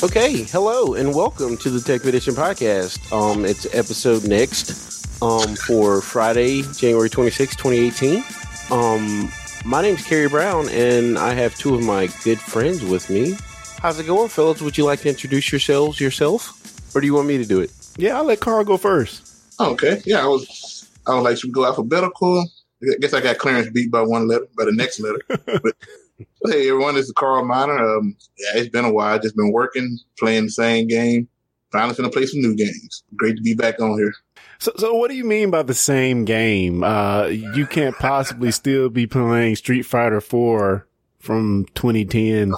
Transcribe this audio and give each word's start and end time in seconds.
Okay, 0.00 0.44
hello 0.44 0.94
and 0.94 1.12
welcome 1.12 1.56
to 1.56 1.70
the 1.70 1.80
Tech 1.80 2.04
Edition 2.04 2.32
podcast. 2.34 3.00
Um, 3.12 3.44
it's 3.44 3.66
episode 3.74 4.28
next 4.28 5.20
um, 5.20 5.56
for 5.56 6.00
Friday, 6.00 6.62
January 6.76 7.10
26, 7.10 7.56
2018. 7.56 8.22
Um, 8.70 9.28
my 9.64 9.82
name's 9.82 10.06
Kerry 10.06 10.28
Brown, 10.28 10.68
and 10.68 11.18
I 11.18 11.34
have 11.34 11.56
two 11.56 11.74
of 11.74 11.82
my 11.82 12.06
good 12.22 12.38
friends 12.38 12.84
with 12.84 13.10
me. 13.10 13.36
How's 13.80 13.98
it 13.98 14.06
going, 14.06 14.28
fellas? 14.28 14.62
Would 14.62 14.78
you 14.78 14.84
like 14.84 15.00
to 15.00 15.08
introduce 15.08 15.50
yourselves 15.50 15.98
yourself, 16.00 16.94
or 16.94 17.00
do 17.00 17.06
you 17.08 17.14
want 17.14 17.26
me 17.26 17.38
to 17.38 17.44
do 17.44 17.58
it? 17.60 17.72
Yeah, 17.96 18.18
I'll 18.18 18.24
let 18.24 18.38
Carl 18.38 18.62
go 18.62 18.76
first. 18.76 19.28
Oh, 19.58 19.72
okay. 19.72 20.00
Yeah, 20.06 20.22
I 20.22 20.28
was. 20.28 20.88
I 21.08 21.14
would 21.14 21.22
like 21.22 21.38
to 21.38 21.50
go 21.50 21.66
alphabetical. 21.66 22.46
I 22.84 22.94
guess 23.00 23.14
I 23.14 23.20
got 23.20 23.38
Clarence 23.38 23.68
beat 23.70 23.90
by 23.90 24.02
one 24.02 24.28
letter, 24.28 24.46
by 24.56 24.64
the 24.64 24.72
next 24.72 25.00
letter. 25.00 25.20
but 25.28 25.74
hey, 26.18 26.68
everyone, 26.68 26.94
this 26.94 27.06
is 27.06 27.12
Carl 27.12 27.44
Miner. 27.44 27.78
Um, 27.78 28.16
yeah, 28.38 28.60
it's 28.60 28.68
been 28.68 28.84
a 28.84 28.92
while. 28.92 29.18
Just 29.18 29.36
been 29.36 29.52
working, 29.52 29.98
playing 30.18 30.46
the 30.46 30.50
same 30.50 30.88
game. 30.88 31.28
Finally, 31.70 31.94
gonna 31.96 32.10
play 32.10 32.26
some 32.26 32.40
new 32.40 32.56
games. 32.56 33.04
Great 33.16 33.36
to 33.36 33.42
be 33.42 33.54
back 33.54 33.80
on 33.80 33.98
here. 33.98 34.14
So, 34.58 34.72
so 34.76 34.94
what 34.94 35.10
do 35.10 35.16
you 35.16 35.24
mean 35.24 35.50
by 35.50 35.62
the 35.62 35.74
same 35.74 36.24
game? 36.24 36.82
Uh, 36.82 37.26
you 37.26 37.66
can't 37.66 37.96
possibly 37.96 38.50
still 38.50 38.88
be 38.88 39.06
playing 39.06 39.56
Street 39.56 39.82
Fighter 39.82 40.20
4 40.20 40.86
from 41.18 41.66
2010. 41.74 42.54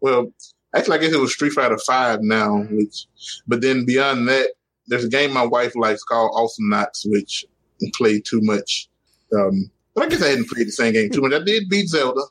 Well, 0.00 0.32
actually, 0.74 0.98
I 0.98 1.00
guess 1.00 1.12
it 1.12 1.20
was 1.20 1.32
Street 1.32 1.52
Fighter 1.52 1.78
5 1.78 2.22
now, 2.22 2.62
which, 2.70 3.06
but 3.46 3.60
then 3.60 3.84
beyond 3.84 4.28
that, 4.28 4.50
there's 4.86 5.04
a 5.04 5.08
game 5.08 5.32
my 5.32 5.46
wife 5.46 5.76
likes 5.76 6.02
called 6.02 6.32
Awesomenauts, 6.32 7.02
which 7.04 7.44
I 7.82 7.86
played 7.94 8.24
too 8.24 8.40
much. 8.42 8.88
Um, 9.32 9.70
but 9.94 10.04
I 10.04 10.08
guess 10.08 10.22
I 10.22 10.28
hadn't 10.28 10.48
played 10.48 10.66
the 10.66 10.72
same 10.72 10.94
game 10.94 11.10
too 11.10 11.20
much. 11.20 11.32
I 11.32 11.44
did 11.44 11.68
beat 11.68 11.88
Zelda. 11.88 12.22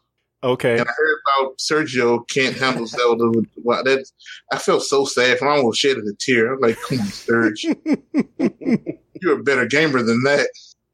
Okay. 0.44 0.74
And 0.78 0.82
I 0.82 0.92
heard 0.98 1.18
about 1.40 1.58
Sergio 1.58 2.28
can't 2.30 2.56
handle 2.56 2.86
Zelda. 2.86 3.30
With, 3.30 3.48
wow, 3.58 3.82
that 3.84 4.06
I 4.52 4.58
felt 4.58 4.84
so 4.84 5.06
sad. 5.06 5.38
I 5.42 5.48
almost 5.48 5.80
shed 5.80 5.98
a 5.98 6.02
tear. 6.20 6.54
I'm 6.54 6.60
like, 6.60 6.78
come 6.82 7.00
on, 7.00 7.06
Serge. 7.08 7.64
You're 9.22 9.40
a 9.40 9.44
better 9.44 9.66
gamer 9.66 10.04
than 10.04 10.22
that. 10.24 10.48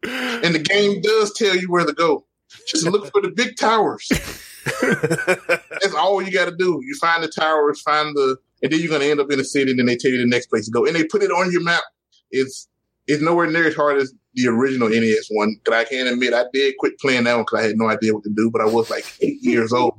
And 0.04 0.54
the 0.54 0.60
game 0.60 1.02
does 1.02 1.34
tell 1.34 1.56
you 1.56 1.70
where 1.70 1.86
to 1.86 1.94
go. 1.94 2.26
Just 2.68 2.86
look 2.86 3.12
for 3.12 3.22
the 3.22 3.32
big 3.32 3.58
towers. 3.58 4.08
That's 4.82 5.96
all 5.96 6.22
you 6.22 6.32
got 6.32 6.46
to 6.46 6.56
do. 6.56 6.80
You 6.84 6.96
find 7.02 7.24
the 7.24 7.28
towers, 7.28 7.82
find 7.82 8.16
the, 8.16 8.38
and 8.62 8.72
then 8.72 8.80
you're 8.80 8.90
going 8.90 9.02
to 9.02 9.10
end 9.10 9.20
up 9.20 9.32
in 9.32 9.40
a 9.40 9.44
city, 9.44 9.72
and 9.72 9.80
then 9.80 9.88
they 9.88 9.96
tell 9.96 10.12
you 10.12 10.20
the 10.20 10.28
next 10.28 10.48
place 10.48 10.66
to 10.66 10.72
go. 10.72 10.86
And 10.86 10.96
they 10.96 11.04
put 11.06 11.24
it 11.24 11.32
on 11.32 11.52
your 11.52 11.64
map. 11.64 11.84
It's 12.32 12.68
it's 13.08 13.24
nowhere 13.24 13.50
near 13.50 13.68
as 13.68 13.76
hard 13.76 13.98
as 13.98 14.14
the 14.34 14.48
original 14.48 14.90
NES 14.90 15.28
one. 15.32 15.56
But 15.66 15.74
I 15.74 15.84
can't 15.86 16.08
admit 16.10 16.34
I 16.34 16.46
did 16.54 16.76
quit 16.78 17.00
playing 17.00 17.24
that 17.26 17.36
one 17.36 17.44
because 17.44 17.60
I 17.64 17.68
had 17.68 17.78
no 17.78 17.88
idea 17.90 18.14
what 18.14 18.24
to 18.24 18.30
do. 18.36 18.50
But 18.52 18.62
I 18.62 18.66
was 18.66 18.90
like 18.90 19.06
eight 19.22 19.38
years 19.42 19.74
old. 19.74 19.94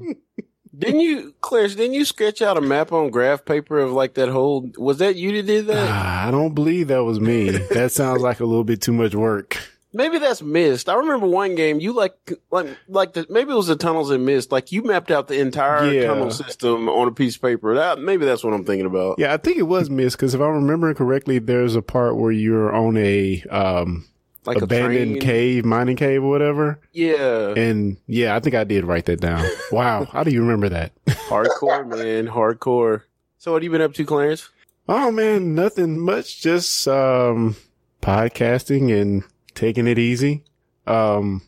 Didn't 0.77 1.01
you, 1.01 1.35
Clarence? 1.43 1.75
Didn't 1.75 1.95
you 1.95 2.05
sketch 2.05 2.41
out 2.41 2.57
a 2.57 2.61
map 2.61 2.93
on 2.93 3.11
graph 3.11 3.45
paper 3.45 3.79
of 3.79 3.93
like 3.93 4.15
that 4.15 4.29
whole? 4.29 4.71
Was 4.79 4.99
that 4.99 5.17
you 5.17 5.33
that 5.37 5.47
did 5.47 5.67
that? 5.67 5.89
Ah, 5.91 6.29
I 6.29 6.31
don't 6.31 6.55
believe 6.55 6.89
that 6.89 7.05
was 7.05 7.21
me. 7.21 7.51
that 7.51 7.93
sounds 7.93 8.23
like 8.23 8.41
a 8.41 8.47
little 8.47 8.65
bit 8.65 8.81
too 8.81 8.93
much 8.93 9.15
work. 9.15 9.59
Maybe 9.93 10.21
that's 10.21 10.41
Myst. 10.41 10.89
I 10.89 10.95
remember 10.95 11.27
one 11.27 11.57
game 11.57 11.81
you 11.81 11.93
like 11.93 12.15
like 12.53 12.69
like 12.89 13.13
the 13.15 13.27
maybe 13.29 13.51
it 13.51 13.57
was 13.57 13.67
the 13.67 13.75
tunnels 13.75 14.13
in 14.13 14.25
Myst. 14.25 14.53
Like 14.53 14.71
you 14.71 14.85
mapped 14.85 15.11
out 15.11 15.27
the 15.27 15.41
entire 15.41 15.93
Yeah. 15.93 16.07
tunnel 16.07 16.31
system 16.31 16.89
on 16.89 17.09
a 17.09 17.13
piece 17.13 17.35
of 17.35 17.43
paper. 17.43 17.75
That 17.75 17.99
maybe 17.99 18.25
that's 18.25 18.45
what 18.45 18.55
I'm 18.55 18.65
thinking 18.65 18.87
about. 18.87 19.17
Yeah, 19.19 19.35
I 19.35 19.37
think 19.37 19.59
it 19.59 19.65
was 19.65 19.91
Myst 19.91 20.17
because 20.17 20.33
if 20.33 20.41
I'm 20.41 20.55
remembering 20.55 20.95
correctly, 20.95 21.41
there's 21.41 21.75
a 21.75 21.83
part 21.83 22.17
where 22.17 22.31
you're 22.31 22.73
on 22.73 22.97
a 22.97 23.43
um, 23.51 24.07
Like 24.47 24.59
a 24.59 24.65
abandoned 24.65 25.13
train. 25.17 25.21
cave, 25.21 25.65
mining 25.65 25.97
cave, 25.97 26.23
or 26.25 26.31
whatever. 26.31 26.81
Yeah, 26.93 27.53
And 27.57 27.99
yeah, 28.07 28.35
I 28.35 28.41
think 28.41 28.55
I 28.55 28.65
did 28.65 28.85
write 28.85 29.05
that 29.07 29.21
down. 29.21 29.45
Wow, 29.73 30.07
how 30.07 30.25
do 30.25 30.31
you 30.31 30.41
remember 30.41 30.69
that? 30.71 30.93
hardcore 31.07 31.87
man, 31.87 32.27
hardcore. 32.27 33.03
So 33.39 33.53
what 33.53 33.59
have 33.63 33.65
you 33.65 33.71
been 33.71 33.83
up 33.83 33.95
to, 33.95 34.05
Clarence? 34.05 34.49
Oh 34.89 35.11
man, 35.13 35.55
nothing 35.55 35.99
much. 36.01 36.41
Just 36.41 36.89
um 36.89 37.57
podcasting 38.11 38.99
and 39.01 39.23
taking 39.55 39.87
it 39.87 39.99
easy. 39.99 40.45
Um 40.87 41.43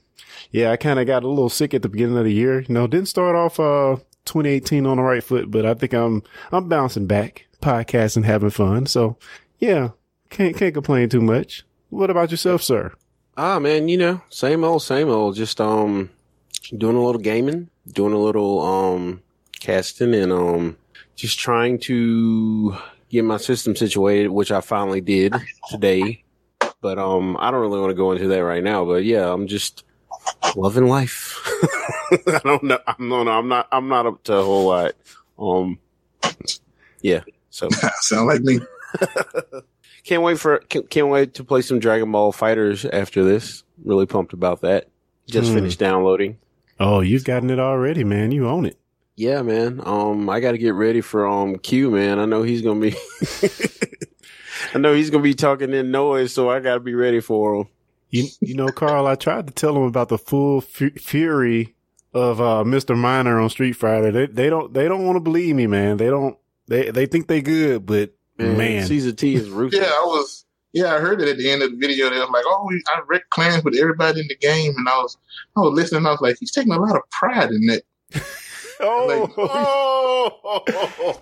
yeah, 0.50 0.70
I 0.70 0.76
kind 0.76 0.98
of 1.00 1.06
got 1.06 1.24
a 1.24 1.28
little 1.28 1.48
sick 1.48 1.72
at 1.74 1.80
the 1.82 1.88
beginning 1.88 2.18
of 2.18 2.24
the 2.24 2.32
year. 2.32 2.60
You 2.60 2.74
know, 2.74 2.86
didn't 2.86 3.08
start 3.08 3.34
off 3.34 3.58
uh 3.58 3.96
2018 4.26 4.86
on 4.86 4.98
the 4.98 5.02
right 5.02 5.24
foot, 5.24 5.50
but 5.50 5.66
I 5.66 5.74
think 5.74 5.92
I'm 5.94 6.22
I'm 6.52 6.68
bouncing 6.68 7.06
back, 7.06 7.46
podcasting, 7.60 8.24
having 8.24 8.50
fun. 8.50 8.86
So, 8.86 9.16
yeah, 9.58 9.90
can't 10.30 10.56
can't 10.56 10.74
complain 10.74 11.08
too 11.08 11.20
much. 11.22 11.64
What 11.92 12.08
about 12.08 12.30
yourself, 12.30 12.62
sir? 12.62 12.90
Ah 13.36 13.58
man, 13.58 13.86
you 13.86 13.98
know, 13.98 14.22
same 14.30 14.64
old, 14.64 14.82
same 14.82 15.10
old. 15.10 15.36
Just 15.36 15.60
um, 15.60 16.08
doing 16.74 16.96
a 16.96 17.04
little 17.04 17.20
gaming, 17.20 17.68
doing 17.86 18.14
a 18.14 18.18
little 18.18 18.62
um 18.62 19.22
casting, 19.60 20.14
and 20.14 20.32
um, 20.32 20.78
just 21.16 21.38
trying 21.38 21.78
to 21.80 22.74
get 23.10 23.26
my 23.26 23.36
system 23.36 23.76
situated, 23.76 24.28
which 24.28 24.50
I 24.50 24.62
finally 24.62 25.02
did 25.02 25.34
today. 25.68 26.24
But 26.80 26.98
um, 26.98 27.36
I 27.38 27.50
don't 27.50 27.60
really 27.60 27.78
want 27.78 27.90
to 27.90 27.94
go 27.94 28.12
into 28.12 28.26
that 28.26 28.42
right 28.42 28.64
now. 28.64 28.86
But 28.86 29.04
yeah, 29.04 29.30
I'm 29.30 29.46
just 29.46 29.84
loving 30.56 30.86
life. 30.86 31.46
I 32.26 32.40
don't 32.42 32.62
know. 32.62 32.78
I'm 32.86 33.06
no, 33.06 33.22
no, 33.22 33.32
I'm 33.32 33.48
not. 33.48 33.68
I'm 33.70 33.88
not 33.88 34.06
up 34.06 34.22
to 34.24 34.36
a 34.36 34.42
whole 34.42 34.68
lot. 34.68 34.92
Um, 35.38 35.78
yeah. 37.02 37.20
So 37.50 37.68
Sound 38.00 38.28
like 38.28 38.40
me. 38.40 38.60
can't 40.04 40.22
wait 40.22 40.38
for 40.38 40.58
can't, 40.58 40.88
can't 40.90 41.08
wait 41.08 41.34
to 41.34 41.44
play 41.44 41.62
some 41.62 41.78
Dragon 41.78 42.10
Ball 42.12 42.32
Fighters 42.32 42.84
after 42.84 43.24
this. 43.24 43.62
Really 43.84 44.06
pumped 44.06 44.32
about 44.32 44.60
that. 44.62 44.88
Just 45.28 45.48
Hmm. 45.50 45.54
finished 45.56 45.78
downloading. 45.78 46.38
Oh, 46.80 47.00
you've 47.00 47.24
gotten 47.24 47.50
it 47.50 47.58
already, 47.60 48.02
man. 48.04 48.32
You 48.32 48.48
own 48.48 48.66
it. 48.66 48.76
Yeah, 49.14 49.42
man. 49.42 49.80
Um, 49.84 50.28
I 50.30 50.40
got 50.40 50.52
to 50.52 50.58
get 50.58 50.74
ready 50.74 51.00
for 51.00 51.26
um 51.28 51.56
Q, 51.58 51.90
man. 51.90 52.18
I 52.18 52.24
know 52.24 52.42
he's 52.42 52.62
gonna 52.62 52.80
be. 52.80 52.94
I 54.74 54.78
know 54.78 54.94
he's 54.94 55.10
gonna 55.10 55.22
be 55.22 55.34
talking 55.34 55.72
in 55.72 55.90
noise, 55.90 56.32
so 56.32 56.48
I 56.50 56.60
got 56.60 56.74
to 56.74 56.80
be 56.80 56.94
ready 56.94 57.20
for 57.20 57.54
him. 57.56 57.68
You 58.10 58.26
you 58.40 58.54
know, 58.54 58.68
Carl, 58.68 59.06
I 59.06 59.14
tried 59.14 59.46
to 59.46 59.52
tell 59.52 59.76
him 59.76 59.82
about 59.84 60.08
the 60.08 60.18
full 60.18 60.60
fu- 60.60 60.90
fury 60.90 61.74
of 62.14 62.40
uh, 62.40 62.62
Mr. 62.64 62.96
Miner 62.96 63.38
on 63.40 63.48
Street 63.50 63.72
Fighter. 63.74 64.10
They 64.12 64.26
they 64.26 64.50
don't 64.50 64.72
they 64.72 64.88
don't 64.88 65.04
want 65.06 65.16
to 65.16 65.20
believe 65.20 65.56
me, 65.56 65.66
man. 65.66 65.96
They 65.98 66.06
don't 66.08 66.36
they 66.68 66.90
they 66.90 67.06
think 67.06 67.26
they 67.26 67.42
good, 67.42 67.86
but 67.86 68.12
Man, 68.42 68.58
man, 68.58 68.86
Caesar 68.86 69.12
T 69.12 69.34
is 69.34 69.48
ruthless. 69.48 69.80
Yeah, 69.82 69.88
I 69.90 70.04
was. 70.04 70.44
Yeah, 70.74 70.94
I 70.94 71.00
heard 71.00 71.20
it 71.20 71.28
at 71.28 71.36
the 71.36 71.50
end 71.50 71.62
of 71.62 71.70
the 71.70 71.76
video. 71.76 72.08
They 72.10 72.18
was 72.18 72.30
like, 72.30 72.44
"Oh, 72.46 72.64
we, 72.68 72.82
I 72.94 73.00
wrecked 73.06 73.28
clans 73.30 73.62
with 73.62 73.76
everybody 73.76 74.20
in 74.20 74.26
the 74.28 74.36
game," 74.36 74.72
and 74.76 74.88
I 74.88 74.96
was, 74.98 75.16
I 75.56 75.60
was 75.60 75.74
listening. 75.74 76.06
I 76.06 76.10
was 76.12 76.20
like, 76.22 76.36
"He's 76.40 76.50
taking 76.52 76.72
a 76.72 76.78
lot 76.78 76.96
of 76.96 77.02
pride 77.10 77.50
in 77.50 77.66
that." 77.66 77.82
oh, 78.80 80.30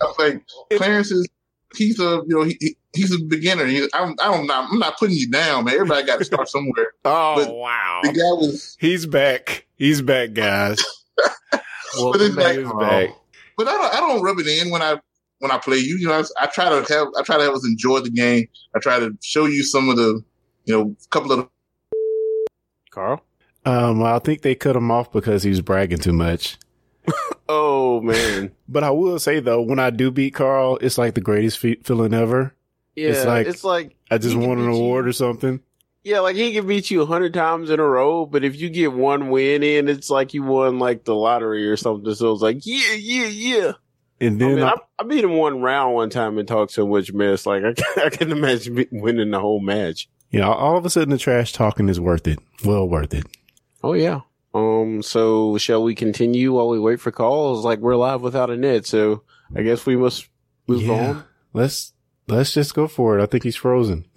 I 0.01 0.05
was 0.05 0.19
like, 0.19 0.43
"Clarence 0.79 1.11
is, 1.11 1.29
he's 1.77 1.99
a, 2.01 2.23
you 2.27 2.39
know, 2.39 2.43
he, 2.45 2.57
he- 2.61 2.77
he's 2.95 3.13
a 3.15 3.23
beginner. 3.25 3.67
He, 3.67 3.87
I'm, 3.93 4.15
I'm 4.21 4.47
not, 4.47 4.71
I'm 4.73 4.79
not 4.79 4.99
putting 4.99 5.17
you 5.17 5.29
down, 5.31 5.65
man. 5.65 5.75
Everybody 5.75 6.07
got 6.07 6.19
to 6.21 6.25
start 6.25 6.49
somewhere." 6.49 6.93
oh 7.05 7.37
But 7.45 7.55
wow, 7.55 8.01
The 8.05 8.13
guy 8.13 8.33
was, 8.41 8.77
he's 8.81 9.05
back. 9.07 9.67
He's 9.77 10.01
back, 10.03 10.33
guys. 10.35 10.79
Welcome 11.97 12.13
but 12.13 12.21
it's 12.21 12.37
like, 12.37 12.57
He's 12.59 12.73
back. 12.73 13.11
but 13.57 13.67
I 13.67 13.73
don't, 13.77 13.95
I 13.95 14.01
don't 14.01 14.23
rub 14.23 14.39
it 14.39 14.47
in 14.47 14.71
when 14.71 14.81
I 14.81 15.01
when 15.41 15.51
I 15.51 15.59
play 15.59 15.77
you. 15.79 15.99
You 15.99 16.07
know, 16.09 16.15
I, 16.21 16.45
I 16.45 16.47
try 16.47 16.69
to 16.71 16.77
have, 16.95 17.09
I 17.19 17.23
try 17.23 17.37
to 17.37 17.43
have 17.43 17.53
us 17.55 17.67
enjoy 17.67 18.01
the 18.01 18.11
game. 18.11 18.47
I 18.75 18.79
try 18.79 18.99
to 18.99 19.15
show 19.23 19.45
you 19.47 19.63
some 19.65 19.89
of 19.91 19.97
the, 19.97 20.23
you 20.65 20.75
know, 20.79 20.95
a 21.05 21.09
couple 21.09 21.33
of 21.33 21.39
the 21.41 21.49
Carl. 22.91 23.23
Um, 23.65 24.03
I 24.03 24.19
think 24.21 24.43
they 24.43 24.55
cut 24.55 24.77
him 24.77 24.91
off 24.91 25.13
because 25.13 25.43
he 25.43 25.51
was 25.51 25.61
bragging 25.61 25.99
too 25.99 26.13
much. 26.13 26.59
Oh 27.53 28.01
man. 28.01 28.53
But 28.69 28.85
I 28.85 28.91
will 28.91 29.19
say 29.19 29.41
though, 29.41 29.61
when 29.61 29.81
I 29.81 29.91
do 29.91 30.13
beat 30.13 30.35
Carl, 30.35 30.79
it's 30.81 30.97
like 30.97 31.15
the 31.15 31.21
greatest 31.21 31.59
fe- 31.59 31.81
feeling 31.83 32.15
ever. 32.15 32.55
Yeah, 32.95 33.09
It's 33.09 33.25
like- 33.25 33.47
it's 33.49 33.65
like 33.65 33.97
I 34.09 34.19
just 34.19 34.37
won 34.37 34.61
an 34.61 34.67
beat 34.71 34.77
you. 34.77 34.77
award 34.77 35.09
or 35.09 35.13
something. 35.13 35.59
Yeah, 36.05 36.21
like 36.21 36.37
he 36.37 36.53
can 36.53 36.69
beat 36.69 36.93
you 36.93 37.03
a 37.03 37.07
hundred 37.07 37.35
times 37.35 37.69
in 37.71 37.81
a 37.81 37.85
row, 37.85 38.25
but 38.25 38.45
if 38.45 38.55
you 38.55 38.71
get 38.71 38.93
one 38.93 39.31
win 39.31 39.65
in, 39.65 39.89
it's 39.89 40.11
like 40.11 40.33
you 40.33 40.45
won 40.45 40.79
like 40.79 41.05
the 41.05 41.15
lottery 41.17 41.69
or 41.69 41.77
something. 41.77 42.15
So 42.15 42.31
it's 42.33 42.41
like, 42.41 42.59
yeah, 42.65 42.95
yeah, 42.95 43.27
yeah. 43.27 43.73
And 44.21 44.37
I 44.43 44.47
then 44.47 44.55
mean, 44.57 44.65
I- 44.65 44.71
I, 44.71 44.75
I 44.99 45.05
beat 45.05 45.25
him 45.25 45.37
one 45.37 45.61
round 45.63 45.95
one 45.95 46.11
time 46.11 46.39
and 46.39 46.47
talked 46.47 46.73
so 46.73 46.87
much 46.87 47.13
mess. 47.13 47.47
Like 47.47 47.65
I, 47.65 47.73
can- 47.75 48.05
I 48.05 48.09
can 48.11 48.33
imagine 48.33 48.87
winning 48.93 49.31
the 49.31 49.41
whole 49.41 49.61
match. 49.61 50.09
you 50.31 50.41
know, 50.41 50.53
all 50.53 50.77
of 50.77 50.85
a 50.87 50.91
sudden 50.91 51.11
the 51.11 51.19
trash 51.19 51.53
talking 51.53 51.89
is 51.89 51.99
worth 52.01 52.27
it. 52.29 52.39
Well 52.65 52.87
worth 52.89 53.15
it. 53.15 53.25
Oh 53.83 53.95
yeah. 53.95 54.21
Um. 54.55 55.03
So 55.03 55.57
shall 55.59 55.83
we 55.83 55.95
continue 55.95 56.53
while 56.53 56.69
we 56.69 56.79
wait 56.81 57.01
for 57.01 57.11
calls? 57.13 57.65
Like 57.65 57.79
we're 57.79 57.97
live 57.97 58.21
without 58.21 58.51
a 58.51 58.57
net, 58.57 58.85
so 58.87 59.23
I 59.55 59.63
guess 59.63 59.87
we 59.87 59.97
must 59.97 60.29
move 60.67 60.83
Yeah. 60.83 60.93
on. 61.11 61.25
Let's 61.53 61.93
let's 62.29 62.53
just 62.53 62.75
go 62.75 62.87
for 62.89 63.19
it. 63.19 63.23
I 63.23 63.27
think 63.27 63.45
he's 63.45 63.57
frozen. 63.57 64.07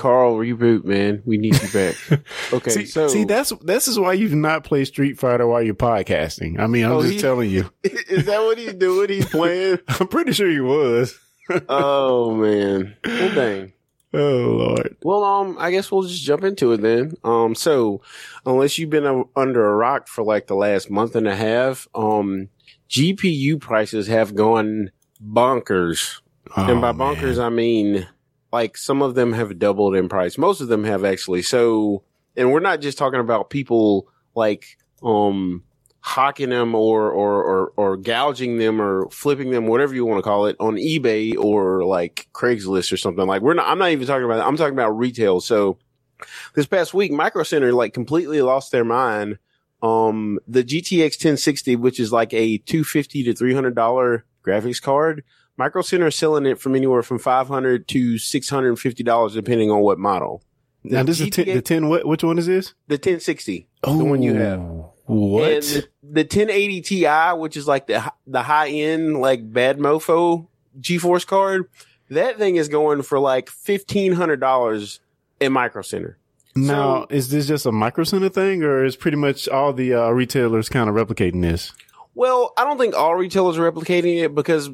Carl, 0.00 0.36
reboot, 0.36 0.84
man. 0.84 1.22
We 1.26 1.36
need 1.36 1.60
you 1.60 1.68
back. 1.72 1.94
Okay. 2.54 2.70
see, 2.70 2.86
so 2.86 3.06
see, 3.08 3.24
that's 3.24 3.50
this 3.62 3.86
is 3.86 3.98
why 3.98 4.14
you 4.14 4.28
do 4.30 4.34
not 4.36 4.64
play 4.64 4.84
Street 4.86 5.18
Fighter 5.18 5.46
while 5.46 5.62
you're 5.62 5.74
podcasting. 5.74 6.58
I 6.58 6.66
mean, 6.66 6.84
I'm 6.86 6.92
Oh, 6.92 7.02
just 7.02 7.14
he- 7.14 7.20
telling 7.20 7.50
you. 7.50 7.70
is 7.84 8.24
that 8.26 8.40
what 8.42 8.56
he's 8.58 8.72
doing? 8.74 9.10
He's 9.10 9.26
playing. 9.28 9.78
I'm 9.88 10.08
pretty 10.08 10.32
sure 10.32 10.48
he 10.50 10.60
was. 10.60 11.18
oh 11.68 12.34
man. 12.34 12.96
Well, 13.04 13.34
dang. 13.34 13.72
Oh 14.14 14.18
Lord. 14.18 14.96
Well, 15.02 15.22
um, 15.22 15.56
I 15.60 15.70
guess 15.70 15.92
we'll 15.92 16.02
just 16.02 16.22
jump 16.24 16.44
into 16.44 16.72
it 16.72 16.80
then. 16.80 17.12
Um, 17.22 17.54
so 17.54 18.00
unless 18.46 18.78
you've 18.78 18.90
been 18.90 19.06
uh, 19.06 19.22
under 19.36 19.68
a 19.68 19.76
rock 19.76 20.08
for 20.08 20.24
like 20.24 20.46
the 20.46 20.56
last 20.56 20.90
month 20.90 21.14
and 21.14 21.28
a 21.28 21.36
half, 21.36 21.86
um, 21.94 22.48
GPU 22.88 23.60
prices 23.60 24.06
have 24.08 24.34
gone 24.34 24.90
bonkers. 25.22 26.20
and 26.56 26.80
by 26.80 26.88
Oh, 26.90 26.94
bonkers, 26.94 27.36
man. 27.36 27.46
I 27.46 27.48
mean 27.50 28.08
like 28.52 28.76
some 28.76 29.02
of 29.02 29.14
them 29.14 29.32
have 29.32 29.58
doubled 29.58 29.94
in 29.94 30.08
price. 30.08 30.38
Most 30.38 30.60
of 30.60 30.68
them 30.68 30.84
have 30.84 31.04
actually. 31.04 31.42
So, 31.42 32.04
and 32.36 32.52
we're 32.52 32.60
not 32.60 32.80
just 32.80 32.98
talking 32.98 33.20
about 33.20 33.50
people 33.50 34.08
like 34.34 34.78
um 35.02 35.62
hawking 36.00 36.48
them 36.50 36.74
or 36.74 37.10
or 37.10 37.44
or, 37.44 37.72
or 37.76 37.96
gouging 37.96 38.58
them 38.58 38.80
or 38.80 39.08
flipping 39.10 39.50
them, 39.50 39.66
whatever 39.66 39.94
you 39.94 40.04
want 40.04 40.18
to 40.18 40.22
call 40.22 40.46
it, 40.46 40.56
on 40.58 40.74
eBay 40.76 41.36
or 41.36 41.84
like 41.84 42.28
Craigslist 42.32 42.92
or 42.92 42.96
something. 42.96 43.26
Like 43.26 43.42
we're 43.42 43.54
not. 43.54 43.68
I'm 43.68 43.78
not 43.78 43.90
even 43.90 44.06
talking 44.06 44.24
about. 44.24 44.36
that. 44.36 44.46
I'm 44.46 44.56
talking 44.56 44.74
about 44.74 44.98
retail. 44.98 45.40
So, 45.40 45.78
this 46.54 46.66
past 46.66 46.94
week, 46.94 47.12
Micro 47.12 47.42
Center 47.42 47.72
like 47.72 47.94
completely 47.94 48.42
lost 48.42 48.72
their 48.72 48.84
mind. 48.84 49.38
Um, 49.82 50.38
the 50.46 50.62
GTX 50.62 51.12
1060, 51.12 51.76
which 51.76 51.98
is 52.00 52.12
like 52.12 52.34
a 52.34 52.58
250 52.58 53.24
to 53.24 53.34
300 53.34 53.74
dollar 53.74 54.24
graphics 54.44 54.80
card. 54.80 55.24
Micro 55.56 55.82
Center 55.82 56.06
is 56.06 56.16
selling 56.16 56.46
it 56.46 56.58
from 56.58 56.74
anywhere 56.74 57.02
from 57.02 57.18
500 57.18 57.86
to 57.88 58.18
650 58.18 59.02
dollars, 59.02 59.34
depending 59.34 59.70
on 59.70 59.80
what 59.80 59.98
model. 59.98 60.42
now 60.84 61.02
this 61.02 61.20
is 61.20 61.30
ten, 61.30 61.46
the 61.46 61.60
ten. 61.62 61.88
What 61.88 62.06
which 62.06 62.24
one 62.24 62.38
is 62.38 62.46
this? 62.46 62.74
The 62.88 62.94
1060, 62.94 63.66
Oh, 63.84 63.98
the 63.98 64.04
one 64.04 64.22
you 64.22 64.34
have. 64.34 64.60
What? 65.06 65.50
and 65.52 65.62
the, 65.62 65.88
the 66.02 66.20
1080 66.22 66.80
Ti, 66.82 67.06
which 67.38 67.56
is 67.56 67.66
like 67.68 67.86
the 67.88 68.12
the 68.26 68.42
high 68.42 68.68
end 68.70 69.20
like 69.20 69.52
bad 69.52 69.78
mofo 69.78 70.46
GeForce 70.80 71.26
card, 71.26 71.68
that 72.10 72.38
thing 72.38 72.56
is 72.56 72.68
going 72.68 73.02
for 73.02 73.18
like 73.18 73.50
fifteen 73.50 74.12
hundred 74.12 74.40
dollars 74.40 75.00
in 75.40 75.52
Micro 75.52 75.82
Center. 75.82 76.16
now 76.56 77.00
so- 77.02 77.06
is 77.10 77.28
this 77.30 77.46
just 77.48 77.66
a 77.66 77.72
micro 77.72 78.04
center 78.04 78.28
thing, 78.28 78.62
or 78.62 78.84
is 78.84 78.96
pretty 78.96 79.16
much 79.16 79.48
all 79.48 79.72
the 79.72 79.92
uh, 79.94 80.08
retailers 80.10 80.68
kind 80.68 80.88
of 80.88 80.94
replicating 80.94 81.42
this? 81.42 81.72
Well, 82.14 82.52
I 82.56 82.64
don't 82.64 82.78
think 82.78 82.94
all 82.94 83.14
retailers 83.16 83.58
are 83.58 83.70
replicating 83.70 84.22
it 84.24 84.34
because 84.34 84.70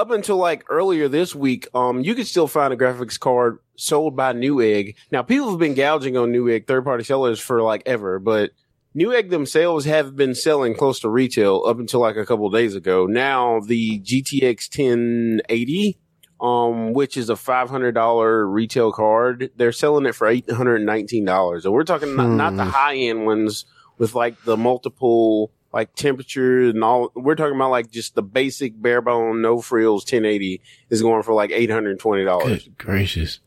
up 0.00 0.10
until 0.10 0.36
like 0.38 0.64
earlier 0.70 1.08
this 1.08 1.34
week, 1.34 1.68
um, 1.74 2.00
you 2.00 2.14
could 2.14 2.26
still 2.26 2.46
find 2.48 2.72
a 2.72 2.76
graphics 2.76 3.20
card 3.20 3.58
sold 3.76 4.16
by 4.16 4.32
Newegg. 4.32 4.94
Now, 5.12 5.22
people 5.22 5.50
have 5.50 5.58
been 5.58 5.74
gouging 5.74 6.16
on 6.16 6.32
Newegg 6.32 6.66
third 6.66 6.84
party 6.84 7.04
sellers 7.04 7.38
for 7.38 7.60
like 7.62 7.82
ever, 7.84 8.18
but 8.18 8.50
Newegg 8.96 9.30
themselves 9.30 9.84
have 9.84 10.16
been 10.16 10.34
selling 10.34 10.74
close 10.74 11.00
to 11.00 11.08
retail 11.10 11.64
up 11.66 11.78
until 11.78 12.00
like 12.00 12.16
a 12.16 12.24
couple 12.26 12.46
of 12.46 12.52
days 12.52 12.74
ago. 12.74 13.06
Now, 13.06 13.60
the 13.60 14.00
GTX 14.00 14.68
1080, 14.76 15.98
um, 16.40 16.92
which 16.94 17.16
is 17.16 17.28
a 17.28 17.34
$500 17.34 18.52
retail 18.52 18.92
card, 18.92 19.50
they're 19.56 19.70
selling 19.72 20.06
it 20.06 20.14
for 20.14 20.26
$819. 20.32 21.64
And 21.64 21.72
we're 21.74 21.84
talking 21.84 22.16
not, 22.16 22.28
not 22.30 22.56
the 22.56 22.64
Hmm. 22.64 22.70
high 22.70 22.96
end 22.96 23.26
ones 23.26 23.66
with 23.98 24.14
like 24.14 24.42
the 24.44 24.56
multiple 24.56 25.52
like 25.72 25.94
temperature 25.94 26.68
and 26.68 26.82
all. 26.82 27.12
We're 27.14 27.34
talking 27.34 27.56
about 27.56 27.70
like 27.70 27.90
just 27.90 28.14
the 28.14 28.22
basic 28.22 28.80
bare 28.80 29.00
bone, 29.00 29.42
no 29.42 29.60
frills 29.60 30.02
1080 30.04 30.60
is 30.90 31.02
going 31.02 31.22
for 31.22 31.32
like 31.34 31.50
$820. 31.50 32.44
Good 32.46 32.78
gracious! 32.78 33.40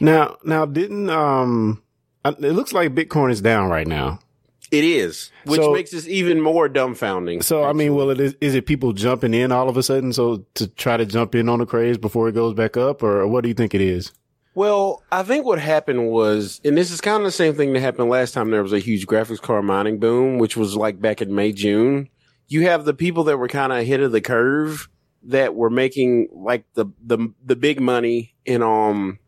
Now, 0.00 0.36
now 0.44 0.66
didn't 0.66 1.10
um? 1.10 1.82
It 2.24 2.40
looks 2.52 2.72
like 2.72 2.94
Bitcoin 2.94 3.30
is 3.30 3.40
down 3.40 3.68
right 3.68 3.86
now. 3.86 4.20
It 4.70 4.82
is, 4.82 5.30
which 5.44 5.60
So- 5.60 5.72
makes 5.72 5.90
this 5.90 6.08
even 6.08 6.40
more 6.40 6.68
dumbfounding. 6.68 7.42
So 7.44 7.64
I 7.64 7.72
mean, 7.74 7.94
well, 7.94 8.10
it 8.10 8.18
is, 8.18 8.34
is 8.40 8.54
it 8.54 8.66
people 8.66 8.92
jumping 8.92 9.34
in 9.34 9.52
all 9.52 9.68
of 9.68 9.76
a 9.76 9.82
sudden? 9.82 10.12
So 10.12 10.44
to 10.54 10.66
try 10.66 10.96
to 10.96 11.04
jump 11.06 11.34
in 11.34 11.48
on 11.48 11.58
the 11.58 11.66
craze 11.66 11.98
before 11.98 12.28
it 12.28 12.32
goes 12.32 12.54
back 12.54 12.76
up, 12.76 13.02
or 13.02 13.26
what 13.28 13.42
do 13.42 13.48
you 13.48 13.54
think 13.54 13.74
it 13.74 13.80
is? 13.82 14.12
Well, 14.54 15.02
I 15.10 15.24
think 15.24 15.44
what 15.44 15.58
happened 15.58 16.08
was, 16.10 16.60
and 16.64 16.76
this 16.76 16.90
is 16.92 17.00
kind 17.00 17.18
of 17.18 17.24
the 17.24 17.32
same 17.32 17.54
thing 17.54 17.72
that 17.72 17.80
happened 17.80 18.08
last 18.08 18.32
time 18.32 18.50
there 18.50 18.62
was 18.62 18.72
a 18.72 18.78
huge 18.78 19.06
graphics 19.06 19.40
card 19.40 19.64
mining 19.64 19.98
boom, 19.98 20.38
which 20.38 20.56
was 20.56 20.76
like 20.76 21.00
back 21.00 21.20
in 21.20 21.34
May, 21.34 21.52
June. 21.52 22.08
You 22.46 22.62
have 22.68 22.84
the 22.84 22.94
people 22.94 23.24
that 23.24 23.36
were 23.36 23.48
kind 23.48 23.72
of 23.72 23.78
ahead 23.78 24.00
of 24.00 24.12
the 24.12 24.20
curve 24.20 24.88
that 25.24 25.54
were 25.54 25.70
making 25.70 26.28
like 26.32 26.64
the, 26.74 26.86
the, 27.04 27.32
the 27.44 27.56
big 27.56 27.80
money 27.80 28.34
and, 28.46 28.62
um, 28.62 29.18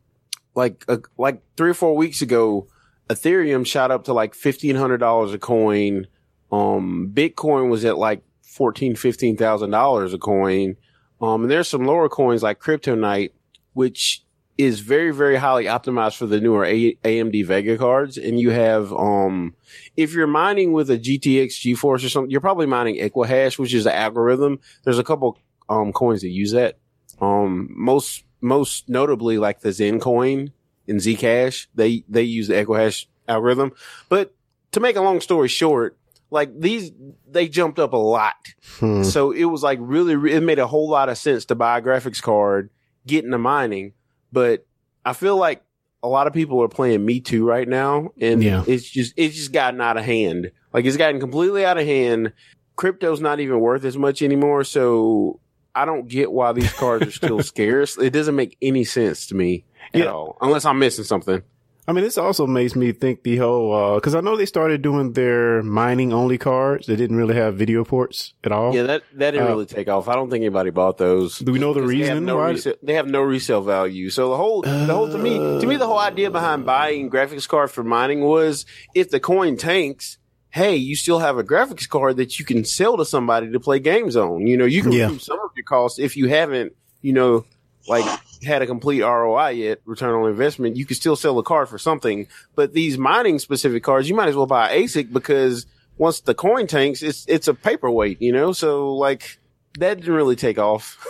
like, 0.54 0.84
uh, 0.86 0.98
like 1.18 1.42
three 1.56 1.70
or 1.70 1.74
four 1.74 1.96
weeks 1.96 2.22
ago, 2.22 2.68
Ethereum 3.08 3.66
shot 3.66 3.90
up 3.90 4.04
to 4.04 4.12
like 4.12 4.34
$1,500 4.34 5.34
a 5.34 5.38
coin. 5.38 6.06
Um, 6.52 7.10
Bitcoin 7.12 7.68
was 7.68 7.84
at 7.84 7.98
like 7.98 8.22
fourteen, 8.42 8.96
fifteen 8.96 9.36
thousand 9.36 9.70
dollars 9.70 10.14
a 10.14 10.18
coin. 10.18 10.76
Um, 11.20 11.42
and 11.42 11.50
there's 11.50 11.68
some 11.68 11.84
lower 11.84 12.08
coins 12.08 12.42
like 12.42 12.60
CryptoNight, 12.60 13.30
which 13.72 14.22
is 14.58 14.80
very, 14.80 15.10
very 15.12 15.36
highly 15.36 15.64
optimized 15.64 16.16
for 16.16 16.26
the 16.26 16.40
newer 16.40 16.64
A- 16.64 16.96
AMD 17.04 17.44
Vega 17.44 17.76
cards. 17.76 18.16
And 18.16 18.40
you 18.40 18.50
have, 18.50 18.92
um, 18.92 19.54
if 19.96 20.14
you're 20.14 20.26
mining 20.26 20.72
with 20.72 20.90
a 20.90 20.98
GTX 20.98 21.60
GeForce 21.60 22.04
or 22.04 22.08
something, 22.08 22.30
you're 22.30 22.40
probably 22.40 22.66
mining 22.66 22.96
Equihash, 22.96 23.58
which 23.58 23.74
is 23.74 23.86
an 23.86 23.92
algorithm. 23.92 24.60
There's 24.84 24.98
a 24.98 25.04
couple, 25.04 25.38
um, 25.68 25.92
coins 25.92 26.22
that 26.22 26.30
use 26.30 26.52
that. 26.52 26.78
Um, 27.20 27.68
most, 27.70 28.24
most 28.40 28.88
notably 28.88 29.38
like 29.38 29.60
the 29.60 29.72
Zen 29.72 30.00
coin 30.00 30.52
and 30.88 31.00
Zcash, 31.00 31.66
they, 31.74 32.04
they 32.08 32.22
use 32.22 32.48
the 32.48 32.54
Equihash 32.54 33.06
algorithm. 33.28 33.72
But 34.08 34.34
to 34.72 34.80
make 34.80 34.96
a 34.96 35.02
long 35.02 35.20
story 35.20 35.48
short, 35.48 35.98
like 36.30 36.58
these, 36.58 36.92
they 37.28 37.48
jumped 37.48 37.78
up 37.78 37.92
a 37.92 37.98
lot. 37.98 38.36
Hmm. 38.78 39.02
So 39.02 39.32
it 39.32 39.44
was 39.44 39.62
like 39.62 39.78
really, 39.82 40.32
it 40.32 40.42
made 40.42 40.58
a 40.58 40.66
whole 40.66 40.88
lot 40.88 41.08
of 41.08 41.18
sense 41.18 41.44
to 41.46 41.54
buy 41.54 41.78
a 41.78 41.82
graphics 41.82 42.22
card, 42.22 42.70
get 43.06 43.24
into 43.24 43.38
mining. 43.38 43.92
But 44.36 44.66
I 45.02 45.14
feel 45.14 45.38
like 45.38 45.62
a 46.02 46.08
lot 46.08 46.26
of 46.26 46.34
people 46.34 46.62
are 46.62 46.68
playing 46.68 47.02
Me 47.06 47.20
Too 47.20 47.42
right 47.46 47.66
now, 47.66 48.10
and 48.20 48.44
Yeah. 48.44 48.64
it's 48.66 48.86
just 48.86 49.14
it's 49.16 49.34
just 49.34 49.50
gotten 49.50 49.80
out 49.80 49.96
of 49.96 50.04
hand. 50.04 50.50
Like 50.74 50.84
it's 50.84 50.98
gotten 50.98 51.20
completely 51.20 51.64
out 51.64 51.78
of 51.78 51.86
hand. 51.86 52.34
Crypto's 52.76 53.22
not 53.22 53.40
even 53.40 53.60
worth 53.60 53.86
as 53.86 53.96
much 53.96 54.20
anymore, 54.20 54.62
so 54.64 55.40
I 55.74 55.86
don't 55.86 56.06
get 56.06 56.30
why 56.30 56.52
these 56.52 56.70
cards 56.74 57.06
are 57.06 57.10
still 57.10 57.42
scarce. 57.42 57.96
It 57.96 58.10
doesn't 58.12 58.36
make 58.36 58.58
any 58.60 58.84
sense 58.84 59.26
to 59.28 59.34
me 59.34 59.64
at 59.94 60.00
Yeah. 60.02 60.12
all, 60.12 60.36
unless 60.42 60.66
I'm 60.66 60.78
missing 60.78 61.04
something. 61.06 61.40
I 61.88 61.92
mean, 61.92 62.02
this 62.02 62.18
also 62.18 62.48
makes 62.48 62.74
me 62.74 62.90
think 62.90 63.22
the 63.22 63.36
whole 63.36 63.94
because 63.94 64.16
I 64.16 64.20
know 64.20 64.36
they 64.36 64.46
started 64.46 64.82
doing 64.82 65.12
their 65.12 65.62
mining 65.62 66.12
only 66.12 66.36
cards. 66.36 66.86
They 66.88 66.96
didn't 66.96 67.16
really 67.16 67.36
have 67.36 67.54
video 67.54 67.84
ports 67.84 68.34
at 68.42 68.50
all. 68.50 68.74
Yeah, 68.74 68.82
that 68.82 69.02
that 69.14 69.30
didn't 69.30 69.46
Uh, 69.46 69.50
really 69.52 69.66
take 69.66 69.88
off. 69.88 70.08
I 70.08 70.14
don't 70.14 70.28
think 70.28 70.42
anybody 70.42 70.70
bought 70.70 70.98
those. 70.98 71.38
Do 71.38 71.52
we 71.52 71.60
know 71.60 71.72
the 71.74 71.80
Because 71.82 71.92
they 71.92 71.98
have 72.06 72.08
reason 72.16 72.24
no 72.26 72.36
why? 72.36 72.50
resale, 72.50 72.74
they 72.82 72.94
have 72.94 73.06
no 73.06 73.22
resale 73.22 73.62
value. 73.62 74.10
So 74.10 74.30
the 74.30 74.36
whole, 74.36 74.62
the 74.62 74.92
whole 74.92 75.08
to 75.08 75.18
me, 75.18 75.38
to 75.60 75.66
me, 75.66 75.76
the 75.76 75.86
whole 75.86 76.00
idea 76.00 76.28
behind 76.30 76.66
buying 76.66 77.08
graphics 77.08 77.46
card 77.48 77.70
for 77.70 77.84
mining 77.84 78.22
was 78.22 78.66
if 78.94 79.10
the 79.10 79.20
coin 79.20 79.56
tanks, 79.56 80.18
hey, 80.50 80.74
you 80.74 80.96
still 80.96 81.20
have 81.20 81.38
a 81.38 81.44
graphics 81.44 81.88
card 81.88 82.16
that 82.16 82.38
you 82.40 82.44
can 82.44 82.64
sell 82.64 82.96
to 82.96 83.04
somebody 83.04 83.52
to 83.52 83.60
play 83.60 83.78
games 83.78 84.16
on. 84.16 84.46
You 84.48 84.56
know, 84.56 84.64
you 84.64 84.82
can 84.82 84.90
Yeah. 84.90 85.04
recoup 85.06 85.20
some 85.20 85.38
of 85.38 85.50
your 85.54 85.64
costs 85.64 86.00
if 86.00 86.16
you 86.16 86.26
haven't, 86.28 86.72
you 87.00 87.12
know, 87.12 87.44
like 87.86 88.04
had 88.46 88.62
a 88.62 88.66
complete 88.66 89.02
ROI 89.02 89.50
yet, 89.50 89.80
return 89.84 90.14
on 90.14 90.28
investment. 90.28 90.76
You 90.76 90.86
could 90.86 90.96
still 90.96 91.16
sell 91.16 91.38
a 91.38 91.42
card 91.42 91.68
for 91.68 91.78
something, 91.78 92.28
but 92.54 92.72
these 92.72 92.96
mining 92.96 93.38
specific 93.38 93.82
cards, 93.82 94.08
you 94.08 94.14
might 94.14 94.28
as 94.28 94.36
well 94.36 94.46
buy 94.46 94.74
ASIC 94.76 95.12
because 95.12 95.66
once 95.98 96.20
the 96.20 96.34
coin 96.34 96.66
tanks, 96.66 97.02
it's 97.02 97.26
it's 97.28 97.48
a 97.48 97.54
paperweight, 97.54 98.20
you 98.22 98.32
know. 98.32 98.52
So 98.52 98.94
like 98.94 99.38
that 99.78 99.98
didn't 99.98 100.14
really 100.14 100.36
take 100.36 100.58
off. 100.58 101.04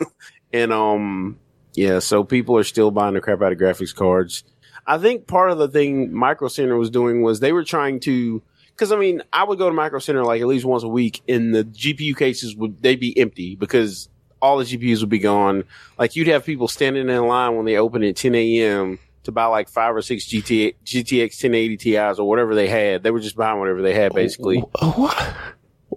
and 0.52 0.72
um 0.72 1.38
yeah, 1.74 2.00
so 2.00 2.24
people 2.24 2.56
are 2.56 2.64
still 2.64 2.90
buying 2.90 3.14
the 3.14 3.20
crap 3.20 3.42
out 3.42 3.52
of 3.52 3.58
graphics 3.58 3.94
cards. 3.94 4.42
I 4.86 4.98
think 4.98 5.26
part 5.26 5.50
of 5.50 5.58
the 5.58 5.68
thing 5.68 6.12
Micro 6.12 6.48
Center 6.48 6.76
was 6.76 6.90
doing 6.90 7.22
was 7.22 7.40
they 7.40 7.52
were 7.52 7.64
trying 7.64 8.00
to 8.00 8.42
because 8.70 8.90
I 8.92 8.96
mean 8.96 9.22
I 9.32 9.44
would 9.44 9.58
go 9.58 9.68
to 9.68 9.74
Micro 9.74 9.98
Center 9.98 10.24
like 10.24 10.40
at 10.40 10.46
least 10.46 10.64
once 10.64 10.82
a 10.82 10.88
week, 10.88 11.22
and 11.28 11.54
the 11.54 11.64
GPU 11.64 12.16
cases 12.16 12.56
would 12.56 12.82
they 12.82 12.96
be 12.96 13.18
empty 13.18 13.54
because 13.54 14.08
all 14.40 14.58
the 14.58 14.64
GPUs 14.64 15.00
would 15.00 15.08
be 15.08 15.18
gone. 15.18 15.64
Like 15.98 16.16
you'd 16.16 16.28
have 16.28 16.44
people 16.44 16.68
standing 16.68 17.08
in 17.08 17.26
line 17.26 17.56
when 17.56 17.66
they 17.66 17.76
open 17.76 18.02
at 18.04 18.16
10 18.16 18.34
a.m. 18.34 18.98
to 19.24 19.32
buy 19.32 19.46
like 19.46 19.68
five 19.68 19.94
or 19.94 20.02
six 20.02 20.26
GT, 20.26 20.74
GTX 20.84 21.42
1080 21.42 21.76
Ti's 21.76 22.18
or 22.18 22.28
whatever 22.28 22.54
they 22.54 22.68
had. 22.68 23.02
They 23.02 23.10
were 23.10 23.20
just 23.20 23.36
buying 23.36 23.58
whatever 23.58 23.82
they 23.82 23.94
had 23.94 24.14
basically. 24.14 24.58
What? 24.58 25.34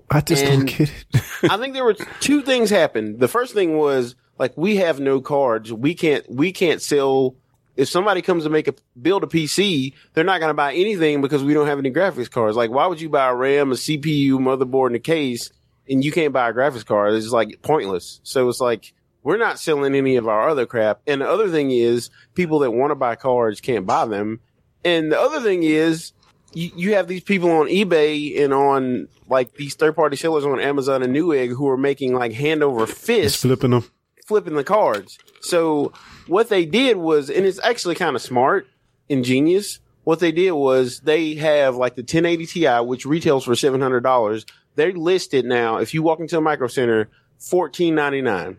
I 0.09 0.21
just 0.21 0.43
And- 0.43 0.67
don't 0.67 0.77
get 0.77 0.89
it. 0.89 1.05
I 1.51 1.57
think 1.57 1.73
there 1.73 1.83
were 1.85 1.95
two 2.19 2.41
things 2.41 2.69
happened. 2.69 3.19
The 3.19 3.27
first 3.27 3.53
thing 3.53 3.77
was 3.77 4.15
like 4.37 4.55
we 4.57 4.77
have 4.77 4.99
no 4.99 5.21
cards. 5.21 5.71
We 5.71 5.93
can't 5.95 6.29
we 6.29 6.51
can't 6.51 6.81
sell 6.81 7.35
if 7.77 7.87
somebody 7.87 8.21
comes 8.21 8.43
to 8.43 8.49
make 8.49 8.67
a 8.67 8.75
build 9.01 9.23
a 9.23 9.27
PC, 9.27 9.93
they're 10.13 10.25
not 10.25 10.39
going 10.39 10.49
to 10.49 10.53
buy 10.53 10.73
anything 10.73 11.21
because 11.21 11.41
we 11.43 11.53
don't 11.53 11.67
have 11.67 11.79
any 11.79 11.89
graphics 11.89 12.29
cards. 12.29 12.57
Like 12.57 12.69
why 12.69 12.85
would 12.85 12.99
you 13.01 13.09
buy 13.09 13.29
a 13.29 13.35
RAM, 13.35 13.71
a 13.71 13.75
CPU, 13.75 14.31
motherboard 14.33 14.87
and 14.87 14.97
a 14.97 14.99
case 14.99 15.49
and 15.91 16.03
you 16.03 16.11
can't 16.11 16.33
buy 16.33 16.49
a 16.49 16.53
graphics 16.53 16.85
card? 16.85 17.13
It's 17.13 17.29
like 17.29 17.61
pointless. 17.61 18.19
So 18.23 18.49
it's 18.49 18.59
like 18.61 18.93
we're 19.21 19.37
not 19.37 19.59
selling 19.59 19.93
any 19.93 20.15
of 20.15 20.27
our 20.27 20.49
other 20.49 20.65
crap. 20.65 21.01
And 21.05 21.21
the 21.21 21.29
other 21.29 21.49
thing 21.49 21.69
is 21.69 22.09
people 22.33 22.59
that 22.59 22.71
want 22.71 22.89
to 22.89 22.95
buy 22.95 23.15
cards 23.15 23.61
can't 23.61 23.85
buy 23.85 24.05
them. 24.05 24.39
And 24.83 25.11
the 25.11 25.19
other 25.19 25.39
thing 25.41 25.61
is 25.61 26.13
you, 26.53 26.71
you 26.75 26.95
have 26.95 27.07
these 27.07 27.23
people 27.23 27.51
on 27.51 27.67
eBay 27.67 28.43
and 28.43 28.53
on 28.53 29.07
like 29.27 29.53
these 29.55 29.75
third 29.75 29.95
party 29.95 30.17
sellers 30.17 30.45
on 30.45 30.59
Amazon 30.59 31.03
and 31.03 31.15
Newegg 31.15 31.49
who 31.55 31.67
are 31.69 31.77
making 31.77 32.15
like 32.15 32.33
hand 32.33 32.63
over 32.63 32.85
Just 32.87 32.97
fist 32.97 33.41
flipping 33.41 33.71
them. 33.71 33.89
flipping 34.25 34.55
the 34.55 34.63
cards. 34.63 35.19
So 35.41 35.93
what 36.27 36.49
they 36.49 36.65
did 36.65 36.97
was, 36.97 37.29
and 37.29 37.45
it's 37.45 37.59
actually 37.63 37.95
kind 37.95 38.15
of 38.15 38.21
smart, 38.21 38.67
ingenious. 39.07 39.79
What 40.11 40.19
they 40.19 40.33
did 40.33 40.51
was 40.51 40.99
they 40.99 41.35
have 41.35 41.77
like 41.77 41.95
the 41.95 42.01
1080 42.01 42.45
Ti, 42.45 42.67
which 42.85 43.05
retails 43.05 43.45
for 43.45 43.53
$700. 43.53 44.45
They 44.75 44.91
list 44.91 45.33
it 45.33 45.45
now. 45.45 45.77
If 45.77 45.93
you 45.93 46.03
walk 46.03 46.19
into 46.19 46.37
a 46.37 46.41
micro 46.41 46.67
center, 46.67 47.07
$14.99. 47.39 48.57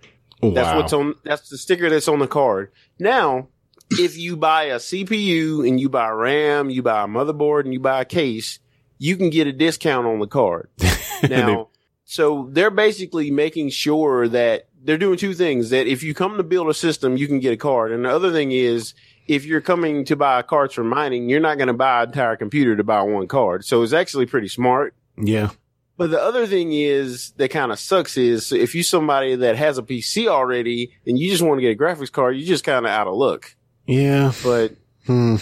That's 0.54 0.54
Wow. 0.54 0.76
what's 0.78 0.94
on. 0.94 1.14
That's 1.25 1.50
the 1.50 1.59
sticker 1.59 1.90
that's 1.90 2.09
on 2.09 2.21
the 2.21 2.26
card. 2.26 2.73
Now, 2.99 3.49
if 3.90 4.16
you 4.16 4.38
buy 4.38 4.62
a 4.64 4.76
CPU 4.76 5.68
and 5.68 5.78
you 5.78 5.90
buy 5.90 6.09
RAM, 6.09 6.71
you 6.71 6.82
buy 6.82 7.04
a 7.04 7.06
motherboard, 7.06 7.64
and 7.64 7.75
you 7.75 7.80
buy 7.80 8.00
a 8.00 8.06
case, 8.06 8.59
you 8.97 9.18
can 9.18 9.28
get 9.28 9.47
a 9.47 9.52
discount 9.52 10.06
on 10.06 10.21
the 10.21 10.26
card. 10.26 10.71
Now, 11.28 11.68
so 12.06 12.49
they're 12.50 12.71
basically 12.71 13.30
making 13.30 13.68
sure 13.68 14.26
that 14.26 14.68
they're 14.82 14.97
doing 14.97 15.18
two 15.18 15.35
things. 15.35 15.68
That 15.68 15.87
if 15.87 16.02
you 16.02 16.14
come 16.14 16.38
to 16.38 16.42
build 16.42 16.71
a 16.71 16.75
system, 16.75 17.18
you 17.18 17.28
can 17.28 17.40
get 17.40 17.52
a 17.52 17.59
card, 17.59 17.92
and 17.92 18.06
the 18.06 18.09
other 18.11 18.32
thing 18.32 18.52
is. 18.52 18.94
If 19.29 19.45
you're 19.45 19.61
coming 19.61 20.05
to 20.07 20.17
buy 20.17 20.43
cards 20.43 20.75
for 20.75 20.85
mining, 20.85 21.29
you're 21.29 21.41
not 21.41 21.57
going 21.59 21.69
to 21.69 21.75
buy 21.75 22.02
an 22.02 22.09
entire 22.09 22.37
computer 22.37 22.76
to 22.76 22.85
buy 22.85 23.02
one 23.02 23.29
card. 23.29 23.64
So 23.64 23.83
it's 23.83 23.93
actually 23.93 24.26
pretty 24.26 24.49
smart. 24.49 24.95
yeah. 25.17 25.50
But 25.99 26.11
the 26.11 26.21
other 26.21 26.47
thing 26.47 26.73
is 26.73 27.33
that 27.37 27.50
kind 27.50 27.71
of 27.71 27.79
sucks 27.79 28.17
is 28.17 28.50
if 28.50 28.75
you 28.75 28.83
somebody 28.83 29.37
that 29.37 29.57
has 29.57 29.76
a 29.79 29.83
PC 29.83 30.26
already 30.26 30.91
and 31.07 31.19
you 31.19 31.31
just 31.31 31.43
want 31.43 31.59
to 31.59 31.62
get 31.62 31.76
a 31.76 31.79
graphics 31.81 32.11
card, 32.11 32.35
you're 32.37 32.47
just 32.47 32.64
kind 32.64 32.85
of 32.87 32.91
out 32.91 33.07
of 33.07 33.14
luck. 33.14 33.55
Yeah. 33.87 34.33
But 34.43 34.73
Hmm. 35.07 35.37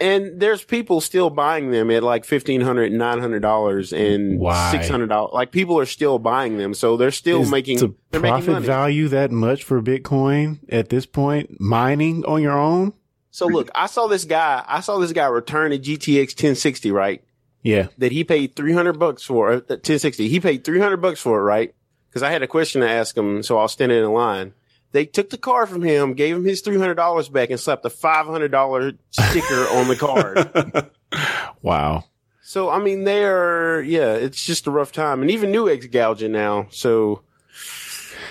and 0.00 0.40
there's 0.40 0.64
people 0.64 1.00
still 1.02 1.28
buying 1.30 1.70
them 1.70 1.90
at 1.90 2.02
like 2.02 2.24
fifteen 2.24 2.62
hundred, 2.62 2.90
nine 2.92 3.20
hundred 3.20 3.42
dollars, 3.42 3.92
$900 3.92 4.14
and 4.14 4.40
Why? 4.40 4.70
six 4.72 4.88
hundred 4.88 5.10
dollars. 5.10 5.32
Like 5.34 5.52
people 5.52 5.78
are 5.78 5.86
still 5.86 6.18
buying 6.18 6.56
them, 6.56 6.72
so 6.74 6.96
they're 6.96 7.10
still 7.10 7.42
Is 7.42 7.50
making 7.50 7.78
the 7.78 7.94
they're 8.10 8.20
making 8.20 8.32
profit 8.36 8.52
money. 8.54 8.66
value 8.66 9.08
that 9.08 9.30
much 9.30 9.62
for 9.64 9.80
Bitcoin 9.82 10.60
at 10.70 10.88
this 10.88 11.04
point? 11.06 11.60
Mining 11.60 12.24
on 12.24 12.42
your 12.42 12.58
own? 12.58 12.94
So 13.30 13.46
look, 13.46 13.70
I 13.74 13.86
saw 13.86 14.06
this 14.06 14.24
guy. 14.24 14.64
I 14.66 14.80
saw 14.80 14.98
this 14.98 15.12
guy 15.12 15.26
return 15.26 15.72
a 15.72 15.78
GTX 15.78 16.30
1060, 16.30 16.90
right? 16.90 17.22
Yeah. 17.62 17.88
that 17.98 18.10
he 18.10 18.24
paid 18.24 18.56
300 18.56 18.94
bucks 18.98 19.22
for, 19.22 19.50
uh, 19.52 19.56
1060. 19.56 20.28
He 20.28 20.40
paid 20.40 20.64
300 20.64 20.96
bucks 20.96 21.20
for 21.20 21.38
it, 21.38 21.42
right? 21.42 21.74
Cause 22.12 22.22
I 22.22 22.30
had 22.30 22.42
a 22.42 22.46
question 22.48 22.80
to 22.80 22.88
ask 22.88 23.16
him. 23.16 23.42
So 23.42 23.58
I 23.58 23.62
was 23.62 23.72
standing 23.72 23.98
in 24.02 24.12
line. 24.12 24.54
They 24.92 25.04
took 25.04 25.30
the 25.30 25.38
card 25.38 25.68
from 25.68 25.82
him, 25.82 26.14
gave 26.14 26.34
him 26.34 26.44
his 26.44 26.62
$300 26.62 27.32
back 27.32 27.50
and 27.50 27.60
slapped 27.60 27.84
a 27.84 27.90
$500 27.90 28.98
sticker 29.10 29.68
on 29.76 29.88
the 29.88 29.96
card. 29.96 30.90
wow. 31.62 32.04
So, 32.42 32.68
I 32.68 32.80
mean, 32.80 33.04
they 33.04 33.22
are, 33.24 33.80
yeah, 33.82 34.14
it's 34.14 34.44
just 34.44 34.66
a 34.66 34.72
rough 34.72 34.90
time. 34.90 35.22
And 35.22 35.30
even 35.30 35.52
Newegg's 35.52 35.86
gouging 35.86 36.32
now. 36.32 36.66
So, 36.70 37.22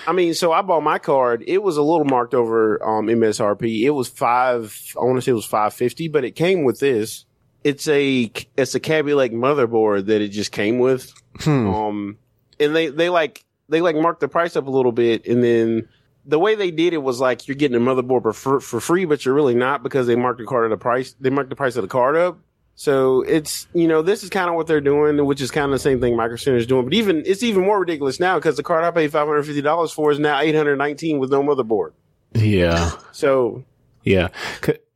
I 0.06 0.12
mean, 0.12 0.34
so 0.34 0.52
I 0.52 0.62
bought 0.62 0.82
my 0.82 0.98
card. 0.98 1.44
It 1.46 1.62
was 1.62 1.76
a 1.76 1.82
little 1.82 2.04
marked 2.04 2.34
over 2.34 2.82
um, 2.82 3.06
MSRP. 3.06 3.82
It 3.82 3.90
was 3.90 4.08
five, 4.08 4.94
I 5.00 5.04
want 5.04 5.16
to 5.16 5.22
say 5.22 5.32
it 5.32 5.34
was 5.34 5.44
550, 5.44 6.08
but 6.08 6.24
it 6.24 6.32
came 6.32 6.64
with 6.64 6.80
this. 6.80 7.24
It's 7.62 7.86
a, 7.88 8.30
it's 8.56 8.74
a 8.74 8.80
Kaby 8.80 9.14
Lake 9.14 9.32
motherboard 9.32 10.06
that 10.06 10.22
it 10.22 10.28
just 10.28 10.52
came 10.52 10.78
with. 10.78 11.12
Hmm. 11.40 11.68
Um, 11.68 12.18
and 12.58 12.74
they, 12.74 12.88
they 12.88 13.10
like, 13.10 13.44
they 13.68 13.80
like 13.80 13.96
marked 13.96 14.20
the 14.20 14.28
price 14.28 14.56
up 14.56 14.66
a 14.66 14.70
little 14.70 14.92
bit. 14.92 15.26
And 15.26 15.44
then 15.44 15.88
the 16.24 16.38
way 16.38 16.54
they 16.54 16.70
did 16.70 16.92
it 16.92 17.02
was 17.02 17.20
like, 17.20 17.46
you're 17.46 17.56
getting 17.56 17.76
a 17.76 17.80
motherboard 17.80 18.34
for, 18.34 18.60
for 18.60 18.80
free, 18.80 19.04
but 19.04 19.24
you're 19.24 19.34
really 19.34 19.54
not 19.54 19.82
because 19.82 20.06
they 20.06 20.16
marked 20.16 20.38
the 20.38 20.46
card 20.46 20.64
at 20.64 20.74
the 20.74 20.80
price. 20.80 21.14
They 21.20 21.30
marked 21.30 21.50
the 21.50 21.56
price 21.56 21.76
of 21.76 21.82
the 21.82 21.88
card 21.88 22.16
up. 22.16 22.38
So 22.80 23.20
it's, 23.20 23.68
you 23.74 23.86
know, 23.86 24.00
this 24.00 24.22
is 24.24 24.30
kind 24.30 24.48
of 24.48 24.56
what 24.56 24.66
they're 24.66 24.80
doing, 24.80 25.22
which 25.26 25.42
is 25.42 25.50
kind 25.50 25.66
of 25.66 25.72
the 25.72 25.78
same 25.78 26.00
thing 26.00 26.16
Micro 26.16 26.36
Center 26.36 26.56
is 26.56 26.66
doing. 26.66 26.86
But 26.86 26.94
even, 26.94 27.22
it's 27.26 27.42
even 27.42 27.62
more 27.62 27.78
ridiculous 27.78 28.18
now 28.18 28.36
because 28.38 28.56
the 28.56 28.62
card 28.62 28.84
I 28.84 28.90
paid 28.90 29.12
$550 29.12 29.92
for 29.92 30.10
is 30.10 30.18
now 30.18 30.40
819 30.40 31.18
with 31.18 31.30
no 31.30 31.42
motherboard. 31.42 31.92
Yeah. 32.32 32.92
So 33.12 33.64
Yeah. 34.02 34.28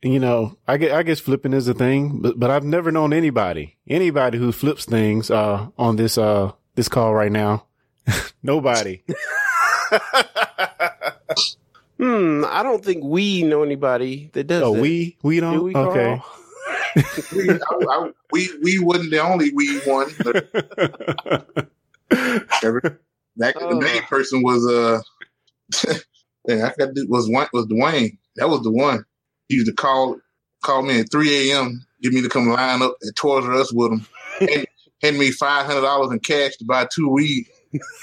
You 0.01 0.19
know, 0.19 0.57
I 0.67 0.77
guess, 0.77 0.93
I 0.93 1.03
guess 1.03 1.19
flipping 1.19 1.53
is 1.53 1.67
a 1.67 1.75
thing, 1.75 2.23
but, 2.23 2.39
but 2.39 2.49
I've 2.49 2.63
never 2.63 2.91
known 2.91 3.13
anybody, 3.13 3.77
anybody 3.87 4.39
who 4.39 4.51
flips 4.51 4.85
things, 4.85 5.29
uh, 5.29 5.67
on 5.77 5.97
this, 5.97 6.17
uh, 6.17 6.53
this 6.73 6.89
call 6.89 7.13
right 7.13 7.31
now. 7.31 7.67
Nobody. 8.41 9.03
hmm, 11.99 12.43
I 12.47 12.63
don't 12.63 12.83
think 12.83 13.03
we 13.03 13.43
know 13.43 13.61
anybody 13.61 14.31
that 14.33 14.47
does 14.47 14.63
Oh, 14.63 14.71
we, 14.71 15.17
we 15.21 15.35
Do 15.35 15.41
don't? 15.41 15.63
we, 15.65 15.75
okay. 15.75 16.19
We, 17.35 17.49
I, 17.51 17.57
I, 17.89 18.11
we 18.31 18.49
we 18.63 18.79
wasn't 18.79 19.11
the 19.11 19.19
only 19.19 19.51
we 19.53 19.79
one. 19.81 20.09
That 23.37 23.55
Oh. 23.59 23.69
the 23.69 23.81
main 23.81 24.01
person 24.03 24.43
was 24.43 24.65
uh, 24.67 25.01
yeah, 26.47 26.67
I 26.67 26.73
got 26.79 26.95
to, 26.95 27.05
was 27.09 27.29
one 27.29 27.47
was 27.53 27.67
Dwayne. 27.67 28.17
That 28.37 28.49
was 28.49 28.61
the 28.63 28.71
one. 28.71 29.05
He 29.49 29.55
used 29.55 29.67
to 29.67 29.73
call 29.73 30.17
call 30.63 30.83
me 30.83 31.01
at 31.01 31.11
three 31.11 31.51
a.m. 31.51 31.85
Get 32.01 32.13
me 32.13 32.21
to 32.21 32.29
come 32.29 32.47
line 32.49 32.81
up 32.81 32.95
at 33.07 33.15
Toys 33.15 33.45
R 33.45 33.53
Us 33.53 33.73
with 33.73 33.91
him, 33.93 34.07
and 34.41 34.65
hand 35.01 35.17
me 35.17 35.31
five 35.31 35.65
hundred 35.65 35.81
dollars 35.81 36.11
in 36.13 36.19
cash 36.19 36.55
to 36.57 36.65
buy 36.65 36.87
two 36.93 37.09
Wiis. 37.09 37.47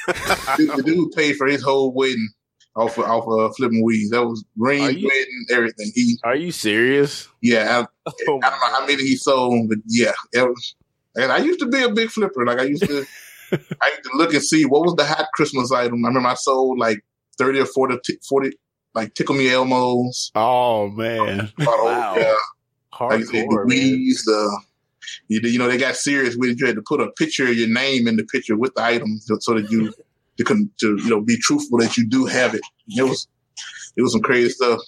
the, 0.09 0.73
the 0.77 0.83
dude 0.83 1.13
paid 1.13 1.37
for 1.37 1.47
his 1.47 1.63
whole 1.63 1.93
wedding 1.95 2.29
off 2.77 2.97
of, 2.99 3.05
off 3.05 3.27
of 3.29 3.55
flipping 3.57 3.85
Wiis. 3.87 4.11
That 4.11 4.25
was 4.25 4.45
ring, 4.57 4.83
Are 4.83 4.91
you- 4.91 5.07
wedding, 5.09 5.47
everything. 5.51 5.93
He 5.95 6.19
Are 6.25 6.37
you 6.37 6.53
serious? 6.53 7.29
yeah, 7.41 7.85
I, 8.07 8.11
Oh 8.29 8.41
I 8.43 8.51
don't 8.51 8.61
know 8.61 8.79
how 8.79 8.87
many 8.87 9.03
he 9.03 9.17
sold, 9.17 9.69
but 9.69 9.79
yeah, 9.87 10.13
it 10.33 10.43
was, 10.49 10.75
and 11.17 11.31
I 11.33 11.39
used 11.39 11.61
to 11.61 11.67
be 11.67 11.83
a 11.83 11.91
big 11.91 12.09
flipper. 12.11 12.45
Like 12.47 12.59
I 12.59 12.65
used 12.65 12.85
to, 12.85 13.05
I 13.53 13.89
used 13.91 14.03
to 14.05 14.11
look 14.17 14.33
and 14.35 14.43
see 14.43 14.65
what 14.65 14.83
was 14.83 14.95
the 14.95 15.05
hot 15.05 15.27
Christmas 15.35 15.71
item. 15.73 16.05
I 16.05 16.09
remember 16.09 16.29
I 16.31 16.35
sold 16.35 16.79
like 16.79 17.05
thirty 17.39 17.59
or 17.61 17.67
40, 17.67 17.99
40 18.29 18.51
like 18.95 19.15
Tickle 19.15 19.35
Me 19.37 19.47
Elmos. 19.49 20.31
oh, 20.35 20.89
man. 20.91 21.51
Bought 21.59 21.79
old, 21.81 21.85
Wow. 21.87 22.15
uh, 23.01 23.07
like 23.07 23.25
said, 23.25 23.47
the 23.49 23.65
Wiis. 23.67 24.25
The 24.25 24.61
you, 25.29 25.41
you 25.43 25.59
know 25.59 25.67
they 25.69 25.79
got 25.79 25.97
serious 25.97 26.37
with 26.37 26.51
it. 26.51 26.61
You 26.61 26.67
had 26.67 26.77
to 26.77 26.83
put 26.87 27.01
a 27.01 27.11
picture 27.13 27.47
of 27.49 27.55
your 27.57 27.69
name 27.69 28.07
in 28.07 28.17
the 28.17 28.25
picture 28.25 28.57
with 28.57 28.75
the 28.75 28.83
item 28.85 29.19
so, 29.19 29.37
so 29.41 29.55
that 29.55 29.71
you 29.71 29.93
to, 30.39 30.45
to 30.81 30.97
you 31.03 31.11
know 31.11 31.21
be 31.21 31.37
truthful 31.39 31.79
that 31.79 31.97
you 31.97 32.09
do 32.09 32.27
have 32.27 32.55
it. 32.55 32.63
It 32.89 33.03
was 33.03 33.29
it 33.97 34.03
was 34.03 34.13
some 34.13 34.23
crazy 34.23 34.51
stuff. 34.51 34.81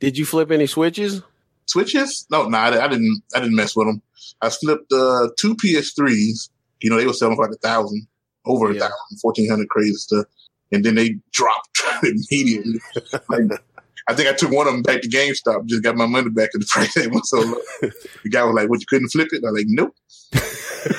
Did 0.00 0.16
you 0.16 0.24
flip 0.24 0.50
any 0.50 0.66
switches? 0.66 1.22
switches? 1.66 2.26
No, 2.30 2.48
no, 2.48 2.58
I, 2.58 2.84
I 2.84 2.88
didn't. 2.88 3.22
I 3.34 3.40
didn't 3.40 3.56
mess 3.56 3.76
with 3.76 3.86
them. 3.86 4.02
I 4.40 4.50
flipped 4.50 4.92
uh, 4.92 5.28
two 5.38 5.54
PS3s. 5.56 6.50
You 6.80 6.90
know, 6.90 6.96
they 6.96 7.06
were 7.06 7.12
selling 7.12 7.36
for 7.36 7.46
like 7.46 7.56
a 7.56 7.66
thousand, 7.66 8.06
over 8.44 8.70
a 8.70 8.74
thousand, 8.74 9.18
fourteen 9.20 9.50
hundred, 9.50 9.68
crazy 9.68 9.94
stuff. 9.94 10.26
And 10.72 10.84
then 10.84 10.94
they 10.94 11.16
dropped 11.32 11.80
immediately. 12.02 12.80
Like, 13.28 13.42
I 14.08 14.14
think 14.14 14.28
I 14.28 14.32
took 14.34 14.50
one 14.52 14.66
of 14.68 14.72
them 14.72 14.82
back 14.82 15.02
to 15.02 15.08
GameStop, 15.08 15.66
just 15.66 15.82
got 15.82 15.96
my 15.96 16.06
money 16.06 16.30
back 16.30 16.50
at 16.54 16.60
the 16.60 16.66
price 16.70 16.94
they 16.94 17.08
went 17.08 17.26
so 17.26 17.38
low. 17.40 17.60
The 18.22 18.28
guy 18.30 18.44
was 18.44 18.54
like, 18.54 18.68
"What? 18.70 18.80
You 18.80 18.86
couldn't 18.88 19.08
flip 19.08 19.28
it?" 19.32 19.42
I 19.44 19.50
was 19.50 19.58
like, 19.60 19.66
"Nope." 19.68 19.94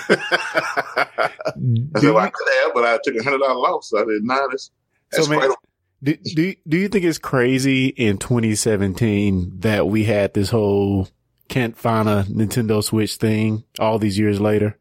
I 0.10 2.00
said, 2.00 2.04
"Well, 2.14 2.18
I 2.18 2.30
could 2.30 2.48
have, 2.64 2.74
but 2.74 2.86
I 2.86 3.00
took 3.04 3.16
a 3.16 3.24
hundred 3.24 3.40
dollar 3.40 3.56
loss." 3.56 3.90
So 3.90 3.98
I 3.98 4.02
said, 4.02 4.22
"Nah, 4.24 4.48
that's 4.50 4.72
that's 5.12 5.26
So, 5.26 5.30
man, 5.30 5.40
quite." 5.40 5.58
do, 6.04 6.16
do, 6.36 6.42
you- 6.44 6.56
do 6.68 6.78
you 6.78 6.88
think 6.90 7.06
it's 7.06 7.18
crazy 7.18 7.88
in 7.88 8.18
2017 8.18 9.60
that 9.60 9.88
we 9.88 10.04
had 10.04 10.34
this 10.34 10.50
whole 10.50 11.08
can't 11.48 11.78
find 11.78 12.10
a 12.10 12.24
Nintendo 12.30 12.84
Switch 12.84 13.16
thing 13.16 13.64
all 13.80 14.00
these 14.00 14.18
years 14.20 14.40
later? 14.42 14.78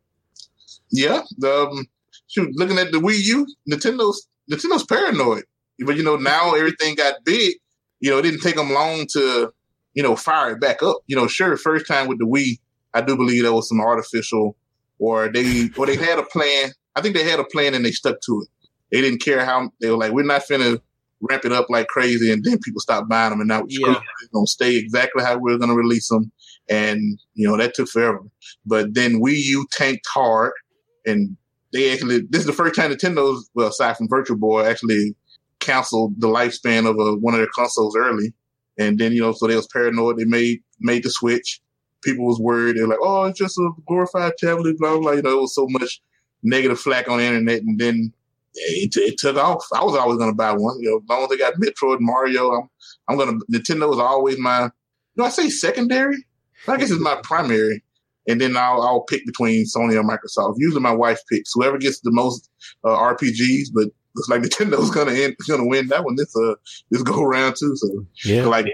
Yeah, 0.90 1.22
um, 1.44 1.86
shoot, 2.28 2.50
looking 2.54 2.78
at 2.78 2.90
the 2.92 2.98
Wii 2.98 3.18
U, 3.24 3.46
Nintendo's 3.70 4.26
Nintendo's 4.50 4.84
paranoid. 4.84 5.44
But 5.78 5.96
you 5.96 6.02
know, 6.02 6.16
now 6.16 6.54
everything 6.54 6.94
got 6.94 7.24
big. 7.24 7.54
You 8.00 8.10
know, 8.10 8.18
it 8.18 8.22
didn't 8.22 8.40
take 8.40 8.56
them 8.56 8.72
long 8.72 9.06
to, 9.12 9.52
you 9.94 10.02
know, 10.02 10.16
fire 10.16 10.52
it 10.52 10.60
back 10.60 10.82
up. 10.82 10.98
You 11.06 11.16
know, 11.16 11.26
sure, 11.26 11.56
first 11.56 11.86
time 11.86 12.08
with 12.08 12.18
the 12.18 12.26
Wii, 12.26 12.58
I 12.94 13.00
do 13.00 13.16
believe 13.16 13.42
there 13.42 13.52
was 13.52 13.68
some 13.68 13.80
artificial, 13.80 14.56
or 14.98 15.28
they, 15.28 15.70
or 15.76 15.86
they 15.86 15.96
had 15.96 16.18
a 16.18 16.22
plan. 16.24 16.70
I 16.94 17.00
think 17.00 17.14
they 17.14 17.24
had 17.24 17.40
a 17.40 17.44
plan 17.44 17.74
and 17.74 17.84
they 17.84 17.92
stuck 17.92 18.20
to 18.26 18.42
it. 18.42 18.68
They 18.92 19.00
didn't 19.00 19.20
care 19.22 19.44
how 19.44 19.70
they 19.80 19.90
were 19.90 19.96
like, 19.96 20.12
we're 20.12 20.22
not 20.24 20.42
finna 20.48 20.80
ramp 21.20 21.44
it 21.44 21.52
up 21.52 21.66
like 21.70 21.88
crazy, 21.88 22.30
and 22.30 22.44
then 22.44 22.58
people 22.58 22.80
stopped 22.80 23.08
buying 23.08 23.30
them, 23.30 23.40
and 23.40 23.48
now 23.48 23.64
Yeah. 23.68 23.92
it's 24.20 24.28
gonna 24.32 24.46
stay 24.46 24.76
exactly 24.76 25.24
how 25.24 25.38
we're 25.38 25.58
gonna 25.58 25.74
release 25.74 26.08
them. 26.08 26.30
And 26.68 27.18
you 27.34 27.48
know 27.48 27.56
that 27.56 27.74
took 27.74 27.88
forever. 27.88 28.20
But 28.66 28.94
then 28.94 29.20
Wii 29.22 29.36
U 29.36 29.66
tanked 29.72 30.06
hard, 30.06 30.52
and 31.06 31.36
they 31.72 31.92
actually 31.92 32.22
this 32.28 32.40
is 32.40 32.46
the 32.46 32.52
first 32.52 32.74
time 32.74 32.90
Nintendo's 32.92 33.48
well 33.54 33.68
aside 33.68 33.96
from 33.96 34.08
Virtual 34.08 34.36
Boy 34.36 34.66
actually 34.66 35.14
canceled 35.66 36.14
the 36.18 36.28
lifespan 36.28 36.88
of 36.88 36.96
a, 36.98 37.16
one 37.16 37.34
of 37.34 37.40
their 37.40 37.50
consoles 37.54 37.96
early, 37.96 38.32
and 38.78 38.98
then 38.98 39.12
you 39.12 39.20
know 39.20 39.32
so 39.32 39.46
they 39.46 39.56
was 39.56 39.66
paranoid. 39.66 40.18
They 40.18 40.24
made 40.24 40.60
made 40.80 41.02
the 41.02 41.10
switch. 41.10 41.60
People 42.02 42.26
was 42.26 42.38
worried. 42.38 42.76
They're 42.76 42.86
like, 42.86 42.98
oh, 43.02 43.24
it's 43.24 43.38
just 43.38 43.58
a 43.58 43.70
glorified 43.86 44.32
tablet. 44.38 44.78
Blah 44.78 44.98
blah. 44.98 45.12
You 45.12 45.22
know, 45.22 45.38
it 45.38 45.40
was 45.40 45.54
so 45.54 45.66
much 45.68 46.00
negative 46.42 46.78
flack 46.78 47.08
on 47.08 47.18
the 47.18 47.24
internet, 47.24 47.62
and 47.62 47.78
then 47.78 48.12
it, 48.54 48.94
it 48.96 49.18
took 49.18 49.36
off. 49.36 49.64
I 49.74 49.84
was 49.84 49.96
always 49.96 50.18
going 50.18 50.30
to 50.30 50.36
buy 50.36 50.52
one. 50.52 50.78
You 50.80 50.90
know, 50.90 50.96
as 50.98 51.08
long 51.08 51.24
as 51.24 51.28
they 51.30 51.36
got 51.36 51.54
Metroid, 51.54 51.98
Mario, 52.00 52.52
I'm 52.52 52.70
I'm 53.08 53.18
gonna. 53.18 53.38
Nintendo 53.52 53.88
was 53.88 53.98
always 53.98 54.38
my. 54.38 54.64
You 54.64 55.22
know, 55.22 55.24
I 55.24 55.30
say 55.30 55.48
secondary. 55.48 56.24
I 56.68 56.76
guess 56.76 56.90
it's 56.90 57.00
my 57.00 57.16
primary 57.22 57.84
and 58.28 58.40
then 58.40 58.56
I'll, 58.56 58.82
I'll 58.82 59.02
pick 59.02 59.24
between 59.24 59.64
Sony 59.64 59.94
or 59.94 60.02
Microsoft. 60.02 60.56
Usually 60.58 60.82
my 60.82 60.92
wife 60.92 61.20
picks 61.30 61.52
whoever 61.54 61.78
gets 61.78 62.00
the 62.00 62.10
most 62.10 62.50
uh, 62.84 62.88
RPGs, 62.88 63.68
but 63.72 63.88
looks 64.16 64.28
like 64.28 64.42
Nintendo's 64.42 64.90
gonna 64.90 65.12
end, 65.12 65.36
gonna 65.46 65.66
win 65.66 65.88
that 65.88 66.04
one 66.04 66.16
this 66.16 66.34
uh 66.36 66.54
this 66.90 67.02
go 67.02 67.22
around 67.22 67.54
too. 67.56 67.76
So 67.76 68.06
Yeah. 68.24 68.46
like 68.46 68.66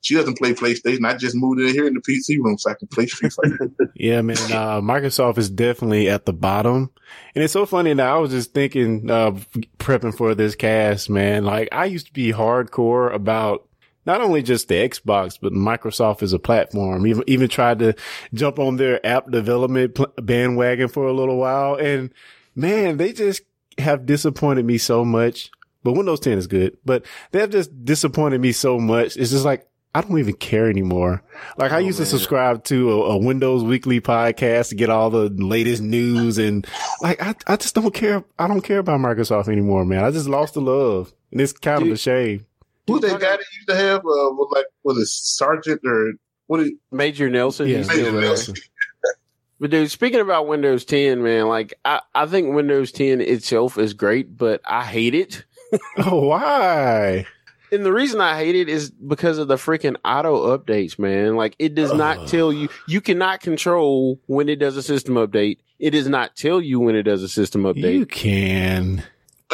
she 0.00 0.14
doesn't 0.14 0.36
play 0.38 0.52
PlayStation. 0.54 1.04
I 1.06 1.16
just 1.16 1.34
moved 1.36 1.60
in 1.60 1.68
here 1.68 1.86
in 1.86 1.94
the 1.94 2.00
PC 2.00 2.38
room 2.42 2.58
so 2.58 2.70
I 2.70 2.74
can 2.74 2.88
play 2.88 3.06
Street 3.06 3.32
Fighter. 3.32 3.70
Yeah, 3.94 4.22
man. 4.22 4.36
Uh, 4.36 4.80
Microsoft 4.80 5.38
is 5.38 5.50
definitely 5.50 6.08
at 6.08 6.24
the 6.24 6.32
bottom. 6.32 6.90
And 7.34 7.42
it's 7.42 7.52
so 7.52 7.66
funny 7.66 7.94
now. 7.94 8.16
I 8.16 8.18
was 8.20 8.30
just 8.30 8.52
thinking, 8.54 9.10
uh, 9.10 9.32
prepping 9.78 10.16
for 10.16 10.34
this 10.36 10.54
cast, 10.54 11.10
man. 11.10 11.44
Like 11.44 11.68
I 11.72 11.86
used 11.86 12.06
to 12.06 12.12
be 12.12 12.32
hardcore 12.32 13.12
about 13.12 13.66
not 14.06 14.20
only 14.20 14.42
just 14.42 14.68
the 14.68 14.76
Xbox, 14.76 15.36
but 15.40 15.52
Microsoft 15.52 16.22
as 16.22 16.32
a 16.32 16.38
platform. 16.38 17.06
Even, 17.08 17.24
even 17.26 17.48
tried 17.48 17.80
to 17.80 17.94
jump 18.32 18.58
on 18.60 18.76
their 18.76 19.04
app 19.04 19.30
development 19.30 19.96
pl- 19.96 20.12
bandwagon 20.22 20.88
for 20.88 21.06
a 21.08 21.12
little 21.12 21.36
while. 21.36 21.74
And 21.74 22.12
man, 22.54 22.96
they 22.98 23.12
just 23.12 23.42
have 23.78 24.06
disappointed 24.06 24.64
me 24.64 24.78
so 24.78 25.04
much. 25.04 25.50
But 25.84 25.92
Windows 25.92 26.20
10 26.20 26.36
is 26.38 26.46
good, 26.48 26.76
but 26.84 27.04
they 27.30 27.38
have 27.40 27.50
just 27.50 27.84
disappointed 27.84 28.40
me 28.40 28.50
so 28.52 28.78
much. 28.80 29.16
It's 29.16 29.30
just 29.30 29.44
like, 29.44 29.66
I 29.94 30.00
don't 30.02 30.18
even 30.18 30.34
care 30.34 30.68
anymore. 30.68 31.22
Like 31.56 31.70
I 31.72 31.76
Oh, 31.76 31.78
used 31.78 31.98
to 31.98 32.04
subscribe 32.06 32.64
to 32.64 32.92
a, 32.92 33.02
a 33.12 33.16
Windows 33.18 33.62
weekly 33.62 34.00
podcast 34.00 34.68
to 34.70 34.74
get 34.74 34.90
all 34.90 35.08
the 35.08 35.28
latest 35.30 35.80
news 35.82 36.36
and 36.36 36.66
like, 37.00 37.22
I, 37.22 37.34
I 37.46 37.56
just 37.56 37.74
don't 37.74 37.94
care. 37.94 38.24
I 38.38 38.48
don't 38.48 38.60
care 38.60 38.80
about 38.80 39.00
Microsoft 39.00 39.48
anymore, 39.48 39.84
man. 39.84 40.04
I 40.04 40.10
just 40.10 40.28
lost 40.28 40.54
the 40.54 40.60
love 40.60 41.12
and 41.32 41.40
it's 41.40 41.52
kind 41.52 41.80
of 41.82 41.88
a 41.90 41.96
shame. 41.96 42.44
Who's 42.88 43.00
that 43.02 43.20
guy 43.20 43.36
that 43.36 43.44
used 43.56 43.68
to 43.68 43.76
have? 43.76 44.00
Uh, 44.00 44.34
was 44.34 44.52
like 44.54 44.66
was 44.82 44.98
it 44.98 45.06
Sergeant 45.06 45.80
or 45.86 46.12
what? 46.48 46.60
Is, 46.60 46.72
Major 46.90 47.30
Nelson. 47.30 47.68
Yeah, 47.68 47.84
Major. 47.86 48.12
Nelson. 48.12 48.54
But 49.60 49.70
dude, 49.70 49.90
speaking 49.90 50.20
about 50.20 50.46
Windows 50.46 50.84
10, 50.84 51.22
man, 51.22 51.48
like 51.48 51.74
I, 51.84 52.00
I 52.14 52.26
think 52.26 52.54
Windows 52.54 52.92
10 52.92 53.20
itself 53.20 53.76
is 53.76 53.92
great, 53.92 54.36
but 54.36 54.60
I 54.66 54.84
hate 54.84 55.14
it. 55.14 55.44
Oh, 55.98 56.28
why? 56.28 57.26
And 57.70 57.84
the 57.84 57.92
reason 57.92 58.22
I 58.22 58.38
hate 58.38 58.54
it 58.54 58.70
is 58.70 58.90
because 58.90 59.36
of 59.36 59.48
the 59.48 59.56
freaking 59.56 59.96
auto 60.02 60.56
updates, 60.56 60.98
man. 60.98 61.36
Like 61.36 61.56
it 61.58 61.74
does 61.74 61.92
not 61.92 62.20
Ugh. 62.20 62.28
tell 62.28 62.52
you 62.52 62.68
you 62.86 63.00
cannot 63.00 63.40
control 63.40 64.18
when 64.26 64.48
it 64.48 64.56
does 64.56 64.76
a 64.76 64.82
system 64.82 65.16
update. 65.16 65.58
It 65.78 65.90
does 65.90 66.08
not 66.08 66.36
tell 66.36 66.60
you 66.60 66.80
when 66.80 66.96
it 66.96 67.02
does 67.02 67.22
a 67.22 67.28
system 67.28 67.64
update. 67.64 67.92
You 67.98 68.06
can. 68.06 69.04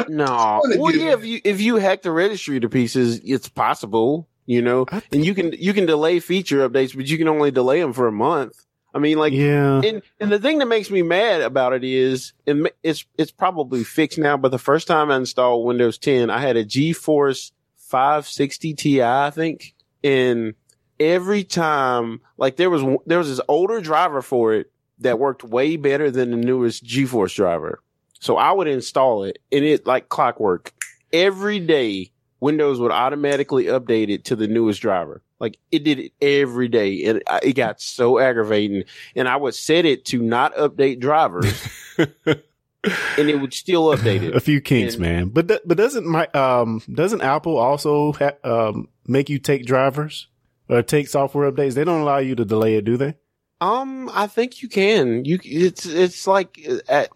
no. 0.08 0.61
Well, 0.76 0.94
yeah, 0.94 1.14
if 1.14 1.25
you 1.25 1.40
if 1.44 1.61
you 1.61 1.76
hack 1.76 2.02
the 2.02 2.12
registry 2.12 2.61
to 2.61 2.68
pieces, 2.68 3.20
it's 3.25 3.49
possible, 3.49 4.28
you 4.46 4.62
know. 4.62 4.87
I 4.90 5.02
And 5.12 5.25
you 5.25 5.34
can 5.34 5.52
you 5.52 5.73
can 5.73 5.87
delay 5.87 6.20
feature 6.20 6.68
updates, 6.68 6.94
but 6.94 7.06
you 7.06 7.18
can 7.18 7.28
only 7.28 7.50
delay 7.50 7.80
them 7.80 7.92
for 7.92 8.06
a 8.06 8.12
month. 8.12 8.64
I 8.94 9.00
mean, 9.00 9.18
like 9.18 9.32
yeah. 9.32 9.80
and 9.82 10.02
and 10.20 10.30
the 10.30 10.38
thing 10.38 10.58
that 10.58 10.66
makes 10.66 10.88
me 10.88 11.02
mad 11.02 11.40
about 11.40 11.72
it 11.72 11.82
is, 11.82 12.32
and 12.46 12.70
it's 12.84 13.04
it's 13.18 13.32
probably 13.32 13.82
fixed 13.82 14.18
now. 14.18 14.36
But 14.36 14.52
the 14.52 14.58
first 14.58 14.86
time 14.86 15.10
I 15.10 15.16
installed 15.16 15.66
Windows 15.66 15.98
10, 15.98 16.30
I 16.30 16.38
had 16.38 16.56
a 16.56 16.64
GeForce 16.64 17.50
560 17.76 18.74
Ti, 18.74 19.02
I 19.02 19.30
think, 19.30 19.74
and 20.04 20.54
every 21.00 21.42
time, 21.42 22.20
like 22.36 22.54
there 22.54 22.70
was 22.70 22.82
there 23.04 23.18
was 23.18 23.28
this 23.28 23.44
older 23.48 23.80
driver 23.80 24.22
for 24.22 24.54
it 24.54 24.70
that 25.00 25.18
worked 25.18 25.42
way 25.42 25.76
better 25.76 26.12
than 26.12 26.30
the 26.30 26.36
newest 26.36 26.84
GeForce 26.84 27.34
driver. 27.34 27.80
So 28.20 28.36
I 28.36 28.52
would 28.52 28.68
install 28.68 29.24
it, 29.24 29.40
and 29.50 29.64
it 29.64 29.86
like 29.86 30.08
clockwork 30.08 30.72
every 31.12 31.58
day. 31.58 32.12
Windows 32.40 32.78
would 32.78 32.92
automatically 32.92 33.64
update 33.64 34.10
it 34.10 34.26
to 34.26 34.36
the 34.36 34.46
newest 34.46 34.82
driver. 34.82 35.22
Like 35.40 35.58
it 35.72 35.84
did 35.84 35.98
it 35.98 36.12
every 36.22 36.68
day, 36.68 37.04
and 37.04 37.22
I- 37.26 37.40
it 37.42 37.52
got 37.54 37.80
so 37.80 38.18
aggravating 38.18 38.84
and 39.16 39.28
I 39.28 39.36
would 39.36 39.54
set 39.54 39.84
it 39.84 40.04
to 40.06 40.22
not 40.22 40.54
update 40.56 41.00
drivers, 41.00 41.52
and 41.98 43.28
it 43.30 43.40
would 43.40 43.54
still 43.54 43.86
update 43.86 44.34
a 44.34 44.40
few 44.40 44.60
kinks, 44.60 44.94
And- 44.94 45.02
man. 45.02 45.28
But 45.28 45.48
th- 45.48 45.60
but 45.64 45.76
doesn't 45.76 46.06
my 46.06 46.26
um 46.28 46.82
doesn't 46.92 47.20
Apple 47.22 47.56
also 47.56 48.12
ha- 48.12 48.32
um 48.44 48.88
make 49.06 49.28
you 49.28 49.38
take 49.38 49.66
drivers 49.66 50.28
or 50.68 50.82
take 50.82 51.08
software 51.08 51.50
updates? 51.50 51.74
They 51.74 51.84
don't 51.84 52.00
allow 52.02 52.18
you 52.18 52.34
to 52.36 52.44
delay 52.44 52.76
it, 52.76 52.84
do 52.84 52.96
they? 52.96 53.14
Um, 53.60 54.10
I 54.12 54.26
think 54.26 54.62
you 54.62 54.68
can. 54.68 55.24
You 55.24 55.38
it's 55.42 55.86
it's 55.86 56.26
like 56.26 56.58
uh, 56.68 56.76
at, 56.88 57.10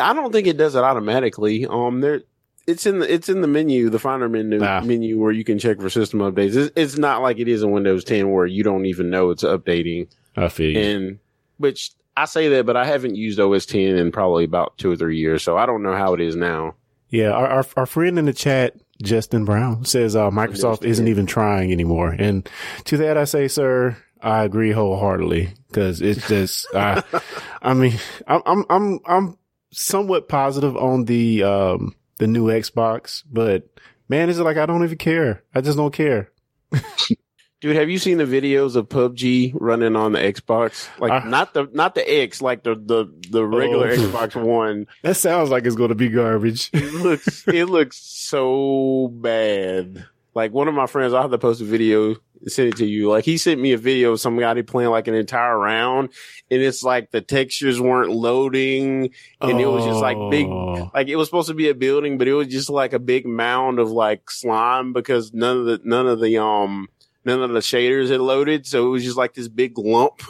I 0.00 0.12
don't 0.14 0.32
think 0.32 0.46
it 0.46 0.56
does 0.56 0.74
it 0.74 0.82
automatically. 0.82 1.66
Um, 1.66 2.00
there 2.00 2.22
it's 2.66 2.86
in 2.86 2.98
the 3.00 3.12
it's 3.12 3.28
in 3.28 3.40
the 3.40 3.46
menu, 3.48 3.90
the 3.90 3.98
Finder 3.98 4.28
menu 4.28 4.60
Ah. 4.62 4.80
menu 4.80 5.18
where 5.18 5.32
you 5.32 5.44
can 5.44 5.58
check 5.58 5.80
for 5.80 5.90
system 5.90 6.20
updates. 6.20 6.54
It's, 6.56 6.72
it's 6.76 6.98
not 6.98 7.22
like 7.22 7.38
it 7.38 7.48
is 7.48 7.62
in 7.62 7.70
Windows 7.70 8.04
10 8.04 8.30
where 8.30 8.46
you 8.46 8.62
don't 8.62 8.86
even 8.86 9.10
know 9.10 9.30
it's 9.30 9.42
updating. 9.42 10.08
I 10.36 10.48
feel 10.48 10.70
you. 10.70 10.78
And 10.80 11.18
which 11.58 11.92
I 12.16 12.24
say 12.26 12.48
that, 12.48 12.66
but 12.66 12.76
I 12.76 12.84
haven't 12.84 13.14
used 13.16 13.40
OS 13.40 13.66
10 13.66 13.80
in 13.96 14.12
probably 14.12 14.44
about 14.44 14.76
two 14.78 14.90
or 14.90 14.96
three 14.96 15.18
years, 15.18 15.42
so 15.42 15.56
I 15.56 15.66
don't 15.66 15.82
know 15.82 15.94
how 15.94 16.14
it 16.14 16.20
is 16.20 16.36
now. 16.36 16.74
Yeah, 17.08 17.30
our, 17.30 17.46
our 17.48 17.66
our 17.76 17.86
friend 17.86 18.18
in 18.18 18.26
the 18.26 18.32
chat, 18.32 18.76
Justin 19.02 19.44
Brown, 19.44 19.84
says 19.84 20.14
uh, 20.14 20.30
Microsoft 20.30 20.84
isn't 20.84 21.08
even 21.08 21.26
trying 21.26 21.72
anymore. 21.72 22.10
And 22.16 22.48
to 22.84 22.96
that, 22.98 23.16
I 23.16 23.24
say, 23.24 23.48
sir, 23.48 23.96
I 24.20 24.44
agree 24.44 24.70
wholeheartedly 24.70 25.48
because 25.68 26.00
it's 26.02 26.28
just, 26.28 26.66
I, 26.74 27.02
I 27.62 27.74
mean, 27.74 27.94
I'm 28.28 28.42
I'm 28.46 28.64
I'm 28.70 29.00
I'm 29.06 29.38
somewhat 29.72 30.28
positive 30.28 30.76
on 30.76 31.04
the 31.06 31.42
um 31.42 31.94
the 32.20 32.28
new 32.28 32.46
Xbox, 32.46 33.24
but 33.28 33.68
man, 34.08 34.28
is 34.30 34.38
it 34.38 34.44
like 34.44 34.56
I 34.56 34.66
don't 34.66 34.84
even 34.84 34.96
care? 34.98 35.42
I 35.54 35.60
just 35.60 35.76
don't 35.76 35.92
care. 35.92 36.30
Dude, 37.60 37.76
have 37.76 37.90
you 37.90 37.98
seen 37.98 38.16
the 38.16 38.24
videos 38.24 38.74
of 38.74 38.88
PUBG 38.88 39.52
running 39.54 39.94
on 39.94 40.12
the 40.12 40.18
Xbox? 40.18 40.88
Like 40.98 41.12
I- 41.24 41.28
not 41.28 41.52
the 41.52 41.68
not 41.72 41.94
the 41.94 42.00
X, 42.22 42.40
like 42.40 42.62
the 42.62 42.74
the 42.74 43.12
the 43.28 43.44
regular 43.44 43.88
Oh. 43.90 43.96
Xbox 43.96 44.34
One. 44.40 44.86
That 45.02 45.16
sounds 45.16 45.50
like 45.50 45.66
it's 45.66 45.74
going 45.76 45.90
to 45.90 45.94
be 45.94 46.08
garbage. 46.08 46.70
It 46.72 46.94
looks 46.94 47.46
it 47.48 47.66
looks 47.66 47.98
so 47.98 49.08
bad. 49.12 50.06
Like 50.34 50.52
one 50.52 50.68
of 50.68 50.74
my 50.74 50.86
friends, 50.86 51.12
I'll 51.12 51.22
have 51.22 51.30
to 51.30 51.38
post 51.38 51.60
a 51.60 51.64
video 51.64 52.16
send 52.48 52.68
it 52.68 52.76
to 52.76 52.86
you. 52.86 53.10
Like 53.10 53.24
he 53.24 53.36
sent 53.36 53.60
me 53.60 53.72
a 53.72 53.78
video 53.78 54.12
of 54.12 54.20
somebody 54.20 54.62
playing 54.62 54.90
like 54.90 55.08
an 55.08 55.14
entire 55.14 55.58
round, 55.58 56.10
and 56.50 56.62
it's 56.62 56.82
like 56.82 57.10
the 57.10 57.20
textures 57.20 57.80
weren't 57.80 58.10
loading, 58.10 59.10
and 59.40 59.60
it 59.60 59.66
was 59.66 59.84
just 59.84 60.00
like 60.00 60.16
big. 60.30 60.46
Oh. 60.46 60.90
Like 60.94 61.08
it 61.08 61.16
was 61.16 61.28
supposed 61.28 61.48
to 61.48 61.54
be 61.54 61.68
a 61.68 61.74
building, 61.74 62.18
but 62.18 62.28
it 62.28 62.34
was 62.34 62.48
just 62.48 62.70
like 62.70 62.92
a 62.92 62.98
big 62.98 63.26
mound 63.26 63.78
of 63.78 63.90
like 63.90 64.30
slime 64.30 64.92
because 64.92 65.32
none 65.32 65.58
of 65.58 65.64
the 65.66 65.80
none 65.84 66.06
of 66.06 66.20
the 66.20 66.38
um 66.42 66.88
none 67.24 67.42
of 67.42 67.50
the 67.50 67.60
shaders 67.60 68.10
had 68.10 68.20
loaded, 68.20 68.66
so 68.66 68.86
it 68.86 68.90
was 68.90 69.04
just 69.04 69.16
like 69.16 69.34
this 69.34 69.48
big 69.48 69.76
lump 69.78 70.22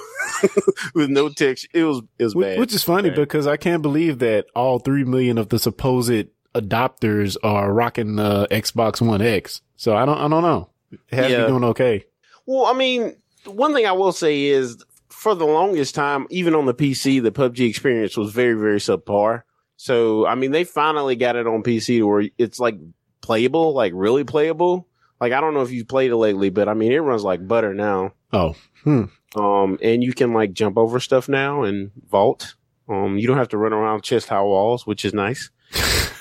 with 0.95 1.11
no 1.11 1.29
texture. 1.29 1.69
It 1.73 1.85
was 1.85 2.03
it 2.19 2.25
was 2.25 2.35
Which, 2.35 2.47
bad. 2.47 2.59
which 2.59 2.75
is 2.75 2.83
funny 2.83 3.11
Bad. 3.11 3.17
because 3.17 3.47
I 3.47 3.57
can't 3.57 3.83
believe 3.83 4.19
that 4.19 4.47
all 4.55 4.79
three 4.79 5.05
million 5.05 5.39
of 5.39 5.49
the 5.49 5.59
supposed 5.59 6.27
adopters 6.55 7.37
are 7.45 7.73
rocking 7.73 8.17
the 8.17 8.49
Xbox 8.51 9.01
One 9.01 9.23
X. 9.23 9.63
So 9.81 9.97
I 9.97 10.05
don't, 10.05 10.19
I 10.19 10.29
don't 10.29 10.43
know. 10.43 10.69
It 10.93 11.01
has 11.11 11.33
Yeah. 11.33 11.47
doing 11.47 11.65
okay. 11.65 12.05
Well, 12.45 12.67
I 12.67 12.75
mean, 12.75 13.17
one 13.47 13.73
thing 13.73 13.87
I 13.87 13.93
will 13.93 14.13
say 14.13 14.43
is 14.43 14.85
for 15.09 15.35
the 15.35 15.47
longest 15.47 15.95
time, 15.95 16.27
even 16.29 16.55
on 16.55 16.67
the 16.67 16.75
PC, 16.75 17.23
the 17.23 17.33
PUBG 17.33 17.67
experience 17.67 18.15
was 18.15 18.31
very, 18.31 18.53
very 18.53 18.79
subpar. 18.79 19.45
So, 19.77 20.27
I 20.27 20.35
mean, 20.35 20.51
they 20.51 20.65
finally 20.65 21.17
got 21.17 21.35
it 21.35 21.47
on 21.47 21.63
PC 21.63 22.07
where 22.07 22.29
it's 22.37 22.61
like 22.61 22.77
playable, 23.23 23.73
like 23.73 23.95
really 23.97 24.23
playable. 24.23 24.87
Like, 25.19 25.33
I 25.33 25.41
don't 25.41 25.55
know 25.55 25.63
if 25.63 25.71
you've 25.71 25.89
played 25.89 26.11
it 26.11 26.17
lately, 26.17 26.51
but 26.51 26.69
I 26.69 26.75
mean, 26.75 26.93
it 26.93 26.99
runs 26.99 27.25
like 27.25 27.49
butter 27.49 27.73
now. 27.73 28.13
Oh, 28.35 28.57
hmm. 28.85 29.05
Um, 29.35 29.79
and 29.81 30.05
you 30.05 30.13
can 30.13 30.35
like 30.35 30.53
jump 30.53 30.77
over 30.77 31.01
stuff 31.01 31.27
now 31.27 31.63
and 31.63 31.91
vault. 32.11 32.55
Um, 32.87 33.17
you 33.17 33.27
don't 33.27 33.39
have 33.39 33.49
to 33.49 33.57
run 33.57 33.73
around 33.73 34.03
chest 34.03 34.29
high 34.29 34.43
walls, 34.43 34.87
which 34.87 35.07
is 35.07 35.15
nice. 35.15 35.49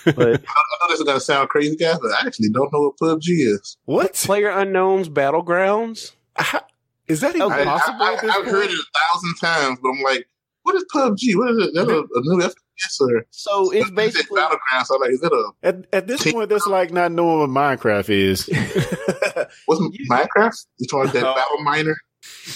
But 0.06 0.18
I 0.18 0.32
know 0.32 0.90
this 0.90 1.00
is 1.00 1.06
gonna 1.06 1.20
sound 1.20 1.50
crazy, 1.50 1.76
guys, 1.76 2.00
but 2.02 2.12
I 2.12 2.26
actually 2.26 2.50
don't 2.50 2.72
know 2.74 2.94
what 2.98 2.98
PUBG 2.98 3.26
is. 3.28 3.78
what? 3.86 4.14
Player 4.16 4.50
Unknown's 4.50 5.10
Battlegrounds. 5.10 6.12
How- 6.36 6.62
Is 7.08 7.22
that 7.22 7.36
even 7.36 7.44
Okay. 7.52 7.62
I, 7.62 7.66
possible 7.66 8.04
I, 8.04 8.14
at 8.14 8.22
this 8.22 8.32
have 8.32 8.46
heard 8.46 8.66
it 8.70 8.72
a 8.72 9.14
thousand 9.14 9.36
times, 9.42 9.80
but 9.82 9.90
I'm 9.90 10.02
like, 10.02 10.26
what 10.64 10.76
is 10.76 10.86
PUBG? 10.94 11.36
What 11.38 11.52
is 11.52 11.68
it? 11.68 11.74
that 11.74 11.88
a, 11.90 12.00
a 12.00 12.22
new 12.24 12.44
FPS 12.44 13.02
or 13.02 13.26
So 13.32 13.72
it's 13.72 13.82
It's 13.88 13.92
basically 13.92 14.36
battleground? 14.40 14.86
So 14.86 14.98
like, 14.98 15.12
is 15.12 15.24
it 15.24 15.32
a 15.32 15.52
At, 15.64 15.86
at 15.94 16.08
this 16.08 16.32
point, 16.32 16.50
that's 16.50 16.68
like 16.68 16.92
not 16.94 17.12
knowing 17.12 17.40
what 17.40 17.50
Minecraft 17.50 18.10
is. 18.10 18.48
what's 19.66 19.82
Minecraft? 20.10 20.66
You 20.78 20.88
talking 20.88 21.10
about 21.10 21.14
that 21.14 21.22
No. 21.24 21.36
battle 21.36 21.64
miner? 21.64 21.96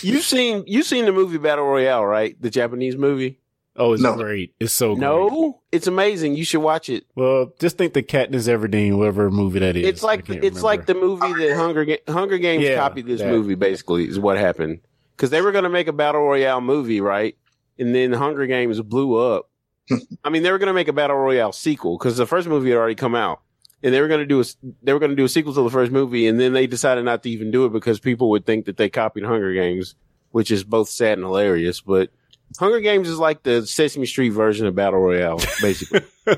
you've 0.02 0.24
seen 0.24 0.64
you've 0.68 0.86
seen 0.86 1.06
the 1.06 1.12
movie 1.14 1.38
Battle 1.38 1.66
Royale, 1.66 2.06
right? 2.06 2.40
The 2.42 2.50
Japanese 2.50 2.96
movie. 2.98 3.40
Oh, 3.76 3.94
it's 3.94 4.04
No. 4.04 4.16
great. 4.16 4.54
It's 4.60 4.72
so 4.74 4.94
great. 4.96 5.02
No, 5.02 5.62
it's 5.72 5.88
amazing. 5.88 6.36
You 6.36 6.46
should 6.46 6.62
watch 6.62 6.90
it. 6.90 7.06
Well, 7.16 7.54
just 7.60 7.78
think 7.78 7.94
the 7.94 8.04
Katniss 8.04 8.48
Everdeen, 8.48 8.98
whatever 9.00 9.32
movie 9.32 9.60
that 9.60 9.76
is. 9.76 9.86
It's 9.88 10.04
like 10.04 10.30
I 10.30 10.34
can't 10.34 10.44
it's 10.44 10.62
like 10.62 10.86
the 10.86 10.94
movie 10.94 11.34
that 11.34 11.56
Hunger 11.56 11.84
Ga- 11.86 12.04
Hunger 12.08 12.38
Games 12.38 12.64
Yeah, 12.64 12.76
copied 12.78 13.08
this 13.08 13.22
that. 13.22 13.32
movie. 13.32 13.56
Basically, 13.56 14.08
is 14.08 14.20
what 14.20 14.38
happened 14.38 14.82
because 15.16 15.32
they 15.32 15.42
were 15.42 15.52
going 15.52 15.64
to 15.64 15.70
make 15.72 15.88
a 15.88 15.94
battle 15.94 16.22
royale 16.22 16.62
movie, 16.62 17.02
right? 17.02 17.36
And 17.80 17.96
then 17.96 18.14
Hunger 18.14 18.46
Games 18.46 18.80
blew 18.82 19.16
up. 19.16 19.50
I 20.24 20.30
mean, 20.30 20.44
they 20.44 20.52
were 20.52 20.60
going 20.60 20.68
to 20.68 20.74
make 20.74 20.88
a 20.88 20.94
battle 20.94 21.16
royale 21.18 21.52
sequel 21.52 21.98
because 21.98 22.16
the 22.18 22.28
first 22.28 22.48
movie 22.48 22.70
had 22.70 22.78
already 22.78 22.94
come 22.96 23.16
out, 23.16 23.42
and 23.82 23.92
they 23.92 24.02
were 24.02 24.08
going 24.08 24.20
to 24.22 24.26
do 24.28 24.38
a 24.38 24.42
s- 24.42 24.56
they 24.84 24.94
were 24.94 25.00
going 25.00 25.10
to 25.10 25.16
do 25.16 25.26
a 25.26 25.30
sequel 25.30 25.52
to 25.56 25.64
the 25.64 25.70
first 25.72 25.92
movie, 25.92 26.28
and 26.28 26.40
then 26.40 26.54
they 26.54 26.68
decided 26.68 27.06
not 27.06 27.24
to 27.24 27.30
even 27.32 27.50
do 27.50 27.66
it 27.66 27.74
because 27.74 28.00
people 28.00 28.30
would 28.30 28.46
think 28.46 28.66
that 28.66 28.78
they 28.78 28.88
copied 28.90 29.24
Hunger 29.26 29.52
Games, 29.54 29.96
which 30.30 30.52
is 30.52 30.64
both 30.64 30.90
sad 30.90 31.18
and 31.18 31.26
hilarious. 31.26 31.82
But 31.82 32.12
Hunger 32.60 32.80
Games 32.82 33.08
is 33.10 33.18
like 33.20 33.44
the 33.44 33.66
Sesame 33.66 34.06
Street 34.06 34.30
version 34.30 34.68
of 34.68 34.76
Battle 34.76 35.00
Royale, 35.00 35.40
basically. 35.62 36.02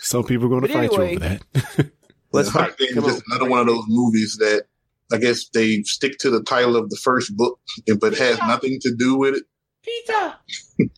Some 0.00 0.24
people 0.24 0.46
are 0.46 0.48
going 0.48 0.62
to 0.62 0.68
fight 0.68 0.84
anyway- 0.92 1.12
you 1.12 1.16
over 1.18 1.28
that. 1.74 1.90
Let's 2.32 2.48
Hunger 2.50 2.68
fight. 2.70 2.78
Games 2.78 2.94
Come 2.94 3.04
is 3.04 3.10
on. 3.10 3.16
just 3.16 3.24
another 3.30 3.50
one 3.50 3.60
of 3.60 3.66
those 3.66 3.84
movies 3.88 4.36
that 4.40 4.64
I 5.12 5.18
guess 5.18 5.48
they 5.50 5.82
stick 5.82 6.18
to 6.18 6.30
the 6.30 6.42
title 6.42 6.76
of 6.76 6.90
the 6.90 6.96
first 6.96 7.36
book, 7.36 7.58
but 8.00 8.16
has 8.18 8.38
nothing 8.40 8.78
to 8.80 8.94
do 8.94 9.16
with 9.16 9.36
it. 9.36 9.44
Pizza, 9.82 10.38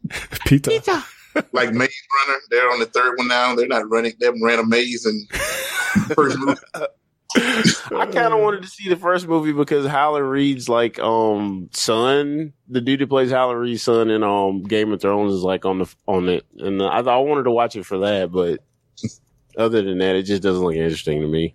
Pizza. 0.46 0.70
pizza. 0.70 1.04
Like 1.52 1.72
Maze 1.72 1.92
Runner, 2.26 2.38
they're 2.50 2.70
on 2.70 2.80
the 2.80 2.86
third 2.86 3.16
one 3.18 3.28
now. 3.28 3.54
They're 3.54 3.68
not 3.68 3.88
running. 3.90 4.14
They 4.18 4.26
haven't 4.26 4.42
ran 4.42 4.58
a 4.58 4.66
maze 4.66 5.04
in 5.06 5.26
the 6.08 6.14
first 6.14 6.38
movie. 6.38 6.58
Uh, 6.74 6.86
I 7.36 8.08
kind 8.10 8.32
of 8.32 8.40
wanted 8.40 8.62
to 8.62 8.68
see 8.68 8.88
the 8.88 8.96
first 8.96 9.28
movie 9.28 9.52
because 9.52 9.86
Howland 9.86 10.30
Reed's 10.30 10.68
like 10.68 10.98
um 10.98 11.68
son, 11.72 12.54
the 12.68 12.80
dude 12.80 13.00
who 13.00 13.06
plays 13.06 13.30
Howland 13.30 13.60
Reed's 13.60 13.82
son 13.82 14.10
in 14.10 14.22
um 14.22 14.62
Game 14.62 14.92
of 14.92 15.00
Thrones 15.00 15.34
is 15.34 15.42
like 15.42 15.64
on 15.66 15.78
the 15.80 15.94
on 16.06 16.28
it, 16.28 16.46
and 16.58 16.82
I 16.82 17.00
I 17.00 17.18
wanted 17.18 17.44
to 17.44 17.50
watch 17.50 17.76
it 17.76 17.84
for 17.84 17.98
that, 17.98 18.32
but 18.32 18.60
other 19.58 19.82
than 19.82 19.98
that, 19.98 20.16
it 20.16 20.22
just 20.22 20.42
doesn't 20.42 20.62
look 20.62 20.76
interesting 20.76 21.20
to 21.20 21.26
me. 21.26 21.54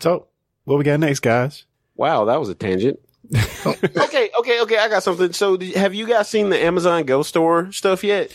So, 0.00 0.26
what 0.64 0.76
we 0.76 0.84
got 0.84 1.00
next, 1.00 1.20
guys? 1.20 1.64
Wow, 1.96 2.26
that 2.26 2.38
was 2.40 2.48
a 2.48 2.54
tangent. 2.54 2.98
okay, 3.66 4.30
okay, 4.38 4.60
okay. 4.60 4.78
I 4.78 4.88
got 4.88 5.02
something. 5.02 5.32
So, 5.32 5.56
did, 5.56 5.74
have 5.76 5.94
you 5.94 6.06
guys 6.06 6.28
seen 6.28 6.50
the 6.50 6.62
Amazon 6.62 7.04
Go 7.04 7.22
Store 7.22 7.72
stuff 7.72 8.04
yet? 8.04 8.32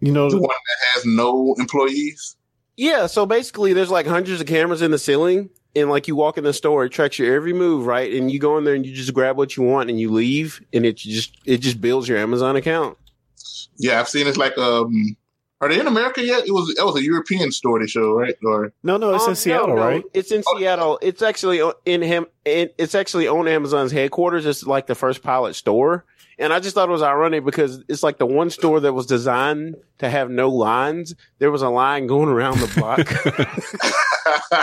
You 0.00 0.12
know, 0.12 0.28
The 0.28 0.38
one 0.38 0.48
that 0.48 0.76
has 0.94 1.06
no 1.06 1.54
employees. 1.58 2.36
Yeah, 2.76 3.06
so 3.06 3.24
basically 3.24 3.72
there's 3.72 3.90
like 3.90 4.06
hundreds 4.06 4.40
of 4.40 4.46
cameras 4.46 4.82
in 4.82 4.90
the 4.90 4.98
ceiling 4.98 5.50
and 5.74 5.88
like 5.90 6.08
you 6.08 6.16
walk 6.16 6.38
in 6.38 6.44
the 6.44 6.52
store, 6.52 6.84
it 6.84 6.90
tracks 6.90 7.18
your 7.18 7.34
every 7.34 7.52
move, 7.52 7.86
right? 7.86 8.12
And 8.12 8.30
you 8.30 8.38
go 8.38 8.58
in 8.58 8.64
there 8.64 8.74
and 8.74 8.84
you 8.84 8.94
just 8.94 9.14
grab 9.14 9.36
what 9.36 9.56
you 9.56 9.62
want 9.62 9.90
and 9.90 9.98
you 10.00 10.10
leave 10.10 10.60
and 10.72 10.84
it 10.86 10.96
just 10.96 11.34
it 11.44 11.58
just 11.58 11.80
builds 11.80 12.08
your 12.08 12.18
Amazon 12.18 12.56
account. 12.56 12.98
Yeah, 13.78 14.00
I've 14.00 14.08
seen 14.08 14.26
it's 14.26 14.36
like 14.38 14.56
um. 14.58 15.16
Are 15.60 15.68
they 15.68 15.78
in 15.78 15.86
America 15.86 16.24
yet? 16.24 16.44
It 16.44 16.50
was 16.50 16.74
that 16.74 16.84
was 16.84 16.96
a 16.96 17.04
European 17.04 17.52
store 17.52 17.78
they 17.78 17.86
show, 17.86 18.14
right? 18.18 18.34
Or 18.44 18.72
no, 18.82 18.96
no, 18.96 19.14
it's 19.14 19.22
Um, 19.22 19.30
in 19.30 19.36
Seattle, 19.36 19.68
no, 19.68 19.74
no, 19.76 19.80
right? 19.80 20.04
It's 20.12 20.32
in 20.32 20.42
Oh. 20.44 20.58
Seattle. 20.58 20.98
It's 21.00 21.22
actually 21.22 21.62
in 21.86 22.02
him 22.02 22.26
it's 22.44 22.96
actually 22.96 23.28
on 23.28 23.46
Amazon's 23.46 23.92
headquarters. 23.92 24.44
It's 24.44 24.66
like 24.66 24.88
the 24.88 24.96
first 24.96 25.22
pilot 25.22 25.54
store. 25.54 26.04
And 26.38 26.52
I 26.52 26.60
just 26.60 26.74
thought 26.74 26.88
it 26.88 26.92
was 26.92 27.02
ironic 27.02 27.44
because 27.44 27.82
it's 27.88 28.02
like 28.02 28.18
the 28.18 28.26
one 28.26 28.50
store 28.50 28.80
that 28.80 28.92
was 28.92 29.06
designed 29.06 29.76
to 29.98 30.08
have 30.08 30.30
no 30.30 30.48
lines. 30.48 31.14
There 31.38 31.50
was 31.50 31.62
a 31.62 31.68
line 31.68 32.06
going 32.06 32.28
around 32.28 32.58
the 32.58 32.66
block. 32.74 33.06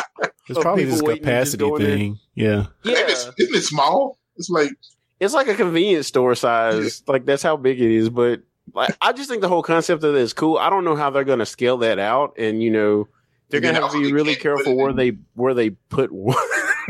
It's 0.49 0.59
probably 0.59 0.85
this 0.85 0.99
just 0.99 1.05
capacity 1.05 1.57
go 1.57 1.75
in 1.75 1.85
thing. 1.85 2.19
Yeah. 2.33 2.65
yeah. 2.83 3.05
Isn't, 3.05 3.33
it, 3.37 3.43
isn't 3.43 3.55
it 3.55 3.61
small? 3.61 4.17
It's 4.35 4.49
like 4.49 4.71
It's 5.19 5.33
like 5.33 5.47
a 5.47 5.53
convenience 5.53 6.07
store 6.07 6.33
size. 6.35 7.03
Like 7.07 7.25
that's 7.25 7.43
how 7.43 7.55
big 7.55 7.79
it 7.79 7.91
is. 7.91 8.09
But 8.09 8.41
like, 8.73 8.95
I 9.01 9.13
just 9.13 9.29
think 9.29 9.41
the 9.41 9.47
whole 9.47 9.61
concept 9.61 10.03
of 10.03 10.15
it 10.15 10.21
is 10.21 10.33
cool. 10.33 10.57
I 10.57 10.69
don't 10.69 10.83
know 10.83 10.95
how 10.95 11.09
they're 11.11 11.23
going 11.23 11.39
to 11.39 11.45
scale 11.45 11.77
that 11.77 11.99
out, 11.99 12.37
and 12.37 12.63
you 12.63 12.71
know, 12.71 13.07
they're 13.49 13.61
going 13.61 13.75
to 13.75 13.81
have 13.81 13.91
to 13.91 14.01
be 14.01 14.11
really 14.11 14.33
they 14.33 14.39
can't 14.39 14.57
put 14.57 14.65
careful 14.65 14.77
where 14.77 14.93
they 14.93 15.17
where 15.35 15.53
they 15.53 15.71
put. 15.71 16.11
one. 16.11 16.35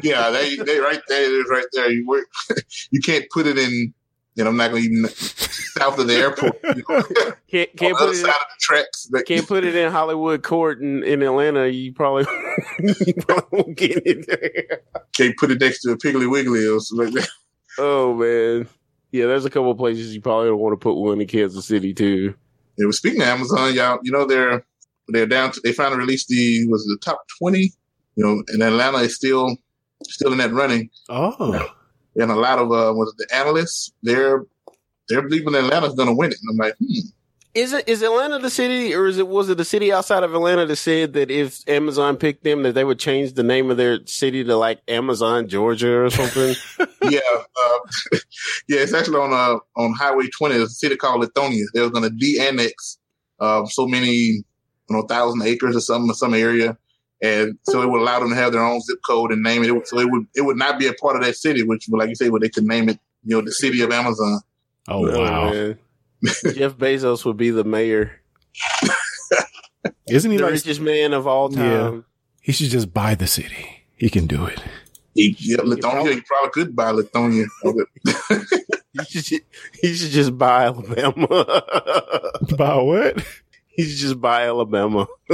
yeah, 0.03 0.29
they 0.29 0.55
they 0.55 0.79
right 0.79 1.01
there. 1.07 1.23
It 1.23 1.45
is 1.45 1.49
right 1.49 1.65
there. 1.73 1.91
You 1.91 2.07
work. 2.07 2.27
you 2.91 3.01
can't 3.01 3.25
put 3.31 3.45
it 3.45 3.57
in. 3.57 3.93
You 4.35 4.43
know, 4.43 4.51
I'm 4.51 4.57
not 4.57 4.71
going 4.71 4.83
to 4.83 4.89
even 4.89 5.07
south 5.79 5.99
of 5.99 6.07
the 6.07 6.15
airport. 6.15 6.59
You 6.63 6.83
know, 6.89 7.03
can't 7.49 7.75
can't 7.75 7.97
put 7.97 8.09
it. 8.11 8.15
side 8.15 8.27
In, 8.27 8.31
the 8.31 8.59
tracks. 8.59 9.07
That, 9.11 9.25
can't 9.25 9.47
put 9.47 9.63
it 9.63 9.75
in 9.75 9.91
Hollywood 9.91 10.43
Court 10.43 10.81
in, 10.81 11.03
in 11.03 11.21
Atlanta. 11.21 11.67
You 11.67 11.93
probably 11.93 12.25
you 12.79 13.13
probably 13.15 13.47
won't 13.51 13.75
get 13.75 14.01
it 14.05 14.27
there. 14.27 14.81
can't 15.15 15.35
put 15.37 15.51
it 15.51 15.59
next 15.59 15.81
to 15.81 15.91
a 15.91 15.97
Piggly 15.97 16.29
Wiggly 16.29 16.65
or 16.67 16.79
something 16.79 17.13
like 17.13 17.23
that. 17.23 17.29
Oh 17.77 18.13
man, 18.13 18.67
yeah. 19.11 19.25
There's 19.25 19.45
a 19.45 19.49
couple 19.49 19.71
of 19.71 19.77
places 19.77 20.13
you 20.13 20.21
probably 20.21 20.49
don't 20.49 20.59
want 20.59 20.73
to 20.73 20.83
put 20.83 20.95
one 20.95 21.21
in 21.21 21.27
Kansas 21.27 21.65
City 21.65 21.93
too. 21.93 22.33
Yeah, 22.77 22.85
well, 22.85 22.93
speaking 22.93 23.21
of 23.21 23.27
Amazon, 23.27 23.73
y'all, 23.73 23.99
you 24.03 24.11
know 24.11 24.25
they're 24.25 24.65
they're 25.09 25.27
down. 25.27 25.51
To, 25.51 25.61
they 25.63 25.73
finally 25.73 25.99
released 25.99 26.27
the 26.27 26.67
was 26.67 26.85
it 26.85 26.99
the 26.99 27.05
top 27.05 27.23
twenty. 27.37 27.73
You 28.15 28.25
know, 28.25 28.43
and 28.49 28.61
Atlanta 28.61 28.99
is 28.99 29.15
still 29.15 29.57
still 30.03 30.31
in 30.31 30.37
that 30.39 30.51
running. 30.51 30.89
Oh, 31.09 31.73
And 32.19 32.31
a 32.31 32.35
lot 32.35 32.59
of 32.59 32.67
uh, 32.71 32.93
was 32.93 33.13
the 33.17 33.27
analysts 33.35 33.91
they're 34.03 34.43
they're 35.07 35.21
believing 35.21 35.55
Atlanta's 35.55 35.95
going 35.95 36.09
to 36.09 36.15
win 36.15 36.31
it. 36.31 36.37
And 36.41 36.51
I'm 36.51 36.57
like, 36.67 36.75
hmm, 36.77 37.07
Is 37.55 37.73
it 37.73 37.87
is 37.89 38.01
Atlanta 38.03 38.39
the 38.39 38.49
city, 38.49 38.93
or 38.93 39.07
is 39.07 39.17
it 39.17 39.27
was 39.27 39.49
it 39.49 39.57
the 39.57 39.65
city 39.65 39.91
outside 39.91 40.23
of 40.23 40.33
Atlanta 40.33 40.65
that 40.65 40.75
said 40.75 41.13
that 41.13 41.31
if 41.31 41.67
Amazon 41.67 42.17
picked 42.17 42.43
them, 42.43 42.63
that 42.63 42.73
they 42.73 42.83
would 42.83 42.99
change 42.99 43.33
the 43.33 43.43
name 43.43 43.71
of 43.71 43.77
their 43.77 44.05
city 44.05 44.43
to 44.43 44.55
like 44.55 44.81
Amazon, 44.87 45.47
Georgia, 45.47 46.03
or 46.03 46.09
something? 46.09 46.55
yeah, 47.09 47.19
uh, 47.35 47.79
yeah. 48.67 48.79
It's 48.81 48.93
actually 48.93 49.19
on 49.19 49.33
uh, 49.33 49.59
on 49.81 49.93
Highway 49.93 50.27
20. 50.37 50.55
There's 50.57 50.71
a 50.71 50.73
city 50.73 50.95
called 50.95 51.23
Lithonia. 51.23 51.63
They 51.73 51.81
were 51.81 51.89
going 51.89 52.03
to 52.09 52.15
de-annex 52.15 52.99
uh, 53.39 53.65
so 53.65 53.87
many, 53.87 54.09
you 54.09 54.43
know, 54.89 55.03
thousand 55.03 55.41
acres 55.43 55.75
or 55.75 55.81
some 55.81 56.13
some 56.13 56.33
area, 56.33 56.77
and 57.21 57.57
so 57.63 57.81
it 57.81 57.89
would 57.89 58.01
allow 58.01 58.19
them 58.19 58.29
to 58.29 58.35
have 58.35 58.53
their 58.53 58.63
own 58.63 58.79
zip 58.81 58.99
code 59.05 59.31
and 59.31 59.43
name 59.43 59.63
it. 59.63 59.69
It 59.69 59.87
So 59.87 59.99
it 59.99 60.09
would 60.11 60.25
it 60.35 60.41
would 60.41 60.57
not 60.57 60.79
be 60.79 60.87
a 60.87 60.93
part 60.93 61.15
of 61.15 61.23
that 61.23 61.35
city, 61.35 61.63
which, 61.63 61.87
like 61.89 62.09
you 62.09 62.15
say, 62.15 62.29
where 62.29 62.39
they 62.39 62.49
could 62.49 62.65
name 62.65 62.89
it, 62.89 62.99
you 63.23 63.35
know, 63.35 63.41
the 63.43 63.51
city 63.51 63.81
of 63.81 63.91
Amazon. 63.91 64.39
oh 64.87 65.01
wow! 65.17 65.51
man. 65.51 65.77
Jeff 66.53 66.75
Bezos 66.77 67.23
would 67.25 67.37
be 67.37 67.49
the 67.49 67.63
mayor, 67.63 68.21
Isn't 70.09 70.31
he 70.31 70.37
the 70.37 70.43
like 70.43 70.53
richest 70.53 70.81
man 70.81 71.13
of 71.13 71.27
all 71.27 71.49
time. 71.49 71.63
Yeah. 71.95 72.01
he 72.41 72.51
should 72.51 72.69
just 72.69 72.93
buy 72.93 73.15
the 73.15 73.27
city? 73.27 73.83
He 73.95 74.09
can 74.09 74.27
do 74.27 74.45
it. 74.45 74.61
He, 75.15 75.35
yeah, 75.39 75.57
Lithonia. 75.57 75.81
probably- 75.81 76.13
You 76.15 76.21
probably 76.23 76.49
could 76.51 76.75
buy 76.75 76.91
Lithonia. 76.91 77.45
He 79.07 79.21
should, 79.21 79.41
he 79.81 79.93
should 79.93 80.09
just 80.09 80.37
buy 80.37 80.65
Alabama. 80.65 81.27
Buy 82.57 82.75
what? 82.81 83.23
He 83.79 83.85
should 83.89 83.97
just 83.99 84.19
buy 84.21 84.43
Alabama. 84.47 85.07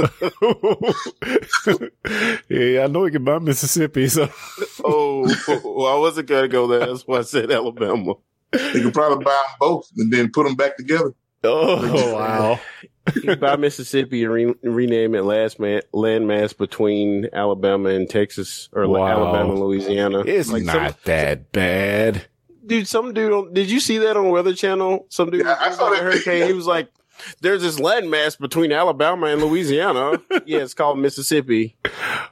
yeah, 2.48 2.84
I 2.84 2.86
know 2.88 3.04
he 3.04 3.10
can 3.10 3.24
buy 3.24 3.38
Mississippi. 3.38 4.08
So 4.08 4.28
Oh, 4.84 5.22
well, 5.64 5.86
I 5.94 5.98
wasn't 5.98 6.28
gonna 6.28 6.48
go 6.48 6.66
there. 6.66 6.86
That's 6.86 7.06
why 7.06 7.18
I 7.18 7.22
said 7.22 7.50
Alabama. 7.50 8.14
you 8.52 8.82
could 8.82 8.94
probably 8.94 9.24
buy 9.24 9.30
them 9.32 9.56
both 9.60 9.90
and 9.96 10.12
then 10.12 10.30
put 10.32 10.44
them 10.44 10.54
back 10.54 10.76
together. 10.76 11.12
oh, 11.44 11.80
oh 11.92 12.14
wow! 12.14 12.60
You 13.14 13.20
can 13.22 13.38
buy 13.40 13.56
Mississippi 13.56 14.24
and 14.24 14.32
re- 14.32 14.54
rename 14.62 15.14
it 15.14 15.22
last 15.22 15.58
man- 15.60 15.82
landmass 15.92 16.56
between 16.56 17.28
Alabama 17.32 17.90
and 17.90 18.08
Texas 18.08 18.68
or 18.72 18.86
like 18.86 19.00
Wow. 19.00 19.08
Alabama 19.24 19.50
and 19.52 19.60
Louisiana. 19.60 20.20
It's 20.20 20.50
like 20.50 20.62
not 20.64 20.74
some, 20.92 20.94
that 21.04 21.52
bad. 21.52 22.26
dude. 22.64 22.88
Some 22.88 23.12
dude, 23.12 23.32
on, 23.32 23.52
did 23.52 23.70
you 23.70 23.80
see 23.80 23.98
that 23.98 24.16
on 24.16 24.30
Weather 24.30 24.54
Channel? 24.54 25.06
Some 25.08 25.30
dude 25.30 25.44
Yeah, 25.44 25.56
I 25.60 25.70
saw 25.72 25.88
a 25.88 25.96
that. 25.96 26.02
hurricane. 26.02 26.46
He 26.46 26.52
was 26.52 26.66
like, 26.66 26.88
"There's 27.40 27.62
this 27.62 27.78
landmass 27.80 28.38
between 28.38 28.72
Alabama 28.72 29.26
and 29.26 29.42
Louisiana. 29.42 30.20
yeah, 30.46 30.58
it's 30.58 30.74
called 30.74 30.98
Mississippi." 30.98 31.76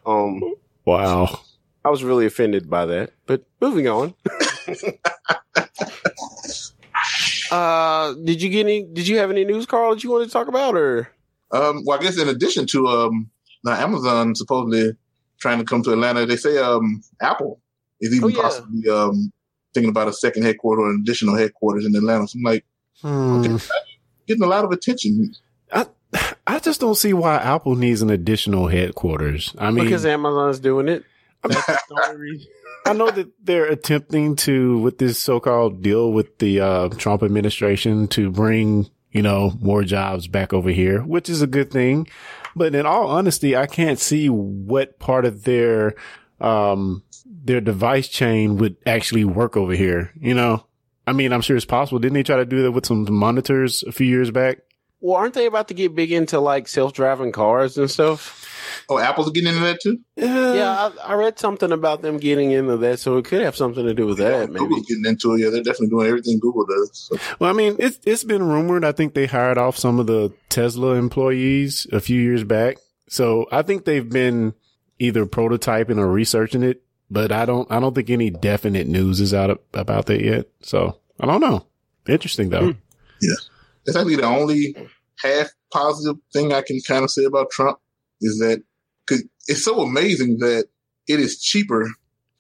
Um, 0.06 0.40
Wow. 0.86 1.40
I 1.84 1.90
was 1.90 2.02
really 2.04 2.26
offended 2.26 2.68
by 2.70 2.86
that. 2.86 3.10
But 3.26 3.44
moving 3.60 3.88
on. 3.88 4.14
uh, 7.50 8.14
did 8.24 8.42
you 8.42 8.48
get 8.50 8.60
any? 8.60 8.84
Did 8.84 9.06
you 9.08 9.18
have 9.18 9.30
any 9.30 9.44
news, 9.44 9.66
Carl? 9.66 9.94
That 9.94 10.02
you 10.04 10.10
wanted 10.10 10.26
to 10.26 10.30
talk 10.30 10.48
about, 10.48 10.76
or 10.76 11.08
Um, 11.50 11.82
well, 11.84 11.98
I 11.98 12.02
guess 12.02 12.18
in 12.18 12.28
addition 12.28 12.66
to 12.68 12.86
um, 12.88 13.30
now 13.64 13.72
Amazon 13.74 14.34
supposedly 14.34 14.96
trying 15.40 15.58
to 15.58 15.64
come 15.64 15.82
to 15.82 15.92
Atlanta, 15.92 16.26
they 16.26 16.36
say 16.36 16.58
um, 16.58 17.02
Apple 17.20 17.60
is 18.00 18.14
even 18.14 18.24
Oh, 18.24 18.28
yeah. 18.28 18.42
possibly 18.42 18.88
um, 18.90 19.32
thinking 19.74 19.90
about 19.90 20.08
a 20.08 20.12
second 20.12 20.44
headquarter 20.44 20.82
or 20.82 20.90
an 20.90 21.00
additional 21.02 21.36
headquarters 21.36 21.84
in 21.84 21.94
Atlanta. 21.94 22.26
So 22.28 22.38
I'm 22.38 22.42
like 22.42 22.64
Hmm. 23.02 23.56
Getting 24.26 24.42
a 24.42 24.48
lot 24.48 24.64
of 24.64 24.70
attention. 24.70 25.34
I 25.72 25.86
I 26.46 26.58
just 26.58 26.80
don't 26.80 26.94
see 26.94 27.12
why 27.12 27.36
Apple 27.36 27.76
needs 27.76 28.02
an 28.02 28.10
additional 28.10 28.68
headquarters. 28.68 29.54
I 29.58 29.70
mean, 29.70 29.84
because 29.84 30.06
Amazon's 30.06 30.60
doing 30.60 30.88
it? 30.88 31.04
That's 31.42 31.66
the 31.66 32.02
only 32.08 32.20
reason. 32.20 32.46
I 32.86 32.92
know 32.92 33.10
that 33.10 33.30
they're 33.42 33.66
attempting 33.66 34.36
to, 34.36 34.78
with 34.78 34.98
this 34.98 35.18
so-called 35.18 35.82
deal 35.82 36.12
with 36.12 36.38
the 36.38 36.60
uh, 36.60 36.88
Trump 36.90 37.22
administration, 37.22 38.08
to 38.08 38.30
bring 38.30 38.90
you 39.10 39.22
know 39.22 39.52
more 39.60 39.82
jobs 39.84 40.26
back 40.26 40.52
over 40.52 40.70
here, 40.70 41.00
which 41.02 41.28
is 41.28 41.40
a 41.42 41.46
good 41.46 41.70
thing. 41.70 42.08
But 42.56 42.74
in 42.74 42.86
all 42.86 43.08
honesty, 43.08 43.56
I 43.56 43.66
can't 43.66 43.98
see 43.98 44.28
what 44.28 44.98
part 44.98 45.24
of 45.24 45.44
their 45.44 45.94
um 46.40 47.02
their 47.26 47.60
device 47.60 48.08
chain 48.08 48.56
would 48.58 48.76
actually 48.86 49.24
work 49.24 49.56
over 49.56 49.72
here. 49.72 50.12
You 50.20 50.34
know, 50.34 50.66
I 51.06 51.12
mean, 51.12 51.32
I'm 51.32 51.40
sure 51.42 51.56
it's 51.56 51.64
possible. 51.66 51.98
Didn't 51.98 52.14
they 52.14 52.22
try 52.22 52.36
to 52.36 52.44
do 52.46 52.62
that 52.62 52.72
with 52.72 52.86
some 52.86 53.06
monitors 53.12 53.82
a 53.82 53.92
few 53.92 54.06
years 54.06 54.30
back? 54.30 54.58
Well, 55.00 55.16
aren't 55.16 55.34
they 55.34 55.44
about 55.46 55.68
to 55.68 55.74
get 55.74 55.94
big 55.94 56.12
into 56.12 56.40
like 56.40 56.66
self-driving 56.66 57.32
cars 57.32 57.76
and 57.76 57.90
stuff? 57.90 58.40
Oh, 58.88 58.98
Apple's 58.98 59.30
getting 59.30 59.48
into 59.48 59.60
that 59.60 59.80
too. 59.82 59.98
Yeah, 60.16 60.90
I, 61.04 61.12
I 61.12 61.14
read 61.14 61.38
something 61.38 61.72
about 61.72 62.00
them 62.02 62.16
getting 62.16 62.52
into 62.52 62.76
that, 62.78 62.98
so 63.00 63.18
it 63.18 63.26
could 63.26 63.42
have 63.42 63.56
something 63.56 63.84
to 63.84 63.92
do 63.94 64.06
with 64.06 64.18
that. 64.18 64.48
Maybe. 64.50 64.60
Google's 64.60 64.86
getting 64.86 65.04
into 65.04 65.34
it. 65.34 65.40
Yeah, 65.40 65.50
they're 65.50 65.62
definitely 65.62 65.88
doing 65.88 66.06
everything 66.06 66.38
Google 66.38 66.64
does. 66.66 67.08
So, 67.10 67.16
Well, 67.38 67.50
I 67.50 67.52
mean, 67.52 67.76
it's 67.78 67.98
it's 68.04 68.24
been 68.24 68.42
rumored. 68.42 68.84
I 68.84 68.92
think 68.92 69.12
they 69.14 69.26
hired 69.26 69.58
off 69.58 69.76
some 69.76 70.00
of 70.00 70.06
the 70.06 70.32
Tesla 70.48 70.94
employees 70.94 71.86
a 71.92 72.00
few 72.00 72.20
years 72.20 72.44
back. 72.44 72.78
So 73.08 73.46
I 73.52 73.62
think 73.62 73.84
they've 73.84 74.08
been 74.08 74.54
either 74.98 75.26
prototyping 75.26 75.98
or 75.98 76.10
researching 76.10 76.62
it, 76.62 76.82
but 77.14 77.30
I 77.30 77.46
don't 77.46 77.70
I 77.70 77.78
don't 77.78 77.94
think 77.94 78.10
any 78.10 78.28
definite 78.28 78.88
news 78.88 79.20
is 79.20 79.32
out 79.32 79.62
about 79.72 80.06
that 80.06 80.20
yet. 80.22 80.48
So 80.62 80.98
I 81.20 81.26
don't 81.26 81.40
know. 81.40 81.64
Interesting 82.08 82.50
though. 82.50 82.72
Hmm. 82.72 82.78
Yeah. 83.22 83.34
that's 83.86 83.96
actually 83.96 84.16
the 84.16 84.26
only 84.26 84.76
half 85.22 85.48
positive 85.72 86.20
thing 86.32 86.52
I 86.52 86.60
can 86.60 86.80
kind 86.86 87.04
of 87.04 87.10
say 87.10 87.24
about 87.24 87.50
Trump 87.50 87.78
is 88.20 88.38
that 88.40 88.62
because 89.06 89.24
it's 89.46 89.64
so 89.64 89.80
amazing 89.80 90.38
that 90.38 90.66
it 91.06 91.20
is 91.20 91.40
cheaper 91.40 91.88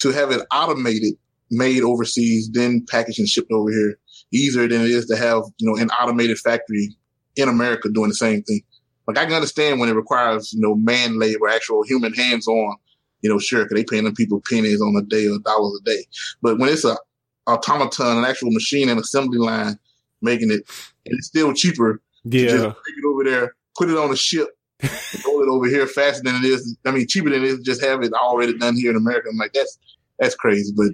to 0.00 0.10
have 0.10 0.32
it 0.32 0.44
automated, 0.52 1.14
made 1.50 1.82
overseas, 1.82 2.50
then 2.52 2.84
packaged 2.86 3.20
and 3.20 3.28
shipped 3.28 3.52
over 3.52 3.70
here, 3.70 3.96
easier 4.32 4.66
than 4.66 4.80
it 4.80 4.90
is 4.90 5.06
to 5.06 5.16
have 5.16 5.44
you 5.58 5.70
know 5.70 5.80
an 5.80 5.90
automated 5.90 6.38
factory 6.38 6.96
in 7.36 7.48
America 7.48 7.88
doing 7.88 8.08
the 8.08 8.14
same 8.16 8.42
thing. 8.42 8.60
Like 9.06 9.18
I 9.18 9.24
can 9.24 9.34
understand 9.34 9.78
when 9.78 9.88
it 9.88 9.94
requires 9.94 10.52
you 10.52 10.60
know 10.60 10.74
man 10.74 11.20
labor, 11.20 11.46
actual 11.46 11.84
human 11.84 12.12
hands 12.12 12.48
on. 12.48 12.76
You 13.24 13.30
know, 13.30 13.38
sure, 13.38 13.64
because 13.64 13.76
they 13.76 13.84
paying 13.84 14.04
them 14.04 14.14
people 14.14 14.42
pennies 14.46 14.82
on 14.82 14.94
a 14.96 15.02
day 15.02 15.26
or 15.26 15.38
dollars 15.38 15.80
a 15.80 15.84
day. 15.84 16.04
But 16.42 16.58
when 16.58 16.68
it's 16.68 16.84
a 16.84 16.98
automaton, 17.46 18.18
an 18.18 18.24
actual 18.26 18.50
machine 18.50 18.90
and 18.90 19.00
assembly 19.00 19.38
line 19.38 19.78
making 20.20 20.50
it, 20.50 20.60
and 21.06 21.16
it's 21.18 21.28
still 21.28 21.54
cheaper 21.54 22.02
to 22.24 22.38
Yeah. 22.38 22.48
just 22.48 22.64
take 22.64 22.98
it 22.98 23.06
over 23.06 23.24
there, 23.24 23.56
put 23.78 23.88
it 23.88 23.96
on 23.96 24.12
a 24.12 24.16
ship, 24.16 24.48
roll 25.24 25.42
it 25.42 25.48
over 25.48 25.66
here 25.66 25.86
faster 25.86 26.22
than 26.22 26.34
it 26.36 26.44
is. 26.44 26.76
I 26.84 26.90
mean, 26.90 27.06
cheaper 27.06 27.30
than 27.30 27.42
it 27.42 27.48
is 27.48 27.58
to 27.60 27.64
just 27.64 27.82
have 27.82 28.02
it 28.02 28.12
already 28.12 28.58
done 28.58 28.76
here 28.76 28.90
in 28.90 28.96
America. 28.96 29.28
I'm 29.30 29.38
like, 29.38 29.54
that's 29.54 29.78
that's 30.18 30.34
crazy. 30.34 30.74
But 30.76 30.92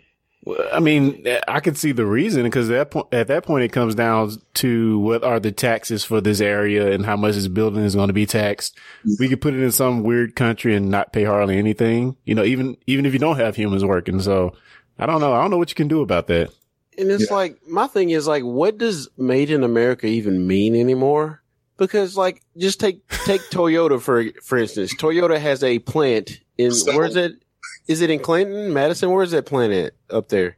I 0.72 0.80
mean, 0.80 1.26
I 1.46 1.60
can 1.60 1.74
see 1.74 1.92
the 1.92 2.06
reason 2.06 2.44
because 2.44 2.70
at 2.70 2.74
that 2.74 2.90
point, 2.90 3.06
at 3.12 3.26
that 3.28 3.44
point, 3.44 3.64
it 3.64 3.72
comes 3.72 3.94
down 3.94 4.30
to 4.54 4.98
what 5.00 5.22
are 5.22 5.38
the 5.38 5.52
taxes 5.52 6.02
for 6.02 6.22
this 6.22 6.40
area 6.40 6.90
and 6.92 7.04
how 7.04 7.16
much 7.16 7.34
this 7.34 7.46
building 7.46 7.84
is 7.84 7.94
going 7.94 8.06
to 8.08 8.14
be 8.14 8.24
taxed. 8.24 8.78
We 9.18 9.28
could 9.28 9.42
put 9.42 9.52
it 9.52 9.60
in 9.62 9.70
some 9.70 10.02
weird 10.02 10.36
country 10.36 10.74
and 10.74 10.88
not 10.90 11.12
pay 11.12 11.24
hardly 11.24 11.58
anything. 11.58 12.16
You 12.24 12.34
know, 12.34 12.44
even 12.44 12.78
even 12.86 13.04
if 13.04 13.12
you 13.12 13.18
don't 13.18 13.36
have 13.38 13.54
humans 13.54 13.84
working. 13.84 14.18
So 14.20 14.54
I 14.98 15.04
don't 15.04 15.20
know. 15.20 15.34
I 15.34 15.42
don't 15.42 15.50
know 15.50 15.58
what 15.58 15.68
you 15.70 15.74
can 15.76 15.88
do 15.88 16.00
about 16.00 16.26
that. 16.28 16.50
And 16.96 17.10
it's 17.10 17.28
Yeah. 17.30 17.36
like 17.36 17.58
my 17.68 17.86
thing 17.86 18.08
is 18.10 18.26
like, 18.26 18.42
what 18.42 18.78
does 18.78 19.10
"made 19.18 19.50
in 19.50 19.62
America" 19.62 20.06
even 20.06 20.46
mean 20.46 20.74
anymore? 20.74 21.42
Because 21.76 22.16
like, 22.16 22.40
just 22.56 22.80
take 22.80 23.06
take 23.26 23.42
Toyota 23.50 24.00
for 24.00 24.24
for 24.42 24.56
instance. 24.56 24.94
Toyota 24.94 25.38
has 25.38 25.62
a 25.62 25.80
plant 25.80 26.40
in 26.56 26.72
So- 26.72 26.96
where's 26.96 27.16
it? 27.16 27.42
Is 27.86 28.00
it 28.00 28.10
in 28.10 28.18
Clinton, 28.20 28.72
Madison? 28.72 29.10
Where's 29.10 29.30
that 29.32 29.46
plant 29.46 29.72
at 29.72 29.94
up 30.10 30.28
there? 30.28 30.56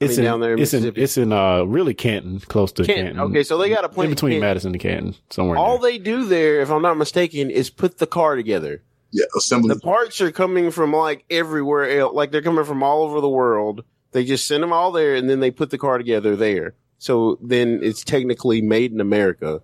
I 0.00 0.04
It's 0.04 0.12
mean, 0.12 0.20
in, 0.20 0.24
down 0.24 0.40
there 0.40 0.52
in 0.54 0.58
it's 0.60 0.72
in 0.74 0.80
Mississippi. 0.82 1.02
it's 1.02 1.18
in 1.18 1.32
uh 1.32 1.62
really 1.64 1.94
Canton, 1.94 2.40
close 2.40 2.70
to 2.72 2.84
Canton. 2.84 3.06
Canton. 3.16 3.20
Okay, 3.30 3.42
so 3.42 3.58
they 3.58 3.68
got 3.68 3.84
a 3.84 3.88
plant 3.88 4.10
in 4.10 4.14
between 4.14 4.30
Canton. 4.32 4.48
Madison 4.48 4.72
and 4.72 4.80
Canton, 4.80 5.14
somewhere. 5.30 5.56
All 5.58 5.78
there. 5.78 5.90
they 5.92 5.98
do 5.98 6.24
there, 6.26 6.60
if 6.60 6.70
I'm 6.70 6.82
not 6.82 6.96
mistaken, 6.96 7.50
is 7.50 7.68
put 7.70 7.98
the 7.98 8.06
car 8.06 8.36
together. 8.36 8.82
yeah, 9.10 9.24
assembly. 9.36 9.74
The 9.74 9.80
parts 9.80 10.20
are 10.20 10.30
coming 10.30 10.70
from 10.70 10.92
like 10.92 11.24
everywhere 11.30 11.98
else. 11.98 12.14
Like 12.14 12.30
they're 12.30 12.42
coming 12.42 12.64
from 12.64 12.82
all 12.82 13.02
over 13.02 13.20
the 13.20 13.28
world. 13.28 13.84
They 14.12 14.24
just 14.24 14.46
send 14.46 14.62
them 14.62 14.72
all 14.72 14.92
there 14.92 15.16
and 15.16 15.28
then 15.28 15.40
they 15.40 15.50
put 15.50 15.70
the 15.70 15.78
car 15.78 15.98
together 15.98 16.36
there. 16.36 16.74
So 16.98 17.38
then 17.42 17.80
it's 17.82 18.02
technically 18.04 18.60
made 18.62 18.92
in 18.92 19.00
America. 19.00 19.60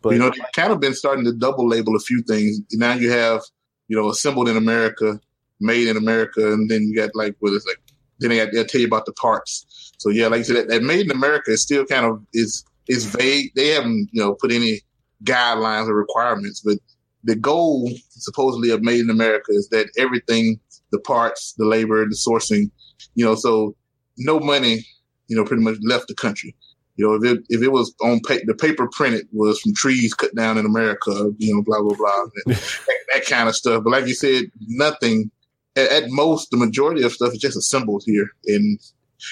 But 0.00 0.10
you 0.10 0.18
know, 0.18 0.30
they've 0.30 0.42
kind 0.54 0.72
of 0.72 0.80
been 0.80 0.94
starting 0.94 1.24
to 1.26 1.32
double 1.32 1.68
label 1.68 1.94
a 1.96 2.00
few 2.00 2.22
things. 2.22 2.60
Now 2.72 2.94
you 2.94 3.10
have, 3.10 3.42
you 3.88 3.96
know, 3.96 4.08
assembled 4.10 4.48
in 4.48 4.56
America, 4.56 5.20
made 5.62 5.88
in 5.88 5.96
America, 5.96 6.52
and 6.52 6.70
then 6.70 6.82
you 6.82 6.96
got 6.96 7.10
like 7.14 7.36
what 7.40 7.52
is 7.52 7.66
like 7.66 7.80
then 8.18 8.30
they 8.30 8.36
got, 8.36 8.52
they'll 8.52 8.64
tell 8.64 8.80
you 8.80 8.86
about 8.86 9.06
the 9.06 9.12
parts. 9.12 9.92
So 9.98 10.10
yeah, 10.10 10.28
like 10.28 10.38
you 10.38 10.44
said, 10.44 10.56
that, 10.56 10.68
that 10.68 10.82
made 10.82 11.06
in 11.06 11.10
America 11.10 11.50
is 11.50 11.62
still 11.62 11.84
kind 11.84 12.06
of 12.06 12.22
is 12.32 12.64
is 12.88 13.04
vague. 13.06 13.52
They 13.54 13.68
haven't 13.68 14.08
you 14.12 14.22
know 14.22 14.34
put 14.34 14.52
any 14.52 14.80
guidelines 15.24 15.88
or 15.88 15.94
requirements, 15.94 16.60
but 16.60 16.78
the 17.24 17.36
goal 17.36 17.90
supposedly 18.10 18.70
of 18.70 18.82
made 18.82 19.00
in 19.00 19.10
America 19.10 19.52
is 19.52 19.68
that 19.68 19.88
everything, 19.96 20.58
the 20.90 20.98
parts, 20.98 21.54
the 21.56 21.64
labor, 21.64 22.04
the 22.04 22.16
sourcing, 22.16 22.70
you 23.14 23.24
know, 23.24 23.34
so 23.34 23.76
no 24.18 24.40
money, 24.40 24.84
you 25.28 25.36
know, 25.36 25.44
pretty 25.44 25.62
much 25.62 25.76
left 25.82 26.08
the 26.08 26.14
country. 26.14 26.54
You 26.96 27.06
know, 27.06 27.14
if 27.14 27.24
it 27.24 27.44
if 27.48 27.62
it 27.62 27.72
was 27.72 27.94
on 28.02 28.20
pa- 28.20 28.44
the 28.44 28.54
paper 28.54 28.88
printed 28.92 29.26
was 29.32 29.60
from 29.60 29.74
trees 29.74 30.12
cut 30.12 30.34
down 30.34 30.58
in 30.58 30.66
America, 30.66 31.30
you 31.38 31.54
know, 31.54 31.62
blah 31.62 31.80
blah 31.80 31.96
blah, 31.96 32.24
that, 32.46 32.94
that 33.12 33.26
kind 33.26 33.48
of 33.48 33.56
stuff. 33.56 33.82
But 33.84 33.90
like 33.90 34.06
you 34.06 34.14
said, 34.14 34.44
nothing. 34.68 35.30
At, 35.76 35.90
at 35.90 36.10
most, 36.10 36.50
the 36.50 36.56
majority 36.56 37.02
of 37.02 37.12
stuff 37.12 37.32
is 37.32 37.38
just 37.38 37.56
assembled 37.56 38.02
here, 38.04 38.28
and 38.46 38.78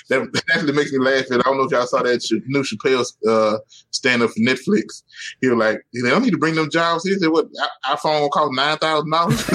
that, 0.08 0.32
that 0.32 0.44
actually 0.54 0.72
makes 0.72 0.92
me 0.92 0.98
laugh. 0.98 1.30
And 1.30 1.40
I 1.40 1.44
don't 1.44 1.58
know 1.58 1.64
if 1.64 1.70
y'all 1.72 1.86
saw 1.86 2.02
that 2.02 2.20
Ch- 2.20 2.42
new 2.46 2.62
Chappelle 2.62 3.04
uh, 3.28 3.58
stand 3.90 4.22
up 4.22 4.30
for 4.30 4.40
Netflix. 4.40 5.02
He 5.40 5.48
was 5.48 5.58
like, 5.58 5.82
"They 5.92 6.08
don't 6.08 6.22
need 6.22 6.30
to 6.30 6.38
bring 6.38 6.54
them 6.54 6.70
jobs." 6.70 7.04
He 7.04 7.14
said, 7.14 7.28
"What 7.30 7.48
I- 7.84 7.94
iPhone 7.96 8.20
will 8.20 8.30
cost 8.30 8.52
nine 8.54 8.78
thousand 8.78 9.10
dollars?" 9.10 9.50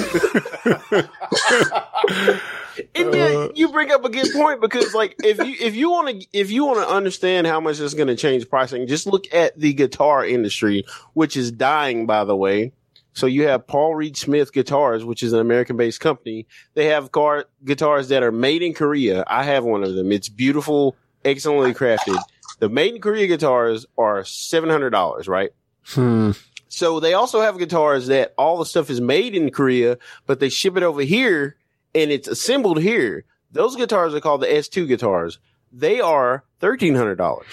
And 2.93 3.13
yeah, 3.13 3.25
Uh, 3.25 3.49
you 3.55 3.69
bring 3.71 3.89
up 3.91 4.03
a 4.03 4.09
good 4.09 4.27
point 4.33 4.59
because 4.59 4.93
like 4.93 5.15
if 5.23 5.37
you 5.37 5.55
if 5.59 5.75
you 5.75 5.89
want 5.89 6.21
to 6.21 6.27
if 6.33 6.51
you 6.51 6.65
want 6.65 6.79
to 6.79 6.93
understand 6.93 7.47
how 7.47 7.61
much 7.61 7.79
it's 7.79 7.93
going 7.93 8.07
to 8.09 8.17
change 8.17 8.49
pricing, 8.49 8.85
just 8.87 9.07
look 9.07 9.33
at 9.33 9.57
the 9.57 9.73
guitar 9.73 10.25
industry, 10.25 10.83
which 11.13 11.37
is 11.37 11.51
dying 11.51 12.05
by 12.05 12.25
the 12.25 12.35
way. 12.35 12.73
So 13.15 13.27
you 13.27 13.47
have 13.47 13.65
Paul 13.65 13.95
Reed 13.95 14.17
Smith 14.17 14.51
Guitars, 14.53 15.05
which 15.05 15.23
is 15.23 15.33
an 15.33 15.39
American 15.39 15.77
based 15.77 16.01
company. 16.01 16.47
They 16.73 16.87
have 16.87 17.11
car 17.11 17.45
guitars 17.63 18.09
that 18.09 18.23
are 18.23 18.31
made 18.31 18.61
in 18.61 18.73
Korea. 18.73 19.23
I 19.25 19.43
have 19.43 19.63
one 19.63 19.83
of 19.83 19.95
them. 19.95 20.11
It's 20.11 20.29
beautiful, 20.29 20.95
excellently 21.23 21.73
crafted. 21.73 22.21
The 22.59 22.69
made 22.69 22.95
in 22.95 23.01
Korea 23.01 23.27
guitars 23.27 23.85
are 23.97 24.23
seven 24.25 24.69
hundred 24.69 24.89
dollars, 24.91 25.27
right? 25.27 25.51
Hmm. 25.85 26.31
So 26.67 26.99
they 26.99 27.13
also 27.13 27.39
have 27.39 27.57
guitars 27.57 28.07
that 28.07 28.33
all 28.37 28.57
the 28.57 28.65
stuff 28.65 28.89
is 28.89 28.99
made 28.99 29.33
in 29.33 29.49
Korea, 29.49 29.97
but 30.25 30.41
they 30.41 30.49
ship 30.49 30.75
it 30.75 30.83
over 30.83 31.01
here 31.01 31.55
and 31.93 32.11
it's 32.11 32.27
assembled 32.27 32.81
here. 32.81 33.23
Those 33.51 33.77
guitars 33.77 34.13
are 34.13 34.19
called 34.19 34.41
the 34.41 34.47
S2 34.47 34.87
guitars. 34.87 35.39
They 35.71 36.01
are 36.01 36.43
$1,300. 36.61 37.43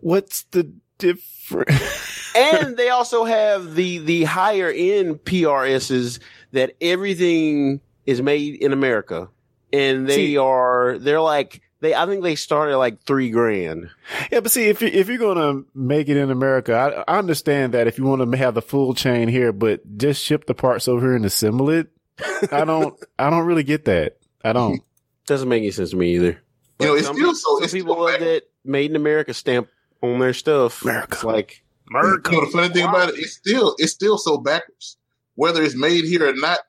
What's 0.00 0.42
the 0.50 0.70
difference? 0.98 2.32
and 2.36 2.76
they 2.76 2.88
also 2.90 3.24
have 3.24 3.74
the, 3.74 3.98
the 3.98 4.24
higher 4.24 4.70
end 4.70 5.16
PRSs 5.24 6.20
that 6.52 6.76
everything 6.80 7.80
is 8.04 8.22
made 8.22 8.56
in 8.56 8.72
America. 8.72 9.28
And 9.72 10.08
they 10.08 10.14
See- 10.14 10.38
are, 10.38 10.98
they're 10.98 11.20
like, 11.20 11.62
they, 11.80 11.94
I 11.94 12.06
think 12.06 12.22
they 12.22 12.36
start 12.36 12.70
at 12.70 12.76
like 12.76 13.02
three 13.02 13.30
grand. 13.30 13.90
Yeah, 14.32 14.40
but 14.40 14.50
see, 14.50 14.64
if 14.64 14.80
you 14.80 14.88
if 14.88 15.08
you're 15.08 15.18
gonna 15.18 15.62
make 15.74 16.08
it 16.08 16.16
in 16.16 16.30
America, 16.30 16.74
I, 17.06 17.14
I 17.14 17.18
understand 17.18 17.74
that 17.74 17.86
if 17.86 17.98
you 17.98 18.04
want 18.04 18.28
to 18.30 18.38
have 18.38 18.54
the 18.54 18.62
full 18.62 18.94
chain 18.94 19.28
here, 19.28 19.52
but 19.52 19.98
just 19.98 20.24
ship 20.24 20.46
the 20.46 20.54
parts 20.54 20.88
over 20.88 21.06
here 21.06 21.16
and 21.16 21.26
assemble 21.26 21.68
it, 21.68 21.88
I 22.50 22.64
don't, 22.64 22.98
I 23.18 23.28
don't 23.28 23.44
really 23.44 23.62
get 23.62 23.84
that. 23.84 24.16
I 24.42 24.54
don't. 24.54 24.80
Doesn't 25.26 25.48
make 25.48 25.60
any 25.62 25.70
sense 25.70 25.90
to 25.90 25.96
me 25.96 26.14
either. 26.14 26.40
You 26.80 26.86
know, 26.86 26.94
it's 26.94 27.06
some, 27.06 27.16
still 27.16 27.34
so- 27.34 27.56
some 27.56 27.64
it's 27.64 27.72
people 27.74 27.94
still 27.94 28.04
love 28.04 28.20
that 28.20 28.44
made 28.64 28.90
in 28.90 28.96
America 28.96 29.34
stamp 29.34 29.68
on 30.02 30.18
their 30.18 30.34
stuff. 30.34 30.82
America. 30.82 31.12
It's 31.12 31.24
like 31.24 31.62
You 31.90 32.00
know, 32.32 32.44
the 32.44 32.50
funny 32.52 32.72
thing 32.72 32.84
about 32.84 33.10
it, 33.10 33.16
it's 33.18 33.32
still 33.32 33.74
it's 33.78 33.92
still 33.92 34.18
so 34.18 34.38
backwards. 34.38 34.96
Whether 35.34 35.62
it's 35.62 35.76
made 35.76 36.04
here 36.04 36.28
or 36.28 36.34
not, 36.34 36.60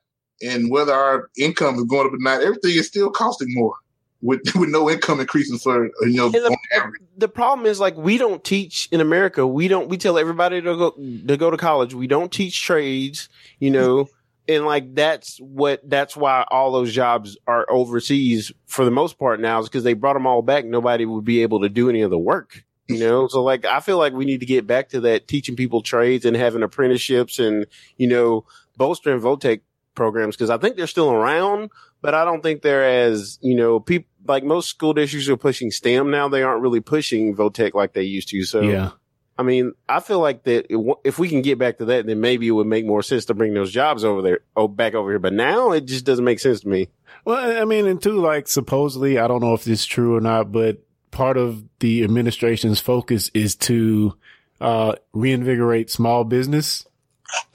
and 0.42 0.70
whether 0.70 0.92
our 0.92 1.30
income 1.38 1.76
is 1.76 1.84
going 1.84 2.06
up 2.06 2.12
or 2.12 2.18
not, 2.18 2.42
everything 2.42 2.72
is 2.72 2.86
still 2.86 3.10
costing 3.10 3.48
more 3.54 3.74
with 4.20 4.40
with 4.54 4.70
no 4.70 4.90
income 4.90 5.20
increasing 5.20 5.58
for 5.58 5.86
you 6.02 6.16
know 6.16 6.28
the, 6.28 6.44
on 6.44 6.92
the 7.16 7.28
problem 7.28 7.66
is 7.66 7.80
like 7.80 7.96
we 7.96 8.18
don't 8.18 8.44
teach 8.44 8.88
in 8.92 9.00
America. 9.00 9.46
We 9.46 9.68
don't. 9.68 9.88
We 9.88 9.96
tell 9.96 10.18
everybody 10.18 10.60
to 10.60 10.76
go 10.76 10.90
to 10.90 11.36
go 11.36 11.50
to 11.50 11.56
college. 11.56 11.94
We 11.94 12.06
don't 12.06 12.32
teach 12.32 12.62
trades. 12.62 13.28
You 13.58 13.70
know, 13.70 14.08
and 14.48 14.64
like 14.64 14.94
that's 14.94 15.38
what 15.38 15.88
that's 15.88 16.16
why 16.16 16.44
all 16.50 16.72
those 16.72 16.92
jobs 16.92 17.36
are 17.46 17.66
overseas 17.70 18.52
for 18.66 18.84
the 18.84 18.90
most 18.90 19.18
part 19.18 19.40
now 19.40 19.60
is 19.60 19.68
because 19.68 19.84
they 19.84 19.94
brought 19.94 20.14
them 20.14 20.26
all 20.26 20.42
back. 20.42 20.64
Nobody 20.64 21.04
would 21.04 21.24
be 21.24 21.42
able 21.42 21.60
to 21.60 21.68
do 21.68 21.88
any 21.88 22.02
of 22.02 22.10
the 22.10 22.18
work. 22.18 22.64
You 22.88 22.98
know, 23.00 23.28
so 23.28 23.42
like 23.42 23.66
I 23.66 23.80
feel 23.80 23.98
like 23.98 24.14
we 24.14 24.24
need 24.24 24.40
to 24.40 24.46
get 24.46 24.66
back 24.66 24.88
to 24.90 25.00
that 25.02 25.28
teaching 25.28 25.56
people 25.56 25.82
trades 25.82 26.24
and 26.24 26.34
having 26.34 26.62
apprenticeships 26.62 27.38
and 27.38 27.66
you 27.98 28.06
know 28.06 28.46
bolstering 28.78 29.20
Votech 29.20 29.60
programs 29.94 30.36
because 30.36 30.48
I 30.48 30.56
think 30.56 30.76
they're 30.76 30.86
still 30.86 31.10
around, 31.10 31.70
but 32.00 32.14
I 32.14 32.24
don't 32.24 32.42
think 32.42 32.62
they're 32.62 32.88
as 33.04 33.38
you 33.42 33.54
know 33.54 33.78
people 33.78 34.08
like 34.26 34.42
most 34.42 34.68
school 34.68 34.94
districts 34.94 35.28
are 35.28 35.36
pushing 35.36 35.70
STEM 35.70 36.10
now. 36.10 36.28
They 36.28 36.42
aren't 36.42 36.62
really 36.62 36.80
pushing 36.80 37.36
Votech 37.36 37.74
like 37.74 37.92
they 37.92 38.04
used 38.04 38.30
to. 38.30 38.42
So 38.44 38.60
Yeah. 38.62 38.90
I 39.38 39.44
mean, 39.44 39.74
I 39.88 40.00
feel 40.00 40.18
like 40.18 40.42
that 40.44 40.66
if 41.04 41.20
we 41.20 41.28
can 41.28 41.42
get 41.42 41.58
back 41.58 41.78
to 41.78 41.84
that, 41.86 42.06
then 42.06 42.20
maybe 42.20 42.48
it 42.48 42.52
would 42.52 42.66
make 42.66 42.84
more 42.84 43.04
sense 43.04 43.26
to 43.26 43.34
bring 43.34 43.54
those 43.54 43.70
jobs 43.70 44.02
over 44.02 44.20
there, 44.20 44.40
oh, 44.56 44.66
back 44.66 44.94
over 44.94 45.10
here. 45.10 45.20
But 45.20 45.32
now 45.32 45.70
it 45.70 45.84
just 45.84 46.04
doesn't 46.04 46.24
make 46.24 46.40
sense 46.40 46.60
to 46.62 46.68
me. 46.68 46.88
Well, 47.24 47.62
I 47.62 47.64
mean, 47.64 47.86
and 47.86 48.02
two, 48.02 48.20
like 48.20 48.48
supposedly, 48.48 49.16
I 49.16 49.28
don't 49.28 49.40
know 49.40 49.54
if 49.54 49.62
this 49.62 49.80
is 49.80 49.86
true 49.86 50.16
or 50.16 50.20
not, 50.20 50.50
but 50.50 50.78
part 51.10 51.36
of 51.36 51.64
the 51.80 52.04
administration's 52.04 52.80
focus 52.80 53.30
is 53.34 53.56
to 53.56 54.14
uh, 54.60 54.94
reinvigorate 55.12 55.90
small 55.90 56.24
business. 56.24 56.84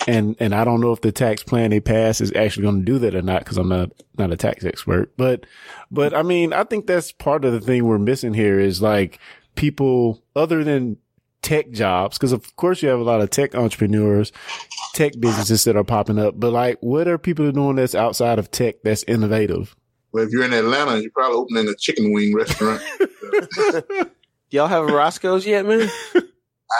And 0.08 0.36
and 0.40 0.54
I 0.54 0.66
don't 0.66 0.82
know 0.82 0.92
if 0.92 1.02
the 1.02 1.12
tax 1.12 1.42
plan 1.42 1.72
they 1.72 1.80
pass 1.80 2.22
is 2.22 2.32
actually 2.36 2.64
going 2.64 2.86
to 2.86 2.86
do 2.86 3.00
that 3.00 3.16
or 3.16 3.24
not 3.24 3.40
because 3.40 3.58
I'm 3.58 3.70
not 3.70 3.92
not 4.18 4.32
a 4.32 4.38
tax 4.38 4.64
expert. 4.64 5.14
But 5.18 5.48
but 5.90 6.16
I 6.16 6.22
mean, 6.22 6.54
I 6.54 6.64
think 6.64 6.86
that's 6.86 7.12
part 7.12 7.44
of 7.44 7.54
the 7.54 7.62
thing 7.62 7.84
we're 7.86 7.98
missing 7.98 8.36
here 8.36 8.60
is 8.60 8.84
like 8.84 9.18
people 9.56 10.22
other 10.36 10.64
than 10.64 10.98
tech 11.42 11.72
jobs 11.72 12.18
because 12.18 12.32
of 12.32 12.56
course 12.56 12.82
you 12.82 12.90
have 12.90 13.00
a 13.00 13.04
lot 13.04 13.22
of 13.22 13.32
tech 13.32 13.56
entrepreneurs, 13.56 14.32
tech 14.94 15.14
businesses 15.20 15.64
that 15.64 15.76
are 15.76 15.84
popping 15.84 16.20
up. 16.20 16.40
But 16.40 16.52
like, 16.52 16.78
what 16.82 17.08
are 17.08 17.18
people 17.18 17.52
doing 17.52 17.78
that's 17.78 17.96
outside 17.96 18.38
of 18.38 18.52
tech 18.52 18.76
that's 18.84 19.04
innovative? 19.04 19.76
Well, 20.14 20.24
if 20.24 20.30
you're 20.32 20.44
in 20.46 20.54
Atlanta, 20.54 21.00
you're 21.02 21.12
probably 21.12 21.38
opening 21.38 21.68
a 21.68 21.76
chicken 21.76 22.14
wing 22.14 22.34
restaurant. 22.36 22.82
Y'all 24.52 24.68
have 24.68 24.86
Roscoe's 24.86 25.46
yet, 25.46 25.66
man? 25.66 25.90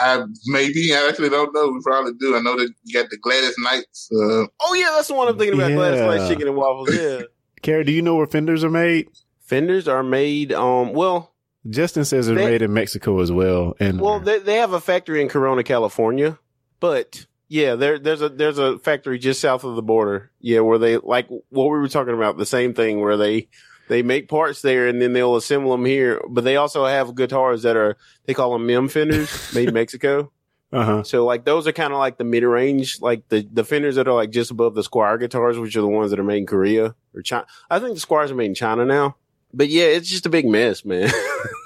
I 0.00 0.22
maybe 0.46 0.94
I 0.94 1.06
actually 1.08 1.28
don't 1.28 1.52
know. 1.54 1.68
We 1.68 1.80
probably 1.82 2.12
do. 2.18 2.36
I 2.36 2.40
know 2.40 2.56
that 2.56 2.72
you 2.84 3.00
got 3.00 3.10
the 3.10 3.16
Gladys 3.18 3.54
Knights. 3.58 4.08
Uh, 4.12 4.46
Oh 4.60 4.74
yeah, 4.74 4.90
that's 4.94 5.08
the 5.08 5.14
one 5.14 5.28
I'm 5.28 5.38
thinking 5.38 5.58
about. 5.58 5.72
Gladys 5.72 6.00
Yeah. 6.00 6.06
Knight 6.06 6.28
chicken 6.28 6.48
and 6.48 6.56
waffles. 6.56 6.94
Yeah. 6.94 7.22
Carrie, 7.62 7.84
do 7.84 7.92
you 7.92 8.02
know 8.02 8.14
where 8.16 8.26
fenders 8.26 8.62
are 8.64 8.70
made? 8.70 9.08
Fenders 9.40 9.88
are 9.88 10.02
made. 10.02 10.52
Um. 10.52 10.92
Well. 10.92 11.32
Justin 11.70 12.04
says 12.04 12.26
they're 12.26 12.36
They- 12.36 12.44
made 12.50 12.60
in 12.62 12.74
Mexico 12.74 13.20
as 13.20 13.32
well. 13.32 13.74
And 13.80 13.98
Well, 14.00 14.20
they 14.20 14.38
they 14.38 14.56
have 14.56 14.72
a 14.74 14.80
factory 14.80 15.22
in 15.22 15.28
Corona, 15.28 15.62
California, 15.64 16.38
but 16.78 17.24
yeah, 17.54 17.76
there 17.76 18.00
there's 18.00 18.20
a 18.20 18.28
there's 18.28 18.58
a 18.58 18.80
factory 18.80 19.16
just 19.16 19.40
south 19.40 19.62
of 19.62 19.76
the 19.76 19.82
border. 19.82 20.32
Yeah, 20.40 20.60
where 20.60 20.76
they 20.76 20.96
like 20.96 21.28
what 21.28 21.64
we 21.66 21.78
were 21.78 21.88
talking 21.88 22.12
about, 22.12 22.36
the 22.36 22.44
same 22.44 22.74
thing 22.74 23.00
where 23.00 23.16
they 23.16 23.46
they 23.86 24.02
make 24.02 24.28
parts 24.28 24.60
there 24.60 24.88
and 24.88 25.00
then 25.00 25.12
they'll 25.12 25.36
assemble 25.36 25.70
them 25.70 25.84
here. 25.84 26.20
But 26.28 26.42
they 26.42 26.56
also 26.56 26.84
have 26.84 27.14
guitars 27.14 27.62
that 27.62 27.76
are 27.76 27.96
they 28.24 28.34
call 28.34 28.54
them 28.54 28.66
Mim 28.66 28.88
Fenders, 28.88 29.30
made 29.54 29.68
in 29.68 29.74
Mexico. 29.74 30.32
uh 30.72 30.84
huh. 30.84 31.02
So 31.04 31.24
like 31.24 31.44
those 31.44 31.68
are 31.68 31.72
kind 31.72 31.92
of 31.92 32.00
like 32.00 32.18
the 32.18 32.24
mid 32.24 32.42
range, 32.42 33.00
like 33.00 33.28
the 33.28 33.48
the 33.48 33.62
Fenders 33.62 33.94
that 33.94 34.08
are 34.08 34.14
like 34.14 34.30
just 34.30 34.50
above 34.50 34.74
the 34.74 34.82
Squier 34.82 35.20
guitars, 35.20 35.56
which 35.56 35.76
are 35.76 35.80
the 35.80 35.86
ones 35.86 36.10
that 36.10 36.18
are 36.18 36.24
made 36.24 36.38
in 36.38 36.46
Korea 36.46 36.96
or 37.14 37.22
China. 37.22 37.46
I 37.70 37.78
think 37.78 37.94
the 37.94 38.04
Squiers 38.04 38.32
are 38.32 38.34
made 38.34 38.46
in 38.46 38.56
China 38.56 38.84
now. 38.84 39.14
But 39.52 39.68
yeah, 39.68 39.84
it's 39.84 40.08
just 40.10 40.26
a 40.26 40.30
big 40.30 40.46
mess, 40.46 40.84
man. 40.84 41.08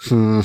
Hmm. 0.05 0.41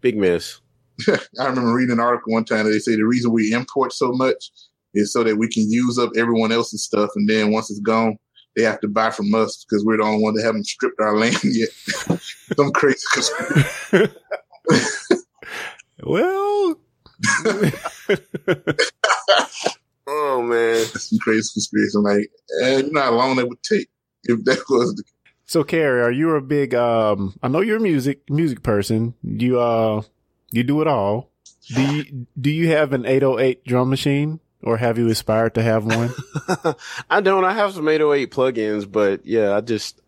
big 0.00 0.16
mess. 0.16 0.60
I 1.08 1.46
remember 1.46 1.74
reading 1.74 1.92
an 1.92 2.00
article 2.00 2.32
one 2.32 2.44
time 2.44 2.64
that 2.64 2.70
they 2.70 2.78
say 2.78 2.96
the 2.96 3.04
reason 3.04 3.30
we 3.30 3.52
import 3.52 3.92
so 3.92 4.10
much 4.12 4.50
is 4.96 5.12
so 5.12 5.22
that 5.24 5.36
we 5.36 5.48
can 5.48 5.70
use 5.70 5.98
up 5.98 6.10
everyone 6.16 6.52
else's 6.52 6.84
stuff, 6.84 7.10
and 7.16 7.28
then 7.28 7.52
once 7.52 7.70
it's 7.70 7.80
gone, 7.80 8.16
they 8.56 8.62
have 8.62 8.80
to 8.80 8.88
buy 8.88 9.10
from 9.10 9.34
us 9.34 9.64
because 9.68 9.84
we're 9.84 9.98
the 9.98 10.02
only 10.04 10.22
one 10.22 10.34
that 10.34 10.42
haven't 10.44 10.66
stripped 10.66 11.00
our 11.00 11.16
land 11.18 11.36
yet. 11.44 11.68
Some 12.56 12.72
crazy, 12.72 12.98
conspiracy. 13.12 14.12
Well, 16.02 16.78
Oh 20.08 20.42
man. 20.42 20.84
some 20.84 21.18
crazy 21.18 21.48
conspiracy. 21.54 21.96
I'm 21.96 22.02
like, 22.04 22.30
eh, 22.62 22.76
you 22.78 22.92
know 22.92 23.00
how 23.02 23.12
long 23.14 23.36
that 23.36 23.48
would 23.48 23.62
take 23.62 23.88
if 24.24 24.44
that 24.44 24.58
was 24.68 24.94
the 24.94 25.04
so 25.48 25.62
Carrie, 25.64 26.02
are 26.02 26.10
you 26.10 26.30
a 26.34 26.40
big? 26.40 26.74
Um, 26.74 27.38
I 27.42 27.48
know 27.48 27.60
you're 27.60 27.76
a 27.76 27.80
music 27.80 28.28
music 28.28 28.62
person. 28.62 29.14
You 29.22 29.60
uh, 29.60 30.02
you 30.50 30.64
do 30.64 30.80
it 30.80 30.88
all. 30.88 31.30
Do 31.68 31.82
you 31.82 32.26
do 32.40 32.50
you 32.50 32.68
have 32.68 32.92
an 32.92 33.06
808 33.06 33.64
drum 33.64 33.88
machine, 33.88 34.40
or 34.62 34.76
have 34.76 34.98
you 34.98 35.08
aspired 35.08 35.54
to 35.54 35.62
have 35.62 35.84
one? 35.84 36.12
I 37.10 37.20
don't. 37.20 37.44
I 37.44 37.52
have 37.52 37.72
some 37.72 37.88
808 37.88 38.30
plugins, 38.30 38.90
but 38.90 39.24
yeah, 39.26 39.54
I 39.54 39.60
just 39.60 40.00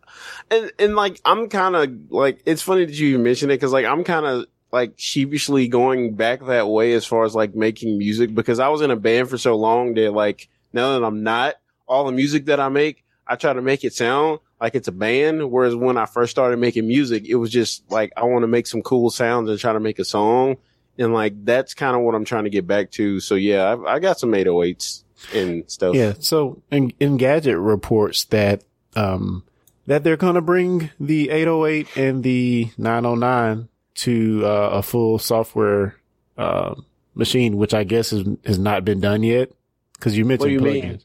and 0.49 0.71
and 0.79 0.95
like 0.95 1.19
I'm 1.25 1.49
kind 1.49 1.75
of 1.75 2.11
like 2.11 2.41
it's 2.45 2.61
funny 2.61 2.85
that 2.85 2.93
you 2.93 3.09
even 3.09 3.23
mentioned 3.23 3.51
it 3.51 3.55
because 3.55 3.73
like 3.73 3.85
I'm 3.85 4.03
kind 4.03 4.25
of 4.25 4.45
like 4.71 4.93
sheepishly 4.97 5.67
going 5.67 6.13
back 6.15 6.45
that 6.45 6.67
way 6.67 6.93
as 6.93 7.05
far 7.05 7.23
as 7.23 7.35
like 7.35 7.55
making 7.55 7.97
music 7.97 8.33
because 8.33 8.59
I 8.59 8.69
was 8.69 8.81
in 8.81 8.91
a 8.91 8.95
band 8.95 9.29
for 9.29 9.37
so 9.37 9.55
long 9.55 9.95
that 9.95 10.11
like 10.11 10.47
now 10.73 10.93
that 10.93 11.05
I'm 11.05 11.23
not, 11.23 11.55
all 11.87 12.05
the 12.05 12.11
music 12.11 12.45
that 12.45 12.59
I 12.59 12.69
make, 12.69 13.03
I 13.25 13.35
try 13.35 13.53
to 13.53 13.61
make 13.61 13.83
it 13.83 13.93
sound 13.93 14.39
like 14.61 14.75
it's 14.75 14.87
a 14.87 14.91
band. 14.91 15.49
Whereas 15.49 15.75
when 15.75 15.97
I 15.97 16.05
first 16.05 16.31
started 16.31 16.57
making 16.57 16.87
music, 16.87 17.25
it 17.27 17.35
was 17.35 17.49
just 17.49 17.89
like 17.91 18.11
I 18.15 18.25
want 18.25 18.43
to 18.43 18.47
make 18.47 18.67
some 18.67 18.81
cool 18.81 19.09
sounds 19.09 19.49
and 19.49 19.59
try 19.59 19.73
to 19.73 19.79
make 19.79 19.99
a 19.99 20.05
song. 20.05 20.57
And 20.99 21.13
like 21.13 21.45
that's 21.45 21.73
kind 21.73 21.95
of 21.95 22.01
what 22.03 22.13
I'm 22.13 22.25
trying 22.25 22.43
to 22.43 22.49
get 22.51 22.67
back 22.67 22.91
to. 22.91 23.19
So 23.19 23.35
yeah, 23.35 23.73
I, 23.73 23.95
I 23.95 23.99
got 23.99 24.19
some 24.19 24.31
808s 24.33 25.03
and 25.33 25.69
stuff. 25.71 25.95
yeah. 25.95 26.13
So, 26.19 26.61
in, 26.71 26.89
gadget 27.17 27.57
reports 27.57 28.25
that 28.25 28.63
um 28.95 29.43
that 29.87 30.03
they're 30.03 30.17
gonna 30.17 30.41
bring 30.41 30.91
the 30.99 31.29
808 31.31 31.97
and 31.97 32.23
the 32.23 32.69
909 32.77 33.69
to 33.95 34.45
uh, 34.45 34.69
a 34.73 34.81
full 34.83 35.19
software 35.19 35.95
uh, 36.37 36.75
machine, 37.15 37.57
which 37.57 37.73
I 37.73 37.83
guess 37.83 38.13
is, 38.13 38.27
has 38.45 38.59
not 38.59 38.85
been 38.85 39.01
done 39.01 39.23
yet. 39.23 39.51
Because 39.93 40.17
you 40.17 40.23
mentioned 40.25 40.51
you 40.51 40.59
plugins. 40.61 40.83
mean? 40.83 40.99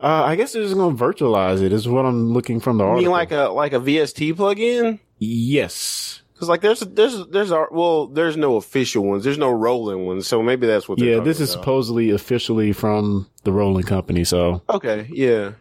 Uh, 0.00 0.22
I 0.24 0.36
guess 0.36 0.52
they're 0.52 0.62
just 0.62 0.74
going 0.74 0.94
to 0.96 1.02
virtualize 1.02 1.62
it. 1.62 1.72
Is 1.72 1.88
what 1.88 2.04
I'm 2.04 2.32
looking 2.34 2.60
from 2.60 2.76
the 2.78 2.84
You 2.84 2.90
article. 2.90 3.02
mean 3.04 3.10
like 3.12 3.32
a 3.32 3.48
like 3.48 3.72
a 3.72 3.80
VST 3.80 4.34
plugin? 4.34 4.98
yes. 5.18 6.22
Because 6.38 6.48
like 6.48 6.60
there's 6.60 6.78
there's 6.80 7.26
there's 7.26 7.50
our 7.50 7.68
well 7.72 8.06
there's 8.06 8.36
no 8.36 8.54
official 8.54 9.02
ones. 9.02 9.24
There's 9.24 9.38
no 9.38 9.50
Roland 9.50 10.06
ones. 10.06 10.28
So 10.28 10.40
maybe 10.40 10.68
that's 10.68 10.88
what. 10.88 11.00
They're 11.00 11.16
Yeah, 11.16 11.20
this 11.20 11.40
is 11.40 11.50
about. 11.52 11.62
supposedly 11.64 12.10
officially 12.10 12.72
from 12.72 13.28
the 13.42 13.50
Roland 13.50 13.88
Company, 13.88 14.22
so 14.22 14.62
Okay, 14.70 15.08
yeah, 15.10 15.54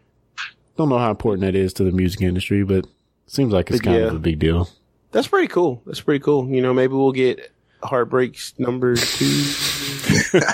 don't 0.77 0.89
know 0.89 0.99
how 0.99 1.09
important 1.09 1.41
that 1.41 1.55
is 1.55 1.73
to 1.73 1.83
the 1.83 1.91
music 1.91 2.21
industry, 2.21 2.63
but 2.63 2.85
seems 3.25 3.51
like 3.53 3.71
it's 3.71 3.79
But 3.79 3.85
kind 3.85 3.99
yeah. 4.01 4.07
of 4.09 4.13
a 4.15 4.19
big 4.19 4.37
deal. 4.37 4.69
that's 5.11 5.27
pretty 5.27 5.47
cool. 5.47 5.81
That's 5.87 6.01
pretty 6.01 6.23
cool. 6.23 6.47
You 6.47 6.61
know, 6.61 6.75
maybe 6.75 6.93
we'll 6.93 7.11
get 7.11 7.51
Heartbreaks 7.81 8.53
number 8.59 8.95
two. 8.95 9.43
I 10.33 10.53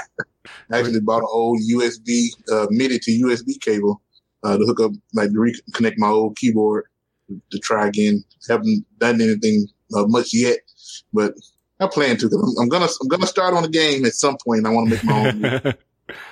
actually 0.80 1.02
bought 1.02 1.20
an 1.24 1.28
old 1.32 1.60
USB 1.70 2.28
uh, 2.50 2.68
MIDI 2.70 2.98
to 3.00 3.12
USB 3.12 3.60
cable 3.60 4.02
uh, 4.44 4.58
to 4.58 4.64
hook 4.66 4.80
up, 4.80 4.92
like 5.14 5.32
to 5.32 5.36
reconnect 5.38 5.96
my 5.98 6.08
old 6.08 6.38
keyboard 6.38 6.86
to 7.52 7.60
try 7.60 7.88
again. 7.88 8.24
Haven't 8.48 8.86
done 9.00 9.20
anything 9.22 9.68
uh, 9.96 10.06
much 10.08 10.34
yet, 10.34 10.60
but 11.14 11.34
I 11.80 11.88
plan 11.88 12.18
to. 12.18 12.30
'cause 12.30 12.56
I'm, 12.58 12.64
I'm 12.64 12.70
gonna 12.70 12.88
I'm 13.02 13.08
gonna 13.08 13.28
start 13.28 13.54
on 13.54 13.64
the 13.64 13.70
game 13.70 14.06
at 14.06 14.14
some 14.14 14.38
point. 14.46 14.66
I 14.66 14.70
want 14.70 14.90
to 14.90 14.96
make 14.96 15.04
my 15.04 15.14
own. 15.14 15.40
music. 15.42 15.80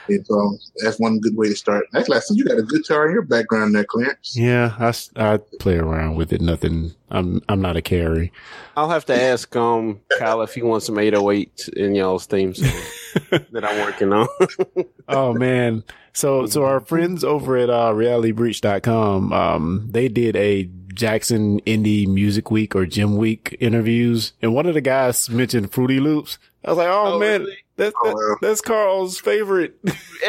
And 0.09 0.25
so 0.27 0.57
that's 0.83 0.99
one 0.99 1.19
good 1.19 1.37
way 1.37 1.47
to 1.47 1.55
start. 1.55 1.85
Actually, 1.95 2.17
I 2.17 2.19
see 2.19 2.35
you 2.35 2.43
got 2.43 2.57
a 2.57 2.63
guitar 2.63 3.07
in 3.07 3.13
your 3.13 3.21
background 3.21 3.73
there, 3.73 3.85
Clarence. 3.85 4.35
yeah, 4.37 4.75
I, 4.77 4.89
s- 4.89 5.09
I 5.15 5.37
play 5.59 5.77
around 5.77 6.15
with 6.15 6.33
it. 6.33 6.41
Nothing. 6.41 6.91
I'm 7.09 7.41
I'm 7.47 7.61
not 7.61 7.77
a 7.77 7.81
Carrie. 7.81 8.33
I'll 8.75 8.89
have 8.89 9.05
to 9.05 9.15
ask 9.15 9.55
um 9.55 10.01
Kyle 10.19 10.41
if 10.41 10.53
he 10.55 10.61
wants 10.61 10.87
some 10.87 10.99
808 10.99 11.69
in 11.77 11.95
y'all's 11.95 12.25
theme 12.25 12.53
song 12.53 12.69
that 13.51 13.63
I'm 13.63 13.79
working 13.79 14.11
on. 14.11 14.27
oh 15.07 15.33
man. 15.33 15.83
So 16.13 16.45
so 16.47 16.65
our 16.65 16.81
friends 16.81 17.23
over 17.23 17.55
at 17.55 17.69
uh 17.69 17.93
realitybreach.com, 17.93 19.31
um, 19.31 19.87
they 19.89 20.09
did 20.09 20.35
a 20.35 20.63
Jackson 20.93 21.59
Indie 21.61 22.07
Music 22.07 22.51
Week 22.51 22.75
or 22.75 22.85
JIM 22.85 23.17
Week 23.17 23.55
interviews, 23.59 24.33
and 24.41 24.53
one 24.53 24.65
of 24.65 24.73
the 24.73 24.81
guys 24.81 25.29
mentioned 25.29 25.71
Fruity 25.71 25.99
Loops. 25.99 26.37
I 26.63 26.69
was 26.69 26.77
like, 26.77 26.87
oh, 26.89 27.13
Oh, 27.15 27.19
man, 27.19 27.41
really? 27.41 27.57
that's 27.75 27.95
Oh, 28.03 28.07
that- 28.09 28.15
wow. 28.15 28.35
that's 28.41 28.61
Carl's 28.61 29.19
favorite. 29.19 29.75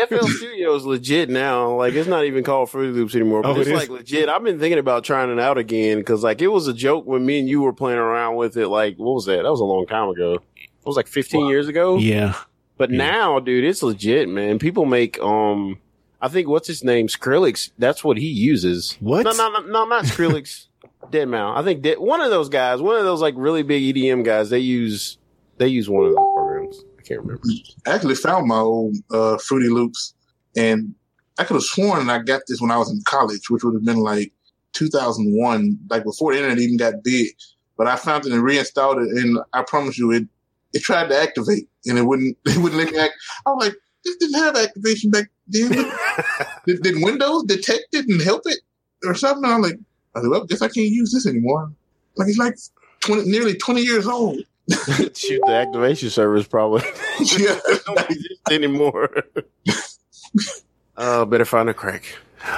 FL 0.08 0.26
Studio 0.26 0.74
is 0.74 0.84
legit 0.86 1.28
now. 1.28 1.74
Like 1.76 1.92
it's 1.94 2.08
not 2.08 2.24
even 2.24 2.42
called 2.42 2.70
Fruity 2.70 2.92
Loops 2.92 3.14
anymore, 3.14 3.42
but 3.42 3.50
Oh, 3.56 3.60
it's 3.60 3.68
it 3.68 3.72
is? 3.74 3.78
like 3.78 3.88
legit. 3.90 4.28
I've 4.30 4.42
been 4.42 4.58
thinking 4.58 4.78
about 4.78 5.04
trying 5.04 5.30
it 5.30 5.38
out 5.38 5.58
again 5.58 5.98
because 5.98 6.22
like 6.24 6.40
it 6.40 6.48
was 6.48 6.68
a 6.68 6.72
joke 6.72 7.04
when 7.06 7.26
me 7.26 7.38
and 7.40 7.48
you 7.48 7.60
were 7.60 7.74
playing 7.74 7.98
around 7.98 8.36
with 8.36 8.56
it. 8.56 8.68
Like 8.68 8.96
what 8.96 9.12
was 9.14 9.26
that? 9.26 9.42
That 9.42 9.50
was 9.50 9.60
a 9.60 9.64
long 9.64 9.84
time 9.86 10.08
ago. 10.08 10.34
It 10.56 10.86
was 10.86 10.96
like 10.96 11.06
15 11.08 11.46
years 11.48 11.68
ago. 11.68 11.98
yeah. 11.98 12.34
But 12.78 12.90
Yeah. 12.90 12.96
now, 12.96 13.38
dude, 13.38 13.64
it's 13.64 13.82
legit, 13.82 14.28
man. 14.30 14.58
People 14.58 14.86
make 14.86 15.20
um, 15.20 15.78
I 16.22 16.28
think 16.28 16.48
what's 16.48 16.68
his 16.68 16.84
name, 16.84 17.08
Skrillex. 17.08 17.72
That's 17.78 18.04
what 18.04 18.16
he 18.16 18.28
uses. 18.28 18.96
What? 19.00 19.24
No, 19.24 19.32
no, 19.32 19.50
no, 19.50 19.60
no 19.66 19.84
not 19.86 20.04
Skrillex. 20.04 20.68
Deadmau5. 21.10 21.56
I 21.56 21.64
think 21.64 21.82
Dead, 21.82 21.98
one 21.98 22.20
of 22.20 22.30
those 22.30 22.48
guys, 22.48 22.80
one 22.80 22.96
of 22.96 23.04
those 23.04 23.20
like 23.20 23.34
really 23.36 23.64
big 23.64 23.94
EDM 23.94 24.24
guys. 24.24 24.50
They 24.50 24.60
use 24.60 25.18
they 25.58 25.66
use 25.66 25.90
one 25.90 26.04
of 26.04 26.14
those 26.14 26.24
programs. 26.34 26.84
I 26.96 27.02
can't 27.02 27.20
remember. 27.20 27.42
I 27.86 27.90
actually 27.90 28.14
found 28.14 28.46
my 28.46 28.58
old 28.58 28.96
uh, 29.10 29.36
Fruity 29.38 29.68
Loops, 29.68 30.14
and 30.56 30.94
I 31.38 31.44
could 31.44 31.54
have 31.54 31.64
sworn 31.64 32.08
I 32.08 32.20
got 32.20 32.42
this 32.46 32.60
when 32.60 32.70
I 32.70 32.78
was 32.78 32.90
in 32.90 33.02
college, 33.04 33.50
which 33.50 33.64
would 33.64 33.74
have 33.74 33.84
been 33.84 33.98
like 33.98 34.32
2001, 34.74 35.78
like 35.90 36.04
before 36.04 36.32
the 36.32 36.38
internet 36.38 36.58
even 36.58 36.76
got 36.76 37.02
big. 37.02 37.28
But 37.76 37.88
I 37.88 37.96
found 37.96 38.26
it 38.26 38.32
and 38.32 38.44
reinstalled 38.44 38.98
it, 38.98 39.08
and 39.08 39.38
I 39.52 39.62
promise 39.62 39.98
you, 39.98 40.12
it 40.12 40.28
it 40.72 40.82
tried 40.82 41.08
to 41.08 41.18
activate, 41.18 41.68
and 41.86 41.98
it 41.98 42.02
wouldn't 42.02 42.38
it 42.46 42.58
wouldn't 42.58 42.80
let 42.80 42.92
me 42.92 42.98
act. 42.98 43.14
I 43.44 43.50
was 43.50 43.66
like, 43.66 43.76
this 44.04 44.16
didn't 44.18 44.38
have 44.38 44.56
activation 44.56 45.10
back 45.10 45.31
then. 45.52 45.92
did, 46.66 46.82
did 46.82 47.02
Windows 47.02 47.44
detect 47.44 47.86
it 47.92 48.08
and 48.08 48.20
help 48.20 48.42
it 48.46 48.60
or 49.04 49.14
something? 49.14 49.44
I'm 49.50 49.62
like, 49.62 49.78
I 50.14 50.20
well, 50.20 50.44
guess 50.44 50.62
I 50.62 50.68
can't 50.68 50.88
use 50.88 51.12
this 51.12 51.26
anymore. 51.26 51.72
Like 52.16 52.28
it's 52.28 52.38
like 52.38 52.56
20, 53.00 53.28
nearly 53.28 53.54
20 53.54 53.82
years 53.82 54.06
old. 54.06 54.38
Shoot, 54.70 55.40
the 55.44 55.52
activation 55.52 56.10
service 56.10 56.46
probably 56.46 56.82
yeah. 57.38 57.58
don't 57.86 58.10
exist 58.10 58.40
anymore. 58.50 59.10
uh, 60.96 61.24
better 61.24 61.44
find 61.44 61.68
a 61.68 61.74
crack. 61.74 62.04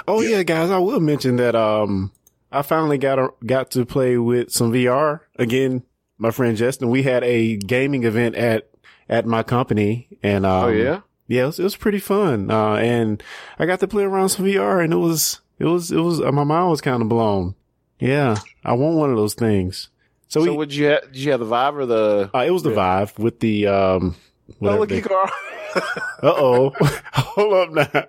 Oh 0.07 0.21
yeah, 0.21 0.43
guys, 0.43 0.71
I 0.71 0.79
will 0.79 1.01
mention 1.01 1.37
that 1.37 1.55
um 1.55 2.13
I 2.55 2.63
finally 2.63 2.99
got 2.99 3.19
a, 3.19 3.31
got 3.45 3.73
to 3.73 3.85
play 3.85 4.17
with 4.17 4.53
some 4.53 4.73
VR 4.73 5.21
again. 5.37 5.83
My 6.19 6.31
friend 6.31 6.57
Justin, 6.57 6.89
we 6.89 7.03
had 7.03 7.25
a 7.25 7.57
gaming 7.57 8.05
event 8.05 8.37
at 8.37 8.71
at 9.09 9.27
my 9.27 9.43
company, 9.43 10.09
and 10.23 10.47
um, 10.47 10.65
oh 10.65 10.69
yeah, 10.69 11.01
yeah, 11.29 11.43
it 11.45 11.47
was, 11.47 11.59
it 11.61 11.65
was 11.65 11.77
pretty 11.77 11.99
fun. 12.01 12.51
Uh, 12.51 12.75
and 12.75 13.23
I 13.59 13.67
got 13.67 13.81
to 13.81 13.89
play 13.89 14.05
around 14.05 14.29
some 14.31 14.45
VR, 14.47 14.83
and 14.83 14.93
it 14.93 14.97
was 14.99 15.41
it 15.59 15.65
was 15.67 15.91
it 15.91 16.01
was 16.01 16.21
uh, 16.21 16.33
my 16.33 16.45
mind 16.45 16.71
was 16.71 16.81
kind 16.81 17.03
of 17.03 17.09
blown. 17.09 17.55
Yeah, 17.99 18.37
I 18.65 18.73
want 18.75 18.97
one 18.97 19.11
of 19.11 19.17
those 19.17 19.35
things. 19.35 19.89
So, 20.29 20.45
So, 20.45 20.51
we, 20.51 20.57
would 20.57 20.75
you 20.75 20.87
have, 20.87 21.03
did 21.13 21.17
you 21.17 21.31
have 21.31 21.41
the 21.41 21.47
Vive 21.47 21.77
or 21.77 21.87
the? 21.87 22.31
uh, 22.35 22.39
it 22.41 22.51
was 22.51 22.63
the 22.65 22.71
Vive 22.73 23.19
with 23.19 23.41
the 23.41 23.67
um. 23.69 24.17
Oh, 24.61 24.77
look 24.79 24.89
they- 24.89 25.01
Carl. 25.01 25.31
Uh 25.75 25.81
oh. 26.23 26.71
Hold 27.15 27.53
up 27.79 27.93
now. 27.93 28.05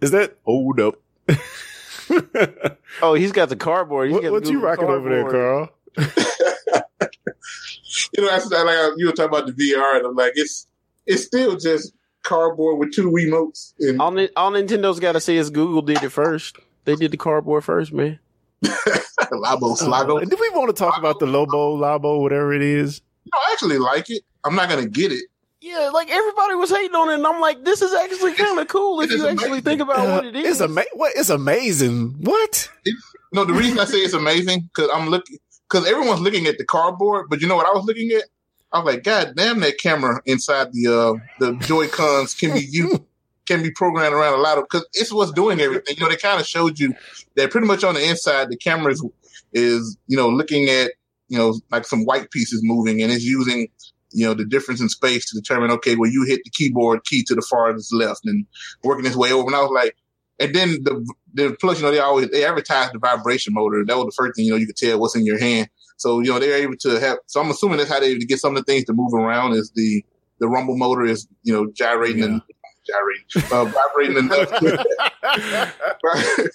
Is 0.00 0.10
that 0.10 0.36
hold 0.44 0.80
up? 0.80 0.96
oh, 3.02 3.14
he's 3.14 3.32
got 3.32 3.48
the 3.48 3.56
cardboard. 3.56 4.08
He's 4.08 4.14
what, 4.14 4.22
got 4.24 4.32
what 4.32 4.44
the 4.44 4.50
you 4.50 4.60
Google 4.60 4.68
rocking 4.68 4.88
over 4.88 5.08
there. 5.08 5.30
Carl? 5.30 5.70
you 8.16 8.24
know, 8.24 8.28
that's 8.30 8.50
like 8.50 8.92
you 8.96 9.06
were 9.06 9.12
talking 9.12 9.36
about 9.36 9.46
the 9.46 9.52
VR, 9.52 9.96
and 9.98 10.06
I'm 10.06 10.14
like, 10.16 10.32
it's 10.34 10.66
it's 11.06 11.24
still 11.24 11.56
just 11.56 11.92
cardboard 12.22 12.78
with 12.78 12.92
two 12.94 13.10
remotes. 13.10 13.72
And 13.80 14.00
All, 14.00 14.18
all 14.36 14.52
Nintendo's 14.52 15.00
got 15.00 15.12
to 15.12 15.20
say 15.20 15.36
is 15.36 15.50
Google 15.50 15.82
did 15.82 16.02
it 16.02 16.10
first. 16.10 16.56
They 16.84 16.96
did 16.96 17.10
the 17.10 17.16
cardboard 17.16 17.64
first, 17.64 17.92
man. 17.92 18.18
Labo 18.64 19.76
Slago. 19.78 20.20
Uh, 20.22 20.24
do 20.24 20.36
we 20.40 20.48
want 20.50 20.74
to 20.74 20.78
talk 20.78 20.98
about 20.98 21.18
the 21.18 21.26
Lobo, 21.26 21.76
Labo, 21.76 22.20
whatever 22.20 22.52
it 22.52 22.62
is? 22.62 23.00
No, 23.32 23.38
I 23.38 23.52
actually 23.52 23.78
like 23.78 24.10
it. 24.10 24.22
I'm 24.44 24.54
not 24.54 24.68
gonna 24.68 24.86
get 24.86 25.12
it. 25.12 25.24
Yeah, 25.60 25.90
like 25.94 26.10
everybody 26.10 26.56
was 26.56 26.70
hating 26.70 26.94
on 26.94 27.08
it, 27.10 27.14
and 27.14 27.26
I'm 27.26 27.40
like, 27.40 27.64
this 27.64 27.82
is 27.82 27.94
actually 27.94 28.34
kind 28.34 28.58
of 28.58 28.66
cool 28.66 29.00
if 29.00 29.10
it 29.10 29.14
is 29.14 29.20
you 29.22 29.28
actually 29.28 29.60
think 29.60 29.80
about 29.80 29.98
what 29.98 30.24
Uh, 30.34 30.38
is. 30.38 30.44
It's 30.46 30.60
ama- 30.60 30.84
what? 30.94 31.12
It's 31.14 31.30
amazing. 31.30 32.16
What? 32.20 32.68
No, 33.32 33.44
the 33.44 33.52
reason 33.52 33.78
I 33.78 33.84
say 33.84 33.98
it's 33.98 34.12
amazing 34.14 34.62
because 34.74 34.90
I'm 34.92 35.08
looking 35.08 35.38
because 35.70 35.86
everyone's 35.88 36.20
looking 36.20 36.46
at 36.46 36.58
the 36.58 36.64
cardboard, 36.64 37.26
but 37.30 37.40
you 37.40 37.46
know 37.46 37.54
what 37.56 37.66
I 37.66 37.70
was 37.70 37.84
looking 37.84 38.10
at? 38.10 38.24
I 38.72 38.78
was 38.78 38.94
like, 38.94 39.04
God 39.04 39.34
damn, 39.36 39.60
that 39.60 39.78
camera 39.78 40.20
inside 40.24 40.72
the 40.72 40.86
uh 40.86 41.14
the 41.38 41.56
Joy 41.66 41.88
Cons 41.88 42.34
can 42.34 42.54
be 42.54 42.66
used 42.68 43.02
can 43.46 43.62
be 43.62 43.70
programmed 43.70 44.14
around 44.14 44.34
a 44.34 44.42
lot 44.42 44.58
of 44.58 44.64
because 44.64 44.86
it's 44.94 45.12
what's 45.12 45.32
doing 45.32 45.60
everything. 45.60 45.96
You 45.96 46.04
know, 46.04 46.08
they 46.08 46.16
kind 46.16 46.40
of 46.40 46.46
showed 46.46 46.78
you 46.78 46.94
that 47.36 47.50
pretty 47.50 47.66
much 47.66 47.84
on 47.84 47.94
the 47.94 48.08
inside 48.08 48.48
the 48.48 48.56
camera 48.56 48.92
is, 48.92 49.04
is 49.52 49.96
you 50.06 50.16
know 50.16 50.28
looking 50.28 50.68
at 50.68 50.92
you 51.28 51.38
know 51.38 51.58
like 51.70 51.84
some 51.86 52.04
white 52.04 52.30
pieces 52.30 52.60
moving 52.62 53.02
and 53.02 53.12
it's 53.12 53.24
using 53.24 53.68
you 54.12 54.26
know 54.26 54.34
the 54.34 54.44
difference 54.44 54.80
in 54.80 54.88
space 54.88 55.28
to 55.30 55.38
determine 55.38 55.70
okay 55.70 55.96
well 55.96 56.10
you 56.10 56.24
hit 56.26 56.40
the 56.44 56.50
keyboard 56.50 57.04
key 57.04 57.22
to 57.24 57.34
the 57.34 57.42
farthest 57.42 57.92
left 57.92 58.20
and 58.24 58.46
working 58.84 59.06
its 59.06 59.16
way 59.16 59.32
over. 59.32 59.46
And 59.46 59.56
I 59.56 59.60
was 59.60 59.70
like 59.70 59.96
and 60.38 60.54
then 60.54 60.82
the 60.82 61.06
the 61.34 61.56
plus 61.60 61.78
you 61.78 61.84
know 61.84 61.90
they 61.90 61.98
always 61.98 62.30
they 62.30 62.44
advertise 62.44 62.90
the 62.92 62.98
vibration 62.98 63.52
motor. 63.54 63.84
That 63.84 63.96
was 63.96 64.06
the 64.06 64.12
first 64.12 64.36
thing 64.36 64.46
you 64.46 64.52
know 64.52 64.56
you 64.56 64.66
could 64.66 64.76
tell 64.76 64.98
what's 64.98 65.16
in 65.16 65.26
your 65.26 65.38
hand 65.38 65.68
so 66.02 66.20
you 66.20 66.30
know 66.30 66.38
they're 66.38 66.56
able 66.56 66.76
to 66.76 67.00
have 67.00 67.18
so 67.26 67.40
I'm 67.40 67.50
assuming 67.50 67.78
that's 67.78 67.90
how 67.90 68.00
they 68.00 68.08
able 68.08 68.20
to 68.20 68.26
get 68.26 68.40
some 68.40 68.56
of 68.56 68.64
the 68.64 68.72
things 68.72 68.84
to 68.86 68.92
move 68.92 69.14
around 69.14 69.52
is 69.52 69.70
the 69.74 70.04
the 70.40 70.48
rumble 70.48 70.76
motor 70.76 71.04
is 71.04 71.26
you 71.44 71.52
know 71.52 71.70
gyrating 71.72 72.22
and 72.24 72.42
gyrating 72.86 73.52
uh, 73.52 73.64
vibrating 73.64 74.18
enough 74.18 74.50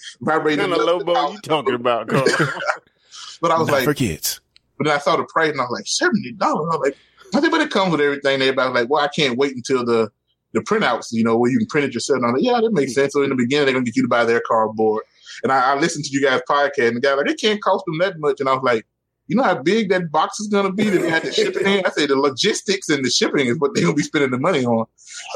vibrating 0.22 0.60
kind 0.60 0.74
of 0.74 0.80
enough 0.82 1.08
Lobo 1.08 1.32
you 1.32 1.40
talking 1.40 1.74
about, 1.74 2.08
but 3.42 3.52
I 3.52 3.58
was 3.58 3.68
Not 3.68 3.74
like 3.74 3.84
for 3.86 3.94
kids. 3.94 4.42
but 4.78 4.86
then 4.88 4.96
I 4.96 5.00
saw 5.00 5.16
the 5.16 5.26
price 5.26 5.52
and 5.52 5.62
I 5.62 5.64
was 5.64 5.72
like, 5.72 5.88
seventy 5.88 6.34
dollars. 6.34 6.68
I 6.72 6.78
was 6.78 6.88
like, 6.90 6.98
I 7.36 7.40
think, 7.40 7.52
but 7.52 7.62
it 7.62 7.72
comes 7.72 7.92
with 7.92 8.02
everything. 8.02 8.42
Everybody 8.42 8.70
was 8.70 8.82
like, 8.82 8.90
well, 8.90 9.04
I 9.04 9.08
can't 9.08 9.38
wait 9.38 9.56
until 9.56 9.86
the 9.86 10.12
the 10.54 10.62
printouts, 10.62 11.08
you 11.12 11.24
know, 11.24 11.38
where 11.38 11.52
you 11.52 11.58
can 11.58 11.68
print 11.68 11.88
it 11.88 11.94
yourself. 11.94 12.18
And 12.18 12.26
I'm 12.26 12.34
like, 12.34 12.44
yeah, 12.44 12.60
that 12.62 12.74
makes 12.74 12.94
sense. 12.94 13.14
So 13.14 13.24
in 13.24 13.30
the 13.30 13.36
beginning, 13.36 13.66
they're 13.66 13.74
gonna 13.74 13.86
get 13.86 13.96
you 13.96 14.04
to 14.04 14.10
buy 14.10 14.26
their 14.26 14.42
cardboard. 14.46 15.04
And 15.44 15.52
I, 15.52 15.74
I 15.74 15.80
listened 15.80 16.06
to 16.06 16.12
you 16.12 16.22
guys 16.22 16.42
podcast, 16.50 16.88
and 16.88 16.98
the 16.98 17.02
guy 17.02 17.14
like, 17.14 17.30
it 17.30 17.40
can't 17.40 17.62
cost 17.62 17.86
them 17.86 18.00
that 18.00 18.20
much. 18.20 18.40
And 18.40 18.50
I 18.50 18.54
was 18.54 18.64
like, 18.64 18.86
you 19.28 19.36
know 19.36 19.44
how 19.44 19.62
big 19.62 19.90
that 19.90 20.12
box 20.12 20.40
is 20.40 20.48
gonna 20.48 20.72
be 20.72 20.90
that 20.90 21.02
they 21.02 21.10
had 21.10 21.24
to 21.24 21.32
ship 21.32 21.56
it 21.56 21.66
in? 21.68 21.86
I 21.86 21.90
say 21.90 22.06
the 22.06 22.16
logistics 22.16 22.90
and 22.90 23.04
the 23.04 23.10
shipping 23.10 23.48
is 23.48 23.58
what 23.60 23.74
they're 23.74 23.84
gonna 23.84 23.96
be 23.96 24.04
spending 24.04 24.32
the 24.32 24.40
money 24.40 24.66
on. 24.66 24.86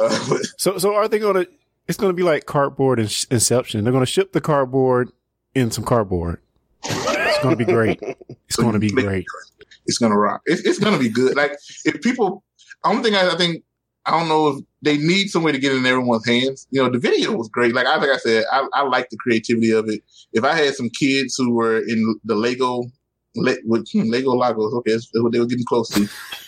Uh, 0.02 0.38
So, 0.58 0.78
so 0.78 0.96
are 0.96 1.08
they 1.08 1.20
going 1.20 1.46
to? 1.46 1.52
It's 1.88 1.98
going 1.98 2.12
to 2.12 2.16
be 2.16 2.24
like 2.24 2.46
cardboard 2.46 3.00
in- 3.00 3.10
inception. 3.32 3.84
They're 3.84 3.92
going 3.92 4.06
to 4.06 4.12
ship 4.12 4.32
the 4.32 4.40
cardboard 4.42 5.12
in 5.56 5.72
some 5.72 5.84
cardboard. 5.84 6.40
It's 6.84 7.40
going 7.44 7.58
to 7.58 7.66
be 7.66 7.66
great. 7.66 8.00
It's 8.48 8.56
to 8.58 8.80
be 8.80 8.90
great. 8.90 9.26
it's 9.86 9.98
gonna 9.98 10.18
rock. 10.18 10.42
It's, 10.46 10.62
it's 10.62 10.78
gonna 10.80 11.00
be 11.00 11.10
good. 11.10 11.36
Like 11.36 11.54
if 11.86 12.02
people, 12.02 12.44
I 12.84 12.92
don't 12.94 13.02
think 13.04 13.16
I, 13.16 13.32
I 13.32 13.36
think 13.38 13.64
I 14.06 14.12
don't 14.12 14.28
know 14.28 14.50
if 14.50 14.64
they 14.82 14.98
need 14.98 15.28
some 15.30 15.44
way 15.44 15.52
to 15.52 15.60
get 15.60 15.72
it 15.72 15.78
in 15.78 15.86
everyone's 15.86 16.26
hands. 16.28 16.68
You 16.72 16.84
know, 16.84 16.90
the 16.90 17.00
video 17.00 17.34
was 17.34 17.50
great. 17.50 17.74
Like 17.74 17.88
I 17.88 17.98
like 17.98 18.10
I 18.10 18.18
said, 18.18 18.46
I, 18.52 18.68
I 18.74 18.84
like 18.84 19.10
the 19.10 19.18
creativity 19.18 19.72
of 19.72 19.88
it. 19.90 20.02
If 20.34 20.44
I 20.44 20.54
had 20.54 20.76
some 20.76 20.90
kids 20.90 21.36
who 21.38 21.54
were 21.54 21.78
in 21.78 22.20
the 22.24 22.36
Lego, 22.36 22.84
Le, 23.36 23.56
with 23.66 23.90
hmm, 23.92 24.10
Lego 24.10 24.36
Lagos, 24.36 24.74
okay, 24.74 24.92
that's 24.92 25.10
what 25.14 25.32
they 25.32 25.40
were 25.40 25.46
getting 25.46 25.66
close 25.66 25.90
to. 25.90 26.08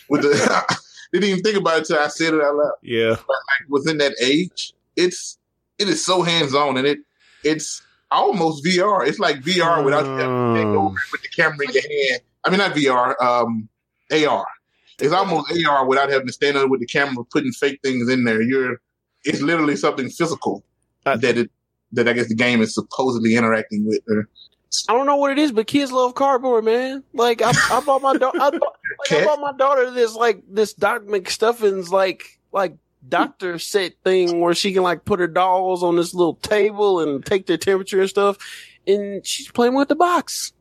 With 0.09 0.21
the, 0.21 0.79
didn't 1.13 1.29
even 1.29 1.43
think 1.43 1.57
about 1.57 1.75
it 1.75 1.79
until 1.79 1.99
I 1.99 2.07
said 2.07 2.33
it 2.33 2.41
out 2.41 2.55
loud. 2.55 2.73
Yeah. 2.81 3.09
Like 3.09 3.69
within 3.69 3.97
that 3.99 4.15
age, 4.21 4.73
it's 4.95 5.37
it 5.79 5.87
is 5.87 6.05
so 6.05 6.21
hands 6.21 6.53
on 6.53 6.77
and 6.77 6.85
it 6.85 6.99
it's 7.43 7.81
almost 8.11 8.65
VR. 8.65 9.07
It's 9.07 9.19
like 9.19 9.41
VR 9.41 9.83
without 9.83 10.05
you 10.05 10.11
having 10.11 10.55
to 10.55 10.61
Um, 10.61 10.77
over 10.77 10.97
with 11.11 11.21
the 11.21 11.29
camera 11.29 11.67
in 11.67 11.73
your 11.73 11.83
hand. 11.83 12.21
I 12.43 12.49
mean, 12.49 12.59
not 12.59 12.75
VR, 12.75 13.21
um, 13.21 13.69
AR. 14.11 14.45
It's 14.99 15.13
almost 15.13 15.51
AR 15.51 15.85
without 15.85 16.09
having 16.09 16.27
to 16.27 16.33
stand 16.33 16.55
there 16.55 16.67
with 16.67 16.79
the 16.79 16.85
camera 16.85 17.23
putting 17.31 17.51
fake 17.51 17.79
things 17.83 18.09
in 18.09 18.23
there. 18.23 18.41
You're, 18.41 18.81
it's 19.23 19.41
literally 19.41 19.75
something 19.75 20.09
physical 20.09 20.63
Uh, 21.05 21.17
that 21.17 21.37
it 21.37 21.51
that 21.91 22.07
I 22.07 22.13
guess 22.13 22.27
the 22.27 22.35
game 22.35 22.61
is 22.61 22.73
supposedly 22.73 23.35
interacting 23.35 23.85
with. 23.85 24.01
Or, 24.09 24.27
I 24.89 24.93
don't 24.93 25.05
know 25.05 25.17
what 25.17 25.31
it 25.31 25.39
is, 25.39 25.51
but 25.51 25.67
kids 25.67 25.91
love 25.91 26.15
cardboard, 26.15 26.65
man. 26.65 27.03
Like 27.13 27.41
I, 27.41 27.51
I 27.71 27.81
bought 27.81 28.01
my 28.01 28.17
daughter, 28.17 28.39
I, 28.41 28.49
bought, 28.49 28.75
like, 29.11 29.21
I 29.21 29.25
bought 29.25 29.39
my 29.39 29.53
daughter 29.53 29.91
this 29.91 30.15
like 30.15 30.43
this 30.49 30.73
Doc 30.73 31.03
McStuffins 31.03 31.89
like 31.89 32.39
like 32.51 32.75
doctor 33.07 33.59
set 33.59 33.93
thing 34.03 34.39
where 34.39 34.53
she 34.53 34.73
can 34.73 34.83
like 34.83 35.05
put 35.05 35.19
her 35.19 35.27
dolls 35.27 35.83
on 35.83 35.95
this 35.95 36.13
little 36.13 36.35
table 36.35 36.99
and 36.99 37.25
take 37.25 37.45
their 37.45 37.57
temperature 37.57 38.01
and 38.01 38.09
stuff, 38.09 38.37
and 38.87 39.25
she's 39.25 39.51
playing 39.51 39.75
with 39.75 39.89
the 39.89 39.95
box. 39.95 40.53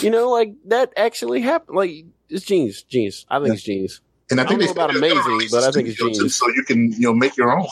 You 0.00 0.10
know, 0.10 0.30
like 0.30 0.54
that 0.66 0.92
actually 0.96 1.40
happened. 1.40 1.76
Like 1.76 2.04
it's 2.28 2.44
genius, 2.44 2.82
genius. 2.82 3.26
I 3.28 3.40
think 3.40 3.54
it's 3.54 3.62
genius. 3.62 4.00
and 4.30 4.40
I 4.40 4.44
I 4.44 4.46
think 4.46 4.60
don't 4.60 4.76
know 4.76 4.84
about 4.84 4.96
amazing, 4.96 5.48
but 5.50 5.64
I 5.64 5.72
think 5.72 5.88
it's 5.88 5.98
genius. 5.98 6.36
So 6.36 6.46
you 6.48 6.62
can 6.64 6.92
you 6.92 7.00
know 7.00 7.14
make 7.14 7.36
your 7.36 7.56
own. 7.56 7.66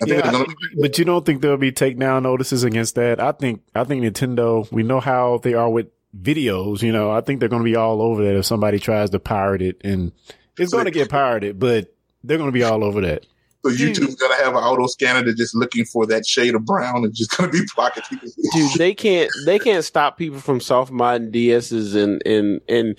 I 0.00 0.04
think 0.04 0.24
Yeah, 0.24 0.30
they're 0.30 0.32
gonna, 0.32 0.54
but 0.80 0.98
you 0.98 1.04
don't 1.04 1.24
think 1.24 1.42
there'll 1.42 1.56
be 1.56 1.72
takedown 1.72 2.22
notices 2.22 2.64
against 2.64 2.94
that? 2.96 3.20
I 3.20 3.32
think 3.32 3.62
I 3.74 3.84
think 3.84 4.02
Nintendo. 4.04 4.70
We 4.70 4.82
know 4.82 5.00
how 5.00 5.38
they 5.42 5.54
are 5.54 5.68
with 5.70 5.86
videos. 6.20 6.82
You 6.82 6.92
know, 6.92 7.10
I 7.10 7.20
think 7.20 7.40
they're 7.40 7.48
going 7.48 7.62
to 7.62 7.68
be 7.70 7.76
all 7.76 8.00
over 8.02 8.24
that 8.24 8.36
if 8.36 8.44
somebody 8.46 8.78
tries 8.78 9.10
to 9.10 9.18
pirate 9.18 9.62
it, 9.62 9.80
and 9.84 10.12
it's 10.58 10.72
going 10.72 10.84
to 10.86 10.90
get 10.90 11.08
pirated, 11.10 11.58
but 11.58 11.94
they're 12.24 12.38
going 12.38 12.48
to 12.48 12.52
be 12.52 12.62
all 12.64 12.82
over 12.84 13.00
that. 13.02 13.24
so 13.64 13.70
YouTube's 13.70 14.14
gonna 14.14 14.36
have 14.36 14.54
an 14.54 14.62
auto 14.62 14.86
scanner 14.86 15.22
that's 15.24 15.36
just 15.38 15.54
looking 15.54 15.84
for 15.84 16.06
that 16.06 16.24
shade 16.26 16.54
of 16.54 16.64
brown 16.64 17.04
and 17.04 17.12
just 17.14 17.36
gonna 17.36 17.50
be 17.50 17.62
blocking 17.74 18.02
people. 18.08 18.28
dude 18.52 18.72
they 18.78 18.94
can't 18.94 19.30
they 19.44 19.58
can't 19.58 19.84
stop 19.84 20.16
people 20.18 20.38
from 20.38 20.60
soft 20.60 20.92
modding 20.92 21.32
ds's 21.32 21.96
and 21.96 22.22
and 22.24 22.60
and 22.68 22.96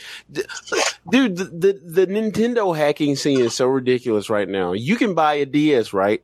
dude 1.09 1.37
the, 1.37 1.45
the 1.45 1.81
the 1.85 2.07
nintendo 2.07 2.75
hacking 2.75 3.15
scene 3.15 3.39
is 3.39 3.55
so 3.55 3.65
ridiculous 3.67 4.29
right 4.29 4.49
now 4.49 4.73
you 4.73 4.97
can 4.97 5.13
buy 5.13 5.35
a 5.35 5.45
ds 5.45 5.93
right 5.93 6.21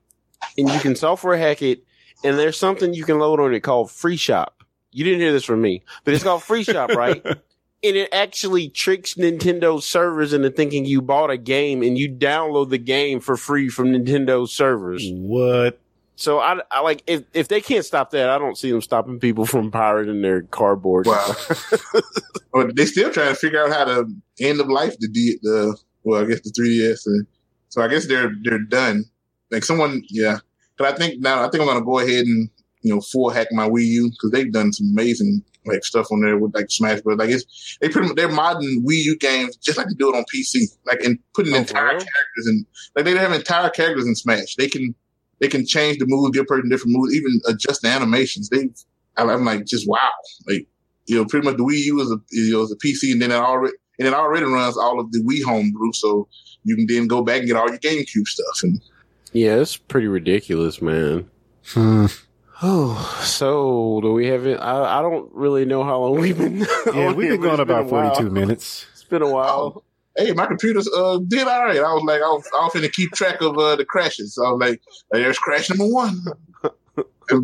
and 0.58 0.70
you 0.70 0.80
can 0.80 0.96
software 0.96 1.38
hack 1.38 1.62
it 1.62 1.84
and 2.24 2.38
there's 2.38 2.58
something 2.58 2.94
you 2.94 3.04
can 3.04 3.20
load 3.20 3.40
on 3.40 3.54
it 3.54 3.62
called 3.62 3.88
freeShop 3.88 4.48
you 4.92 5.04
didn't 5.04 5.20
hear 5.20 5.32
this 5.32 5.44
from 5.44 5.62
me 5.62 5.84
but 6.04 6.14
it's 6.14 6.24
called 6.24 6.42
freeShop 6.42 6.90
right 6.96 7.26
and 7.84 7.98
it 7.98 8.10
actually 8.14 8.70
tricks 8.70 9.16
Nintendo 9.16 9.82
servers 9.82 10.34
into 10.34 10.50
thinking 10.50 10.86
you 10.86 11.02
bought 11.02 11.30
a 11.30 11.38
game 11.38 11.84
and 11.84 11.98
you 11.98 12.10
download 12.10 12.70
the 12.70 12.78
game 12.78 13.20
for 13.20 13.36
free 13.36 13.68
from 13.68 13.88
Nintendo 13.88 14.48
servers. 14.48 15.04
What? 15.12 15.80
So 16.16 16.40
I, 16.40 16.62
I 16.72 16.80
like 16.82 17.04
if 17.08 17.24
if 17.34 17.48
they 17.48 17.60
can't 17.60 17.84
stop 17.84 18.12
that, 18.12 18.30
I 18.30 18.38
don't 18.38 18.58
see 18.58 18.72
them 18.72 18.82
stopping 18.82 19.20
people 19.20 19.46
from 19.46 19.72
pirating 19.72 20.22
their 20.22 20.44
cardboard. 20.44 21.08
Wow. 21.08 21.36
but 22.54 22.76
they 22.76 22.86
still 22.86 23.12
trying 23.12 23.34
to 23.34 23.36
figure 23.36 23.64
out 23.64 23.72
how 23.72 23.84
to 23.86 24.06
end 24.40 24.62
of 24.62 24.68
life 24.70 24.96
the 25.00 25.08
D, 25.08 25.38
the 25.42 25.78
well, 26.04 26.24
I 26.24 26.28
guess 26.28 26.42
the 26.42 26.52
3ds. 26.52 27.08
And 27.08 27.28
so 27.70 27.82
I 27.82 27.88
guess 27.88 28.08
they're 28.08 28.32
they're 28.44 28.60
done. 28.60 29.06
Like 29.54 29.64
someone, 29.64 30.04
yeah. 30.10 30.40
But 30.78 30.94
I 30.94 30.98
think 30.98 31.22
now 31.22 31.46
I 31.46 31.50
think 31.50 31.62
I'm 31.62 31.68
gonna 31.68 31.86
go 31.86 32.00
ahead 32.00 32.26
and 32.26 32.50
you 32.82 32.94
know 32.94 33.00
full 33.02 33.30
hack 33.30 33.48
my 33.52 33.70
Wii 33.70 33.86
U 33.86 34.10
because 34.10 34.32
they've 34.32 34.52
done 34.52 34.74
some 34.74 34.88
amazing 34.92 35.44
like 35.66 35.86
stuff 35.86 36.08
on 36.12 36.20
there 36.22 36.38
with 36.38 36.54
like 36.54 36.70
Smash 36.70 37.02
Bros. 37.02 37.18
Like 37.18 37.30
it's 37.30 37.78
they 37.80 37.88
pretty 37.90 38.08
much 38.10 38.18
they're 38.18 38.28
modding 38.28 38.84
Wii 38.84 39.04
U 39.06 39.18
games 39.18 39.56
just 39.58 39.78
like 39.78 39.88
they 39.88 39.94
do 39.94 40.10
it 40.14 40.18
on 40.18 40.26
PC. 40.34 40.64
Like 40.86 41.02
and 41.04 41.20
putting 41.34 41.54
Oh, 41.54 41.58
entire 41.58 41.84
real? 41.84 42.00
characters 42.00 42.48
in 42.48 42.66
like 42.96 43.06
they 43.06 43.16
have 43.16 43.32
entire 43.32 43.70
characters 43.70 44.08
in 44.08 44.16
Smash. 44.16 44.56
They 44.56 44.68
can 44.68 44.94
they 45.40 45.48
can 45.48 45.66
change 45.66 46.00
the 46.00 46.06
moves, 46.08 46.36
give 46.36 46.48
person 46.48 46.70
different 46.70 46.98
moves, 46.98 47.16
even 47.16 47.40
adjust 47.48 47.84
the 47.84 47.90
animations. 47.90 48.50
They 48.50 48.70
I'm 49.18 49.30
I'm 49.30 49.46
like 49.46 49.66
just 49.66 49.88
wow. 49.88 50.10
Like 50.48 50.68
you 51.06 51.18
know, 51.18 51.26
pretty 51.26 51.46
much 51.46 51.58
the 51.58 51.64
Wii 51.64 51.84
U 51.86 52.02
is 52.02 52.12
a 52.12 52.18
you 52.32 52.54
know 52.54 52.64
is 52.64 52.72
a 52.72 52.78
PC, 52.78 53.12
and 53.12 53.22
then 53.22 53.32
it 53.32 53.36
already 53.36 53.74
and 54.00 54.08
it 54.08 54.14
already 54.14 54.46
runs 54.46 54.78
all 54.78 55.00
of 55.00 55.12
the 55.12 55.20
Wii 55.20 55.44
homebrew, 55.44 55.92
so 55.94 56.28
you 56.64 56.76
can 56.76 56.88
then 56.88 57.08
go 57.08 57.22
back 57.24 57.40
and 57.40 57.48
get 57.48 57.56
all 57.58 57.70
your 57.70 57.78
GameCube 57.78 58.26
stuff. 58.26 58.64
And 58.64 58.82
Yeah, 59.34 59.56
it's 59.56 59.78
pretty 59.78 60.08
ridiculous, 60.08 60.82
man. 60.82 61.30
Hmm. 61.68 62.06
Oh, 62.62 63.22
so 63.24 64.00
do 64.02 64.14
we 64.14 64.28
have 64.28 64.46
it? 64.46 64.58
I, 64.58 65.00
I 65.00 65.02
don't 65.02 65.30
really 65.34 65.66
know 65.66 65.84
how 65.84 66.00
long 66.00 66.20
we've 66.20 66.38
been. 66.38 66.60
Yeah, 66.94 67.12
we've 67.12 67.30
been 67.30 67.42
but 67.42 67.44
going 67.48 67.58
been 67.58 67.60
about 67.62 67.82
a 67.84 67.88
while. 67.88 68.16
42 68.16 68.30
minutes. 68.30 68.86
It's 68.94 69.04
been 69.04 69.22
a 69.22 69.30
while. 69.30 69.84
hey, 70.16 70.32
my 70.32 70.46
computer's 70.46 70.88
uh 70.96 71.20
did 71.28 71.48
all 71.48 71.66
right. 71.66 71.78
I 71.78 71.94
was 71.94 72.04
like, 72.06 72.22
I 72.22 72.26
was, 72.28 72.48
I 72.58 72.64
was 72.64 72.74
finna 72.74 72.92
keep 72.92 73.12
track 73.12 73.42
of 73.42 73.58
uh, 73.58 73.76
the 73.76 73.84
crashes. 73.86 74.36
So 74.36 74.46
I 74.46 74.52
was 74.52 74.60
like, 74.60 74.82
there's 75.12 75.40
crash 75.40 75.70
number 75.70 75.88
one. 75.88 76.24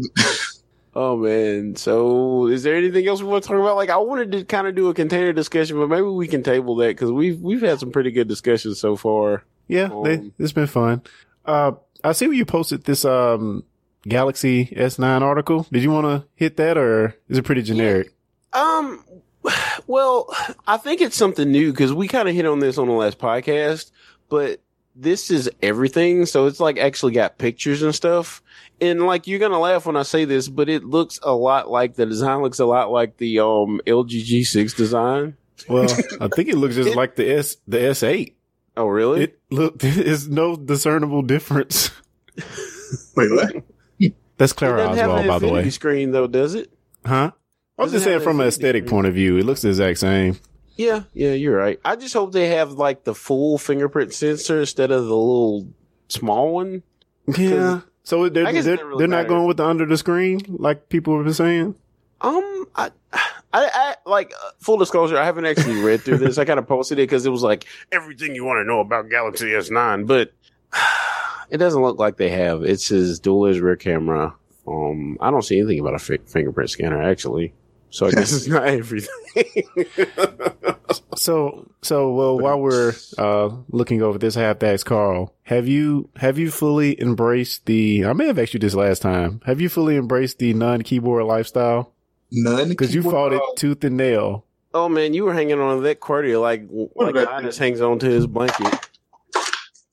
Oh 0.95 1.15
man. 1.17 1.75
So 1.75 2.47
is 2.47 2.63
there 2.63 2.75
anything 2.75 3.07
else 3.07 3.21
we 3.21 3.27
want 3.27 3.43
to 3.43 3.47
talk 3.49 3.59
about? 3.59 3.75
Like 3.75 3.89
I 3.91 3.97
wanted 3.97 4.31
to 4.33 4.43
kind 4.43 4.67
of 4.67 4.75
do 4.75 4.89
a 4.89 4.93
container 4.93 5.31
discussion, 5.31 5.77
but 5.77 5.87
maybe 5.87 6.01
we 6.07 6.27
can 6.27 6.41
table 6.43 6.75
that 6.77 6.87
because 6.89 7.11
we've 7.11 7.39
we've 7.39 7.61
had 7.61 7.79
some 7.79 7.91
pretty 7.91 8.11
good 8.11 8.27
discussions 8.27 8.79
so 8.79 8.95
far. 8.95 9.43
Yeah, 9.67 9.87
they, 10.03 10.15
Um, 10.15 10.33
it's 10.39 10.51
been 10.51 10.67
fun. 10.67 11.03
Uh, 11.45 11.71
I 12.03 12.11
see 12.13 12.27
where 12.27 12.35
you 12.35 12.45
posted 12.45 12.83
this 12.83 13.05
um 13.05 13.63
Galaxy 14.07 14.67
S9 14.67 15.21
article. 15.21 15.67
Did 15.71 15.83
you 15.83 15.91
want 15.91 16.05
to 16.05 16.27
hit 16.35 16.57
that, 16.57 16.77
or 16.77 17.15
is 17.27 17.37
it 17.37 17.43
pretty 17.45 17.61
generic? 17.61 18.13
Um, 18.53 19.03
well, 19.87 20.33
I 20.67 20.77
think 20.77 21.01
it's 21.01 21.15
something 21.17 21.51
new 21.51 21.71
because 21.71 21.93
we 21.93 22.07
kind 22.07 22.29
of 22.29 22.35
hit 22.35 22.45
on 22.45 22.59
this 22.59 22.77
on 22.77 22.87
the 22.87 22.93
last 22.93 23.19
podcast, 23.19 23.91
but 24.29 24.61
this 24.95 25.29
is 25.31 25.49
everything. 25.61 26.25
So 26.25 26.45
it's 26.45 26.59
like 26.59 26.77
actually 26.77 27.11
got 27.13 27.37
pictures 27.37 27.81
and 27.83 27.93
stuff. 27.93 28.41
And 28.81 29.05
like 29.05 29.27
you're 29.27 29.39
gonna 29.39 29.59
laugh 29.59 29.85
when 29.85 29.97
I 29.97 30.03
say 30.03 30.23
this, 30.25 30.47
but 30.47 30.69
it 30.69 30.83
looks 30.85 31.19
a 31.21 31.33
lot 31.33 31.69
like 31.69 31.95
the 31.95 32.05
design 32.05 32.41
looks 32.41 32.59
a 32.59 32.65
lot 32.65 32.91
like 32.91 33.17
the 33.17 33.39
um 33.39 33.81
LG 33.85 34.23
G6 34.25 34.75
design. 34.75 35.35
Well, 35.67 35.89
I 36.21 36.29
think 36.29 36.47
it 36.49 36.55
looks 36.55 36.75
just 36.75 36.89
It- 36.91 36.95
like 36.95 37.15
the 37.15 37.29
S 37.37 37.57
the 37.67 37.77
S8. 37.77 38.33
Oh 38.79 38.87
really? 38.87 39.23
It 39.23 39.39
look 39.51 39.77
there's 39.79 40.29
no 40.29 40.55
discernible 40.55 41.21
difference. 41.21 41.91
Wait, 43.15 43.29
what? 43.29 43.63
That's 44.37 44.53
Clara 44.53 44.77
doesn't 44.77 44.97
have 44.97 45.09
Oswald, 45.09 45.19
an 45.19 45.27
by 45.27 45.39
the 45.39 45.49
way. 45.49 45.69
screen 45.69 46.11
though, 46.13 46.27
does 46.27 46.55
it? 46.55 46.71
Huh? 47.05 47.31
I 47.77 47.83
was 47.83 47.91
just 47.91 48.05
saying 48.05 48.21
from 48.21 48.39
an 48.39 48.47
aesthetic 48.47 48.83
screen. 48.83 48.89
point 48.89 49.07
of 49.07 49.13
view, 49.13 49.37
it 49.37 49.45
looks 49.45 49.63
the 49.63 49.67
exact 49.67 49.99
same. 49.99 50.37
Yeah, 50.77 51.03
yeah, 51.11 51.33
you're 51.33 51.57
right. 51.57 51.77
I 51.83 51.97
just 51.97 52.13
hope 52.13 52.31
they 52.31 52.47
have 52.47 52.71
like 52.71 53.03
the 53.03 53.13
full 53.13 53.57
fingerprint 53.57 54.13
sensor 54.13 54.61
instead 54.61 54.91
of 54.91 55.07
the 55.07 55.15
little 55.15 55.67
small 56.07 56.53
one. 56.53 56.83
Yeah. 57.37 57.81
So 58.03 58.29
they're 58.29 58.47
I 58.47 58.53
guess 58.53 58.63
it 58.63 58.67
they're, 58.67 58.75
doesn't 58.77 58.87
really 58.87 58.99
they're 58.99 59.07
not 59.09 59.27
going 59.27 59.45
with 59.45 59.57
the 59.57 59.65
under 59.65 59.85
the 59.85 59.97
screen 59.97 60.39
like 60.47 60.87
people 60.87 61.17
have 61.17 61.25
been 61.25 61.33
saying. 61.33 61.75
Um, 62.21 62.65
I, 62.77 62.91
I, 63.51 63.69
I 63.73 63.95
like 64.09 64.33
uh, 64.33 64.49
full 64.59 64.77
disclosure. 64.77 65.17
I 65.17 65.25
haven't 65.25 65.45
actually 65.45 65.81
read 65.81 66.01
through 66.01 66.19
this. 66.19 66.37
I 66.37 66.45
kind 66.45 66.59
of 66.59 66.67
posted 66.67 66.99
it 66.99 67.03
because 67.03 67.25
it 67.25 67.29
was 67.29 67.41
like 67.41 67.65
everything 67.91 68.35
you 68.35 68.45
want 68.45 68.57
to 68.59 68.63
know 68.63 68.79
about 68.79 69.09
Galaxy 69.09 69.47
S9, 69.47 70.05
but 70.05 70.33
it 71.49 71.57
doesn't 71.57 71.81
look 71.81 71.97
like 71.97 72.17
they 72.17 72.29
have. 72.29 72.63
It 72.63 72.79
says 72.79 73.19
dual 73.19 73.47
edge 73.47 73.59
rear 73.59 73.75
camera. 73.75 74.35
Um, 74.67 75.17
I 75.19 75.31
don't 75.31 75.41
see 75.41 75.59
anything 75.59 75.79
about 75.79 75.95
a 75.95 75.99
fi- 75.99 76.19
fingerprint 76.27 76.69
scanner 76.69 77.01
actually. 77.01 77.53
So 77.91 78.05
I 78.05 78.11
guess 78.11 78.31
it's 78.31 78.47
not 78.47 78.63
everything. 78.67 79.63
So 81.15 81.69
so 81.81 82.13
well 82.13 82.39
while 82.39 82.59
we're 82.59 82.93
uh 83.17 83.49
looking 83.69 84.01
over 84.01 84.17
this, 84.17 84.37
I 84.37 84.41
have 84.41 84.59
to 84.59 84.67
ask 84.67 84.85
Carl, 84.85 85.33
have 85.43 85.67
you 85.67 86.09
have 86.17 86.37
you 86.37 86.51
fully 86.51 86.99
embraced 87.01 87.65
the 87.65 88.05
I 88.05 88.13
may 88.13 88.27
have 88.27 88.37
asked 88.37 88.53
you 88.53 88.59
this 88.59 88.75
last 88.75 89.01
time. 89.01 89.41
Have 89.45 89.59
you 89.59 89.69
fully 89.69 89.95
embraced 89.97 90.37
the 90.37 90.53
non 90.53 90.83
keyboard 90.83 91.25
lifestyle? 91.25 91.93
None. 92.31 92.69
Because 92.69 92.93
you 92.93 93.01
fought 93.03 93.33
it 93.33 93.41
tooth 93.55 93.83
and 93.83 93.97
nail. 93.97 94.45
oh 94.73 94.87
man, 94.89 95.13
you 95.13 95.23
were 95.23 95.33
hanging 95.33 95.59
on 95.59 95.77
to 95.77 95.81
that 95.83 95.99
QWERTY 95.99 96.39
like 96.39 96.63
like 96.95 97.15
about 97.15 97.33
Linus 97.33 97.57
hangs 97.57 97.81
on 97.81 97.99
to 97.99 98.05
his 98.07 98.27
blanket. 98.27 98.73
Uh 99.35 99.39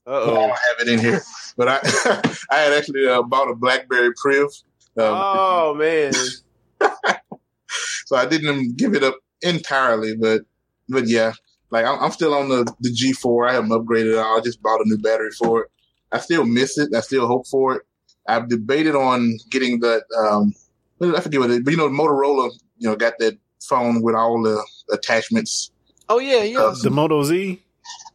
Oh, 0.08 0.34
I 0.34 0.34
don't 0.34 0.48
have 0.50 0.80
it 0.80 0.88
in 0.88 0.98
here, 1.00 1.22
but 1.56 1.68
I 1.68 1.80
I 2.50 2.56
had 2.58 2.72
actually 2.74 3.06
uh, 3.08 3.22
bought 3.22 3.50
a 3.50 3.54
BlackBerry 3.54 4.12
Priv, 4.20 4.44
um, 4.98 5.04
Oh 5.04 5.74
man. 5.78 6.12
so 8.06 8.16
I 8.16 8.26
didn't 8.26 8.76
give 8.76 8.94
it 8.94 9.02
up 9.02 9.16
entirely, 9.42 10.14
but 10.16 10.42
but 10.88 11.08
yeah, 11.08 11.32
like 11.70 11.84
I'm, 11.86 11.98
I'm 12.00 12.12
still 12.12 12.34
on 12.34 12.48
the 12.48 12.64
the 12.80 12.90
G4. 12.90 13.50
I 13.50 13.54
haven't 13.54 13.70
upgraded 13.70 14.12
at 14.12 14.24
all. 14.24 14.38
I 14.38 14.40
just 14.42 14.62
bought 14.62 14.80
a 14.80 14.84
new 14.88 14.98
battery 14.98 15.30
for 15.32 15.62
it. 15.64 15.70
I 16.12 16.18
still 16.18 16.44
miss 16.44 16.78
it. 16.78 16.94
I 16.94 17.00
still 17.00 17.26
hope 17.26 17.46
for 17.48 17.76
it. 17.76 17.82
I've 18.28 18.48
debated 18.48 18.94
on 18.94 19.36
getting 19.50 19.80
that. 19.80 20.02
Um, 20.18 20.54
I 21.00 21.20
forget 21.20 21.40
what 21.40 21.50
it, 21.50 21.64
but 21.64 21.70
you 21.72 21.76
know, 21.76 21.88
the 21.88 21.94
Motorola, 21.94 22.50
you 22.78 22.88
know, 22.88 22.96
got 22.96 23.14
that 23.18 23.38
phone 23.62 24.02
with 24.02 24.14
all 24.14 24.42
the 24.42 24.64
attachments. 24.92 25.70
Oh 26.08 26.18
yeah, 26.18 26.42
yeah. 26.42 26.58
Uh, 26.60 26.74
The 26.82 26.90
Moto 26.90 27.22
Z? 27.22 27.60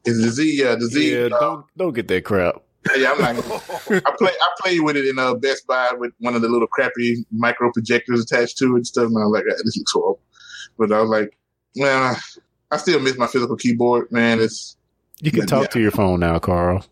Is 0.05 0.21
the 0.21 0.29
Z? 0.29 0.65
Uh, 0.65 0.75
the 0.75 0.87
Z. 0.87 1.13
Yeah, 1.13 1.25
uh, 1.25 1.39
don't 1.39 1.65
don't 1.77 1.93
get 1.93 2.07
that 2.07 2.23
crap. 2.25 2.55
yeah, 2.97 3.11
I'm 3.11 3.35
not. 3.35 3.45
I 3.89 4.15
play. 4.17 4.31
I 4.31 4.49
played 4.59 4.81
with 4.81 4.97
it 4.97 5.05
in 5.07 5.19
uh, 5.19 5.35
Best 5.35 5.67
Buy 5.67 5.91
with 5.97 6.11
one 6.19 6.33
of 6.35 6.41
the 6.41 6.49
little 6.49 6.67
crappy 6.67 7.23
micro 7.31 7.71
projectors 7.71 8.21
attached 8.23 8.57
to 8.57 8.65
it 8.73 8.75
and 8.77 8.87
stuff. 8.87 9.05
And 9.07 9.17
I 9.17 9.25
was 9.25 9.31
like, 9.33 9.43
"Ah, 9.51 9.61
this 9.63 9.77
looks 9.77 9.91
horrible. 9.91 10.19
But 10.79 10.91
I 10.91 10.99
was 11.01 11.09
like, 11.09 11.37
man, 11.75 12.15
I 12.71 12.77
still 12.77 12.99
miss 12.99 13.17
my 13.17 13.27
physical 13.27 13.55
keyboard, 13.55 14.11
man. 14.11 14.39
It's 14.41 14.75
You 15.21 15.31
can 15.31 15.45
talk 15.45 15.63
Yeah. 15.63 15.67
to 15.67 15.79
your 15.79 15.91
phone 15.91 16.19
now, 16.21 16.39
Carl. 16.39 16.83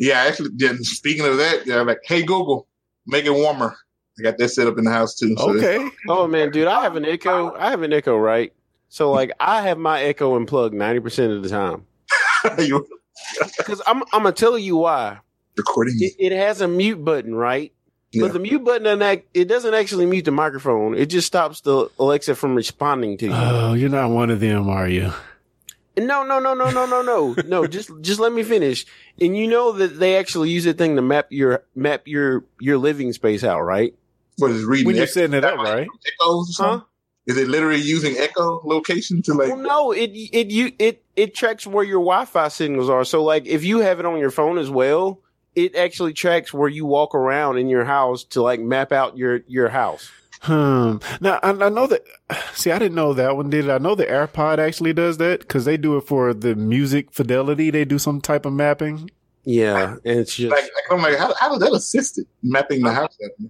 yeah. 0.00 0.20
Actually, 0.26 0.50
yeah, 0.56 0.72
speaking 0.80 1.26
of 1.26 1.36
that, 1.36 1.66
yeah, 1.66 1.82
like, 1.82 2.00
hey 2.04 2.22
Google, 2.22 2.66
make 3.06 3.26
it 3.26 3.30
warmer. 3.34 3.76
I 4.18 4.22
got 4.22 4.38
that 4.38 4.48
set 4.48 4.66
up 4.66 4.78
in 4.78 4.84
the 4.84 4.90
house 4.90 5.14
too. 5.14 5.34
So 5.36 5.56
Okay. 5.56 5.90
Oh 6.08 6.26
man, 6.26 6.50
dude, 6.50 6.68
I 6.68 6.82
have 6.82 6.96
an 6.96 7.04
Echo. 7.04 7.54
I 7.54 7.70
have 7.70 7.82
an 7.82 7.92
Echo, 7.92 8.16
right? 8.16 8.52
So 8.88 9.10
like, 9.10 9.32
I 9.40 9.62
have 9.62 9.78
my 9.78 10.00
Echo 10.02 10.36
unplugged 10.36 10.74
ninety 10.74 11.00
percent 11.00 11.32
of 11.32 11.42
the 11.42 11.48
time 11.48 11.86
because 12.56 13.82
I'm 13.86 14.02
I'm 14.12 14.22
gonna 14.22 14.32
tell 14.32 14.58
you 14.58 14.76
why. 14.76 15.18
recording? 15.56 15.96
It, 15.98 16.14
it 16.18 16.32
has 16.32 16.60
a 16.60 16.68
mute 16.68 17.04
button, 17.04 17.34
right? 17.34 17.72
Yeah. 18.12 18.22
But 18.22 18.32
the 18.32 18.38
mute 18.38 18.64
button 18.64 18.84
doesn't 18.84 19.02
act, 19.02 19.26
it 19.34 19.46
doesn't 19.46 19.74
actually 19.74 20.06
mute 20.06 20.24
the 20.24 20.30
microphone. 20.30 20.96
It 20.96 21.06
just 21.06 21.26
stops 21.26 21.60
the 21.60 21.90
Alexa 21.98 22.36
from 22.36 22.54
responding 22.54 23.18
to 23.18 23.26
you. 23.26 23.32
Oh, 23.34 23.74
you're 23.74 23.90
not 23.90 24.10
one 24.10 24.30
of 24.30 24.40
them, 24.40 24.68
are 24.68 24.88
you? 24.88 25.12
no, 25.98 26.22
no, 26.24 26.38
no, 26.38 26.54
no, 26.54 26.70
no, 26.70 26.86
no, 26.86 27.02
no, 27.02 27.34
no. 27.46 27.66
Just 27.66 27.90
just 28.00 28.20
let 28.20 28.32
me 28.32 28.42
finish. 28.42 28.86
And 29.20 29.36
you 29.36 29.46
know 29.46 29.72
that 29.72 29.98
they 29.98 30.16
actually 30.16 30.50
use 30.50 30.64
that 30.64 30.78
thing 30.78 30.96
to 30.96 31.02
map 31.02 31.26
your 31.30 31.64
map 31.74 32.06
your 32.06 32.44
your 32.60 32.78
living 32.78 33.12
space 33.12 33.42
out, 33.44 33.62
right? 33.62 33.94
What 34.38 34.50
is 34.50 34.64
reading? 34.64 34.86
When 34.86 34.96
you're 34.96 35.06
setting 35.06 35.34
it 35.34 35.44
up, 35.44 35.56
right? 35.58 35.86
Echoes? 36.20 36.56
Huh? 36.58 36.80
Is 37.26 37.36
it 37.36 37.48
literally 37.48 37.80
using 37.80 38.16
echo 38.18 38.60
location 38.64 39.20
to 39.22 39.34
like? 39.34 39.48
Well, 39.48 39.56
no, 39.56 39.92
it 39.92 40.10
it 40.14 40.50
you 40.50 40.72
it 40.78 41.02
it 41.16 41.34
tracks 41.34 41.66
where 41.66 41.84
your 41.84 42.00
Wi-Fi 42.00 42.48
signals 42.48 42.88
are. 42.88 43.04
So, 43.04 43.24
like, 43.24 43.46
if 43.46 43.64
you 43.64 43.78
have 43.80 43.98
it 43.98 44.06
on 44.06 44.18
your 44.18 44.30
phone 44.30 44.58
as 44.58 44.70
well, 44.70 45.20
it 45.56 45.74
actually 45.74 46.12
tracks 46.12 46.52
where 46.54 46.68
you 46.68 46.86
walk 46.86 47.14
around 47.14 47.58
in 47.58 47.68
your 47.68 47.84
house 47.84 48.22
to 48.24 48.42
like 48.42 48.60
map 48.60 48.92
out 48.92 49.16
your 49.16 49.40
your 49.48 49.68
house. 49.70 50.10
Hmm. 50.42 50.98
Now 51.20 51.40
I, 51.42 51.50
I 51.50 51.68
know 51.70 51.86
that. 51.88 52.04
See, 52.52 52.70
I 52.70 52.78
didn't 52.78 52.94
know 52.94 53.12
that 53.14 53.36
one 53.36 53.50
did. 53.50 53.64
it. 53.64 53.70
I 53.70 53.78
know 53.78 53.94
the 53.96 54.04
AirPod 54.06 54.58
actually 54.58 54.92
does 54.92 55.16
that 55.16 55.40
because 55.40 55.64
they 55.64 55.76
do 55.76 55.96
it 55.96 56.02
for 56.02 56.32
the 56.34 56.54
music 56.54 57.10
fidelity. 57.10 57.70
They 57.70 57.84
do 57.84 57.98
some 57.98 58.20
type 58.20 58.44
of 58.46 58.52
mapping. 58.52 59.10
Yeah, 59.44 59.96
and 60.04 60.20
it's 60.20 60.34
just 60.36 60.50
Like, 60.50 60.62
like, 60.62 60.70
I'm 60.90 61.00
like, 61.02 61.16
how, 61.16 61.32
how 61.34 61.48
does 61.50 61.60
that 61.60 61.72
assist 61.72 62.18
it 62.18 62.26
mapping 62.42 62.82
the 62.82 62.92
house? 62.92 63.16
out? 63.24 63.48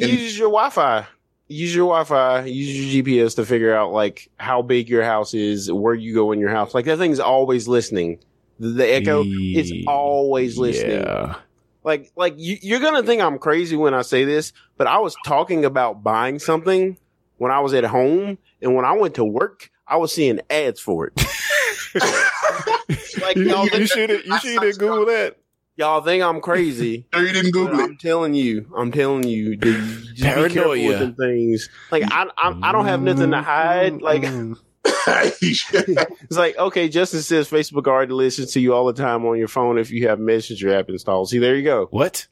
It 0.00 0.02
and- 0.02 0.12
uses 0.12 0.38
your 0.38 0.48
Wi-Fi. 0.48 1.06
Use 1.48 1.74
your 1.74 1.86
Wi-Fi. 1.86 2.44
Use 2.46 2.94
your 2.94 3.04
GPS 3.04 3.36
to 3.36 3.44
figure 3.44 3.74
out 3.74 3.92
like 3.92 4.30
how 4.38 4.62
big 4.62 4.88
your 4.88 5.02
house 5.04 5.34
is, 5.34 5.70
where 5.70 5.94
you 5.94 6.14
go 6.14 6.32
in 6.32 6.38
your 6.38 6.48
house. 6.50 6.72
Like 6.74 6.86
that 6.86 6.96
thing's 6.98 7.20
always 7.20 7.68
listening. 7.68 8.18
The, 8.58 8.68
the 8.68 8.86
Echo, 8.94 9.22
it's 9.26 9.70
Ye- 9.70 9.84
always 9.86 10.56
listening. 10.56 11.02
Yeah. 11.02 11.34
like 11.84 12.10
like 12.16 12.34
you, 12.38 12.56
you're 12.62 12.80
gonna 12.80 13.02
think 13.02 13.20
I'm 13.20 13.38
crazy 13.38 13.76
when 13.76 13.92
I 13.92 14.02
say 14.02 14.24
this, 14.24 14.52
but 14.78 14.86
I 14.86 14.98
was 14.98 15.14
talking 15.26 15.64
about 15.66 16.02
buying 16.02 16.38
something 16.38 16.96
when 17.38 17.50
I 17.50 17.60
was 17.60 17.74
at 17.74 17.84
home, 17.84 18.38
and 18.62 18.74
when 18.74 18.84
I 18.84 18.92
went 18.92 19.16
to 19.16 19.24
work, 19.24 19.68
I 19.86 19.96
was 19.96 20.14
seeing 20.14 20.40
ads 20.48 20.80
for 20.80 21.08
it. 21.08 21.12
like 23.20 23.36
You, 23.36 23.42
y'all, 23.50 23.64
you, 23.64 23.70
think, 23.70 23.88
should 23.88 24.10
have. 24.10 24.24
You 24.24 24.38
should 24.38 24.62
have 24.62 24.74
saw- 24.74 24.78
Google 24.80 25.06
that. 25.06 25.36
Y'all 25.76 26.00
think 26.02 26.22
I'm 26.22 26.40
crazy. 26.40 27.06
Sure, 27.14 27.26
you 27.26 27.32
didn't 27.32 27.50
Google 27.52 27.80
it. 27.80 27.82
I'm 27.84 27.96
telling 27.98 28.34
you, 28.34 28.66
I'm 28.76 28.90
telling 28.92 29.24
you, 29.26 29.56
dude, 29.56 29.76
just 30.14 30.36
be 30.48 30.54
careful 30.54 30.70
with 30.70 31.16
things. 31.16 31.68
Like 31.90 32.04
I, 32.10 32.26
I, 32.36 32.58
I 32.62 32.72
don't 32.72 32.86
have 32.86 33.02
nothing 33.02 33.30
to 33.30 33.42
hide. 33.42 34.00
Like 34.02 34.22
Mm. 34.22 34.56
it's 35.46 36.36
like 36.36 36.56
okay, 36.58 36.88
Justin 36.88 37.20
says 37.22 37.48
Facebook 37.50 37.86
already 37.86 38.12
listens 38.12 38.52
to 38.52 38.60
you 38.60 38.74
all 38.74 38.86
the 38.86 38.92
time 38.92 39.24
on 39.26 39.38
your 39.38 39.48
phone 39.48 39.78
if 39.78 39.90
you 39.90 40.08
have 40.08 40.18
Messenger 40.18 40.74
app 40.74 40.88
installed. 40.88 41.28
See, 41.28 41.38
there 41.38 41.56
you 41.56 41.62
go. 41.64 41.86
what, 41.90 42.26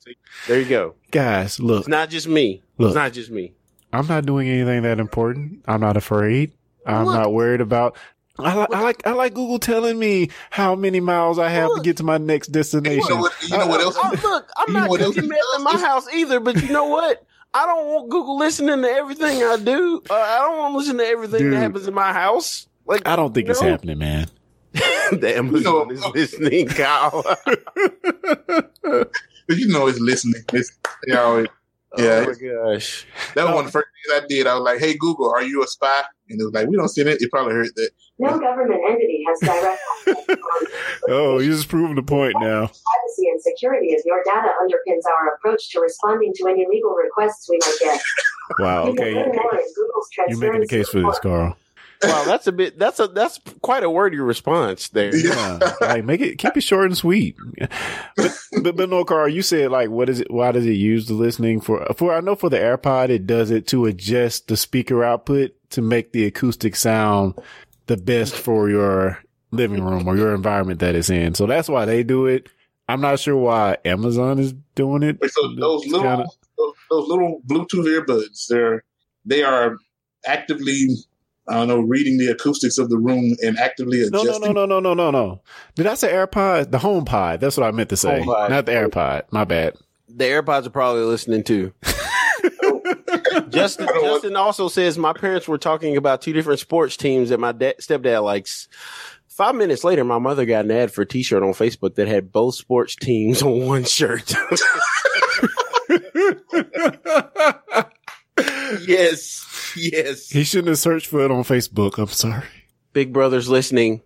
There 0.46 0.58
you 0.60 0.68
go. 0.68 0.94
guys? 1.10 1.58
Look, 1.60 1.80
It's 1.80 1.88
not 1.88 2.10
just 2.10 2.28
me. 2.28 2.62
Look. 2.78 2.88
It's 2.90 2.94
not 2.96 3.12
just 3.12 3.30
me. 3.30 3.52
I'm 3.92 4.06
not 4.06 4.24
doing 4.26 4.48
anything 4.48 4.82
that 4.82 5.00
important. 5.00 5.62
I'm 5.66 5.80
not 5.80 5.96
afraid. 5.96 6.52
I'm 6.86 7.06
Look. 7.06 7.14
not 7.14 7.32
worried 7.32 7.60
about. 7.60 7.96
I, 8.44 8.56
li- 8.60 8.66
I 8.72 8.80
like 8.82 9.06
I 9.06 9.12
like 9.12 9.34
Google 9.34 9.58
telling 9.58 9.98
me 9.98 10.30
how 10.50 10.74
many 10.74 11.00
miles 11.00 11.38
I 11.38 11.48
have 11.48 11.70
to 11.76 11.80
get 11.82 11.96
to 11.98 12.02
my 12.02 12.18
next 12.18 12.48
You 12.48 12.54
destination. 12.54 13.08
know 13.08 13.16
what? 13.20 13.32
You 13.42 13.58
know 13.58 13.66
what 13.66 13.80
else? 13.80 13.96
Oh, 13.98 14.12
look, 14.22 14.50
I'm 14.56 14.72
not 14.72 14.88
what 14.88 15.00
else 15.00 15.14
cooking 15.14 15.28
meth 15.30 15.38
in 15.56 15.64
my 15.64 15.78
house 15.78 16.06
either, 16.14 16.40
but 16.40 16.60
you 16.62 16.72
know 16.72 16.86
what? 16.86 17.24
I 17.52 17.66
don't 17.66 17.86
want 17.86 18.10
Google 18.10 18.38
listening 18.38 18.80
to 18.82 18.88
everything 18.88 19.42
I 19.42 19.56
do. 19.56 20.02
Uh, 20.08 20.14
I 20.14 20.38
don't 20.38 20.58
want 20.58 20.72
to 20.74 20.78
listen 20.78 20.98
to 20.98 21.04
everything 21.06 21.40
Dude. 21.40 21.52
that 21.54 21.58
happens 21.58 21.88
in 21.88 21.94
my 21.94 22.12
house. 22.12 22.68
Like, 22.86 23.06
I 23.08 23.16
don't 23.16 23.34
think 23.34 23.48
it's 23.48 23.60
No. 23.60 23.68
happening, 23.70 23.98
man. 23.98 24.28
the 24.72 25.34
Amazon 25.36 25.88
know- 25.88 25.90
is 25.90 26.04
listening, 26.14 26.68
Kyle. 26.68 27.24
But 28.82 29.56
you 29.58 29.66
know, 29.68 29.88
it's 29.88 29.98
listening. 29.98 30.42
It's, 30.52 30.70
you 31.06 31.14
know, 31.14 31.38
it- 31.38 31.50
Yeah. 31.98 32.24
Oh 32.24 32.26
my 32.26 32.74
gosh. 32.74 33.04
that 33.34 33.44
was 33.46 33.52
one 33.54 33.64
of 33.64 33.66
the 33.66 33.72
first 33.72 33.88
things 34.06 34.22
I 34.22 34.26
did. 34.28 34.46
I 34.46 34.54
was 34.54 34.62
like, 34.62 34.78
"Hey 34.78 34.94
Google, 34.96 35.28
are 35.32 35.42
you 35.42 35.64
a 35.64 35.66
spy?" 35.66 36.02
And 36.28 36.40
it 36.40 36.44
was 36.44 36.54
like, 36.54 36.68
"We 36.68 36.76
don't 36.76 36.86
send 36.88 37.08
it." 37.08 37.20
It 37.20 37.32
probably 37.32 37.54
heard 37.54 37.66
that. 37.74 37.90
No 38.20 38.38
government 38.38 38.80
entity 38.88 39.24
has 39.26 39.40
direct 39.40 39.80
access 40.08 40.28
on 40.28 40.66
Oh, 41.08 41.38
you 41.38 41.50
just 41.52 41.68
proving 41.68 41.96
the 41.96 42.02
point 42.02 42.34
now. 42.38 42.66
privacy 42.66 43.28
and 43.32 43.40
security 43.42 43.94
of 43.94 44.00
your 44.04 44.22
data 44.24 44.48
underpins 44.62 45.02
our 45.10 45.34
approach 45.34 45.70
to 45.70 45.80
responding 45.80 46.32
to 46.36 46.46
any 46.48 46.66
legal 46.70 46.90
requests 46.90 47.48
we 47.48 47.58
might 47.64 47.76
get. 47.80 48.02
Wow. 48.58 48.84
You 48.86 48.90
Okay, 48.92 49.14
learn 49.14 49.28
more 49.28 49.54
in 49.58 49.66
Google's 49.74 50.08
you're 50.28 50.38
making 50.38 50.60
the 50.60 50.66
case 50.66 50.88
for 50.90 51.00
this. 51.00 51.18
Carl. 51.20 51.56
Wow, 52.02 52.24
that's 52.24 52.46
a 52.46 52.52
bit. 52.52 52.78
That's 52.78 52.98
a 52.98 53.08
that's 53.08 53.38
quite 53.60 53.84
a 53.84 53.90
wordy 53.90 54.18
response 54.18 54.88
there. 54.88 55.14
Yeah, 55.14 55.58
like 55.82 56.02
make 56.04 56.20
it 56.22 56.36
keep 56.38 56.56
it 56.56 56.62
short 56.62 56.86
and 56.86 56.96
sweet. 56.96 57.36
But, 58.16 58.32
but 58.62 58.76
but 58.76 58.88
no, 58.88 59.04
Carl, 59.04 59.28
you 59.28 59.42
said 59.42 59.70
like 59.70 59.90
what 59.90 60.08
is 60.08 60.20
it? 60.20 60.30
Why 60.30 60.50
does 60.50 60.64
it 60.64 60.72
use 60.72 61.06
the 61.06 61.14
listening 61.14 61.60
for? 61.60 61.86
For 61.96 62.14
I 62.14 62.20
know 62.20 62.36
for 62.36 62.48
the 62.48 62.56
AirPod, 62.56 63.10
it 63.10 63.26
does 63.26 63.50
it 63.50 63.66
to 63.68 63.84
adjust 63.84 64.48
the 64.48 64.56
speaker 64.56 65.04
output 65.04 65.52
to 65.70 65.82
make 65.82 66.12
the 66.12 66.24
acoustic 66.24 66.74
sound 66.74 67.34
the 67.90 67.96
best 67.96 68.36
for 68.36 68.70
your 68.70 69.18
living 69.50 69.82
room 69.82 70.06
or 70.06 70.16
your 70.16 70.32
environment 70.32 70.78
that 70.78 70.94
it's 70.94 71.10
in. 71.10 71.34
So 71.34 71.46
that's 71.46 71.68
why 71.68 71.86
they 71.86 72.04
do 72.04 72.26
it. 72.26 72.48
I'm 72.88 73.00
not 73.00 73.18
sure 73.18 73.36
why 73.36 73.78
Amazon 73.84 74.38
is 74.38 74.52
doing 74.76 75.02
it. 75.02 75.18
Wait, 75.20 75.32
so 75.32 75.54
those 75.56 75.82
It's 75.82 75.92
little 75.92 76.08
kinda- 76.08 76.26
those, 76.56 76.72
those 76.88 77.08
little 77.08 77.40
Bluetooth 77.48 77.86
earbuds, 77.86 78.46
they're 78.46 78.84
they 79.24 79.42
are 79.42 79.76
actively 80.24 80.86
I 81.48 81.54
don't 81.54 81.66
know 81.66 81.80
reading 81.80 82.16
the 82.18 82.28
acoustics 82.28 82.78
of 82.78 82.90
the 82.90 82.98
room 82.98 83.34
and 83.42 83.58
actively 83.58 84.08
no, 84.08 84.20
adjusting. 84.22 84.52
no, 84.54 84.66
no, 84.66 84.66
no, 84.66 84.78
no, 84.78 84.94
no, 84.94 85.10
no, 85.10 85.10
no. 85.10 85.40
Did 85.74 85.88
I 85.88 85.94
say 85.94 86.12
AirPod? 86.12 86.70
The 86.70 86.78
HomePod. 86.78 87.40
That's 87.40 87.56
what 87.56 87.66
I 87.66 87.72
meant 87.72 87.88
to 87.88 87.96
say. 87.96 88.20
HomePod. 88.20 88.50
Not 88.50 88.66
the 88.66 88.72
AirPod. 88.72 89.22
My 89.32 89.42
bad. 89.44 89.74
The 90.08 90.26
AirPods 90.26 90.66
are 90.66 90.70
probably 90.70 91.02
listening 91.02 91.42
too. 91.42 91.72
Justin, 93.50 93.88
I 93.88 93.92
don't 93.92 94.02
want- 94.02 94.14
Justin 94.22 94.36
also 94.36 94.68
says 94.68 94.98
my 94.98 95.12
parents 95.12 95.48
were 95.48 95.58
talking 95.58 95.96
about 95.96 96.22
two 96.22 96.32
different 96.32 96.60
sports 96.60 96.96
teams 96.96 97.30
that 97.30 97.40
my 97.40 97.52
dad, 97.52 97.76
stepdad 97.80 98.22
likes. 98.24 98.68
Five 99.28 99.54
minutes 99.54 99.84
later, 99.84 100.04
my 100.04 100.18
mother 100.18 100.44
got 100.44 100.64
an 100.66 100.70
ad 100.70 100.92
for 100.92 101.02
a 101.02 101.06
T-shirt 101.06 101.42
on 101.42 101.50
Facebook 101.52 101.94
that 101.94 102.08
had 102.08 102.30
both 102.32 102.54
sports 102.56 102.94
teams 102.96 103.42
on 103.42 103.66
one 103.66 103.84
shirt. 103.84 104.34
yes, 108.86 109.74
yes. 109.76 110.28
He 110.28 110.44
shouldn't 110.44 110.68
have 110.68 110.78
searched 110.78 111.06
for 111.06 111.20
it 111.24 111.30
on 111.30 111.42
Facebook. 111.44 111.98
I'm 111.98 112.06
sorry. 112.08 112.44
Big 112.92 113.12
Brother's 113.12 113.48
listening. 113.48 114.02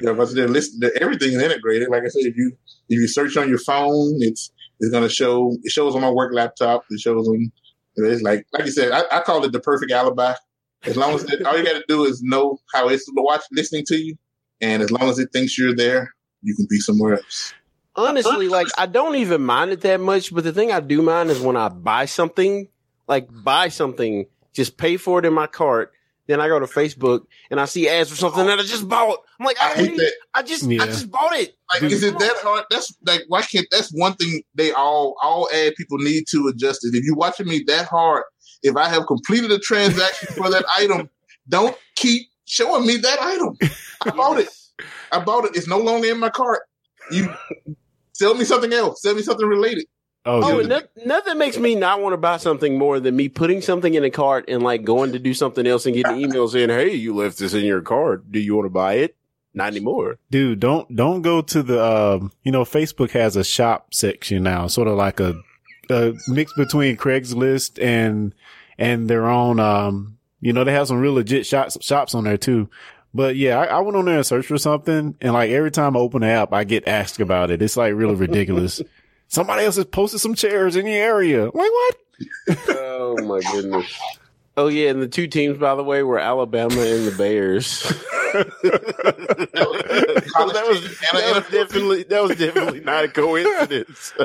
Yeah, 0.00 0.12
but 0.12 0.34
then 0.34 0.52
listen, 0.52 0.80
the- 0.80 0.96
everything 1.00 1.32
is 1.32 1.42
integrated. 1.42 1.88
Like 1.90 2.02
I 2.04 2.08
said, 2.08 2.22
if 2.24 2.36
you 2.36 2.52
if 2.88 2.98
you 3.00 3.08
search 3.08 3.36
on 3.36 3.48
your 3.48 3.58
phone, 3.58 4.16
it's 4.20 4.50
it's 4.80 4.90
gonna 4.92 5.08
show. 5.08 5.56
It 5.62 5.70
shows 5.72 5.94
on 5.94 6.00
my 6.00 6.10
work 6.10 6.32
laptop. 6.32 6.84
It 6.90 7.00
shows 7.00 7.28
on. 7.28 7.52
It's 8.04 8.22
like 8.22 8.46
like 8.52 8.64
you 8.64 8.70
said, 8.70 8.92
I, 8.92 9.04
I 9.10 9.20
call 9.20 9.44
it 9.44 9.52
the 9.52 9.60
perfect 9.60 9.92
alibi. 9.92 10.34
As 10.84 10.96
long 10.96 11.14
as 11.14 11.24
it, 11.24 11.44
all 11.44 11.58
you 11.58 11.64
got 11.64 11.72
to 11.72 11.84
do 11.88 12.04
is 12.04 12.22
know 12.22 12.58
how 12.72 12.88
it's 12.88 13.04
watch 13.14 13.42
listening 13.52 13.84
to 13.86 13.96
you, 13.96 14.16
and 14.60 14.82
as 14.82 14.90
long 14.90 15.08
as 15.08 15.18
it 15.18 15.30
thinks 15.32 15.58
you're 15.58 15.74
there, 15.74 16.14
you 16.42 16.54
can 16.54 16.66
be 16.70 16.78
somewhere 16.78 17.14
else. 17.14 17.52
Honestly, 17.96 18.48
like 18.48 18.68
I 18.78 18.86
don't 18.86 19.16
even 19.16 19.42
mind 19.42 19.72
it 19.72 19.80
that 19.80 20.00
much, 20.00 20.32
but 20.32 20.44
the 20.44 20.52
thing 20.52 20.70
I 20.70 20.80
do 20.80 21.02
mind 21.02 21.30
is 21.30 21.40
when 21.40 21.56
I 21.56 21.68
buy 21.68 22.04
something, 22.04 22.68
like 23.08 23.28
buy 23.30 23.68
something, 23.68 24.26
just 24.52 24.76
pay 24.76 24.96
for 24.96 25.18
it 25.18 25.24
in 25.24 25.32
my 25.32 25.48
cart, 25.48 25.92
then 26.28 26.40
I 26.40 26.46
go 26.46 26.60
to 26.60 26.66
Facebook 26.66 27.22
and 27.50 27.58
I 27.58 27.64
see 27.64 27.88
ads 27.88 28.10
for 28.10 28.16
something 28.16 28.46
that 28.46 28.58
I 28.58 28.62
just 28.62 28.88
bought. 28.88 29.18
I'm 29.40 29.46
like, 29.46 29.56
I, 29.60 29.72
I 29.72 29.74
hate 29.74 29.96
that. 29.96 30.12
I 30.34 30.42
just, 30.42 30.62
Yeah. 30.64 30.82
I 30.82 30.86
just 30.86 31.10
bought 31.10 31.34
it. 31.34 31.54
Like, 31.72 31.80
Dude. 31.80 31.92
is 31.92 32.02
it 32.04 32.18
that 32.18 32.36
hard? 32.42 32.64
That's 32.70 32.94
like, 33.04 33.22
why 33.28 33.42
can't? 33.42 33.66
That's 33.70 33.90
one 33.92 34.14
thing 34.14 34.42
they 34.54 34.70
all 34.72 35.16
all 35.22 35.48
ad 35.52 35.74
people 35.76 35.98
need 35.98 36.24
to 36.28 36.46
adjust 36.48 36.84
it. 36.84 36.94
If 36.94 37.04
you're 37.04 37.16
watching 37.16 37.48
me 37.48 37.64
that 37.66 37.86
hard, 37.86 38.24
if 38.62 38.76
I 38.76 38.88
have 38.88 39.06
completed 39.06 39.50
a 39.50 39.58
transaction 39.58 40.28
for 40.34 40.50
that 40.50 40.64
item, 40.76 41.08
don't 41.48 41.76
keep 41.96 42.28
showing 42.44 42.86
me 42.86 42.96
that 42.98 43.18
item. 43.20 43.56
I 44.04 44.10
bought 44.10 44.38
it. 44.38 44.48
I 45.10 45.20
bought 45.20 45.46
it. 45.46 45.56
It's 45.56 45.66
no 45.66 45.78
longer 45.78 46.08
in 46.08 46.20
my 46.20 46.30
cart. 46.30 46.60
You 47.10 47.32
sell 48.12 48.34
me 48.34 48.44
something 48.44 48.72
else. 48.72 49.00
Sell 49.02 49.14
me 49.14 49.22
something 49.22 49.46
related. 49.46 49.86
Oh, 50.26 50.58
Oh, 50.58 50.60
no- 50.60 50.82
nothing 51.06 51.38
makes 51.38 51.56
me 51.58 51.74
not 51.74 52.00
want 52.02 52.12
to 52.12 52.16
buy 52.18 52.36
something 52.36 52.76
more 52.76 53.00
than 53.00 53.16
me 53.16 53.28
putting 53.28 53.62
something 53.62 53.94
in 53.94 54.04
a 54.04 54.10
cart 54.10 54.44
and 54.48 54.62
like 54.62 54.84
going 54.84 55.12
to 55.12 55.18
do 55.18 55.32
something 55.32 55.66
else 55.66 55.86
and 55.86 55.94
getting 55.94 56.16
emails 56.16 56.50
saying, 56.52 56.68
"Hey, 56.68 56.92
you 56.94 57.14
left 57.14 57.38
this 57.38 57.54
in 57.54 57.64
your 57.64 57.80
cart. 57.80 58.30
Do 58.30 58.38
you 58.38 58.54
want 58.56 58.66
to 58.66 58.70
buy 58.70 58.94
it?" 58.94 59.16
Not 59.54 59.68
anymore. 59.68 60.18
dude, 60.30 60.60
don't 60.60 60.94
don't 60.94 61.22
go 61.22 61.40
to 61.40 61.62
the 61.62 61.82
um. 61.82 62.32
You 62.42 62.52
know, 62.52 62.64
Facebook 62.64 63.10
has 63.12 63.36
a 63.36 63.42
shop 63.44 63.94
section 63.94 64.42
now, 64.42 64.66
sort 64.66 64.88
of 64.88 64.96
like 64.96 65.18
a, 65.20 65.40
a 65.90 66.12
mix 66.28 66.52
between 66.54 66.96
Craigslist 66.98 67.82
and 67.82 68.34
and 68.76 69.08
their 69.08 69.26
own. 69.26 69.58
Um, 69.58 70.18
you 70.40 70.52
know, 70.52 70.62
they 70.64 70.72
have 70.72 70.88
some 70.88 71.00
real 71.00 71.14
legit 71.14 71.46
shops 71.46 71.78
shops 71.80 72.14
on 72.14 72.24
there 72.24 72.36
too. 72.36 72.68
But 73.14 73.36
yeah, 73.36 73.58
I, 73.58 73.64
I 73.64 73.80
went 73.80 73.96
on 73.96 74.04
there 74.04 74.16
and 74.18 74.26
searched 74.26 74.48
for 74.48 74.58
something, 74.58 75.16
and 75.22 75.32
like 75.32 75.50
every 75.50 75.70
time 75.70 75.96
I 75.96 76.00
open 76.00 76.20
the 76.20 76.28
app, 76.28 76.52
I 76.52 76.64
get 76.64 76.86
asked 76.86 77.18
about 77.18 77.50
it. 77.50 77.62
It's 77.62 77.76
like 77.76 77.94
really 77.94 78.14
ridiculous. 78.16 78.82
Somebody 79.28 79.64
else 79.64 79.76
has 79.76 79.84
posted 79.84 80.20
some 80.20 80.34
chairs 80.34 80.74
in 80.76 80.84
the 80.84 80.94
area. 80.94 81.44
Like 81.44 81.54
what? 81.54 81.96
Oh 82.70 83.16
my 83.24 83.40
goodness. 83.52 83.86
Oh 84.56 84.66
yeah, 84.68 84.90
and 84.90 85.00
the 85.00 85.06
two 85.08 85.28
teams, 85.28 85.58
by 85.58 85.74
the 85.76 85.84
way, 85.84 86.02
were 86.02 86.18
Alabama 86.18 86.80
and 86.80 87.06
the 87.06 87.14
Bears. 87.16 87.82
that 88.32 88.46
was 90.68 90.82
that 90.82 91.32
was 91.34 91.50
definitely 91.50 92.02
that 92.04 92.22
was 92.22 92.36
definitely 92.36 92.80
not 92.80 93.04
a 93.04 93.08
coincidence. 93.08 94.12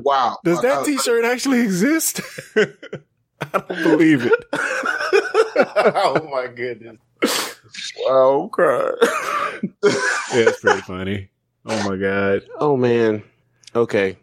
Wow. 0.00 0.38
Does 0.44 0.60
that 0.62 0.78
Uh, 0.78 0.84
T-shirt 0.84 1.24
actually 1.24 1.60
exist? 1.60 2.20
I 2.56 2.66
don't 3.52 3.68
believe 3.82 4.26
it. 4.26 4.44
oh 4.52 6.28
my 6.30 6.46
goodness! 6.54 6.98
Wow, 8.06 8.42
I'm 8.42 8.48
crying. 8.50 8.92
Yeah, 9.82 9.90
it's 10.32 10.60
pretty 10.60 10.82
funny. 10.82 11.30
Oh 11.64 11.88
my 11.90 11.96
god. 11.96 12.42
Oh 12.58 12.76
man. 12.76 13.22
Okay. 13.74 14.18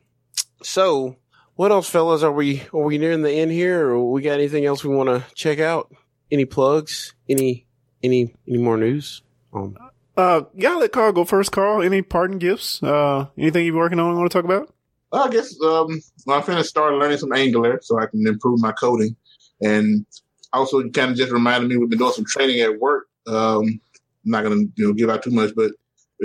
So, 0.66 1.18
what 1.56 1.72
else, 1.72 1.90
fellas? 1.90 2.24
Are 2.24 2.32
we 2.32 2.64
are 2.74 2.82
we 2.84 2.98
nearing 2.98 3.22
the 3.22 3.32
end 3.32 3.52
here, 3.52 3.90
or 3.90 4.12
we 4.12 4.22
got 4.22 4.34
anything 4.34 4.66
else 4.66 4.84
we 4.84 4.96
want 4.96 5.10
to 5.10 5.24
check 5.36 5.60
out? 5.60 5.94
Any 6.32 6.46
plugs? 6.46 7.14
Any 7.30 7.66
any 8.02 8.34
any 8.48 8.58
more 8.58 8.78
news? 8.78 9.22
Um, 9.54 9.76
Uh, 10.16 10.44
yeah, 10.56 10.76
let 10.76 10.92
Carl 10.92 11.12
go 11.12 11.26
first. 11.26 11.52
Carl, 11.52 11.82
any 11.82 12.02
parting 12.02 12.38
gifts? 12.38 12.82
Uh, 12.84 13.28
anything 13.38 13.66
you're 13.66 13.76
working 13.76 14.00
on? 14.00 14.12
I 14.12 14.18
Want 14.18 14.32
to 14.32 14.36
talk 14.38 14.46
about? 14.46 14.74
I 15.12 15.30
guess 15.30 15.56
um, 15.62 16.02
when 16.26 16.38
I 16.38 16.42
finished 16.42 16.70
started 16.70 16.98
learning 16.98 17.18
some 17.20 17.34
Angular 17.34 17.80
so 17.84 18.00
I 18.00 18.08
can 18.08 18.26
improve 18.26 18.60
my 18.60 18.72
coding, 18.72 19.16
and 19.62 20.06
also 20.52 20.80
you 20.80 20.92
kind 20.92 21.12
of 21.12 21.18
just 21.18 21.32
reminded 21.32 21.70
me 21.70 21.78
we've 21.78 21.90
been 21.90 22.00
doing 22.00 22.14
some 22.14 22.26
training 22.26 22.62
at 22.62 22.80
work. 22.80 23.06
Um, 23.28 23.80
I'm 24.26 24.32
not 24.32 24.44
gonna 24.44 24.56
you 24.76 24.88
know 24.88 24.94
give 24.94 25.10
out 25.10 25.22
too 25.24 25.32
much, 25.32 25.54
but 25.56 25.72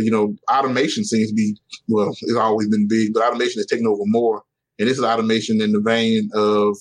you 0.05 0.11
know 0.11 0.35
automation 0.53 1.05
seems 1.05 1.31
to 1.31 1.35
be 1.35 1.57
well, 1.89 2.11
it's 2.11 2.37
always 2.37 2.69
been 2.69 2.89
big, 2.89 3.13
but 3.15 3.23
automation 3.23 3.61
is 3.61 3.67
taking 3.67 3.87
over 3.87 4.03
more, 4.05 4.43
and 4.79 4.89
this 4.89 4.99
is 4.99 5.05
automation 5.05 5.61
in 5.61 5.73
the 5.73 5.81
vein 5.81 6.31
of 6.35 6.77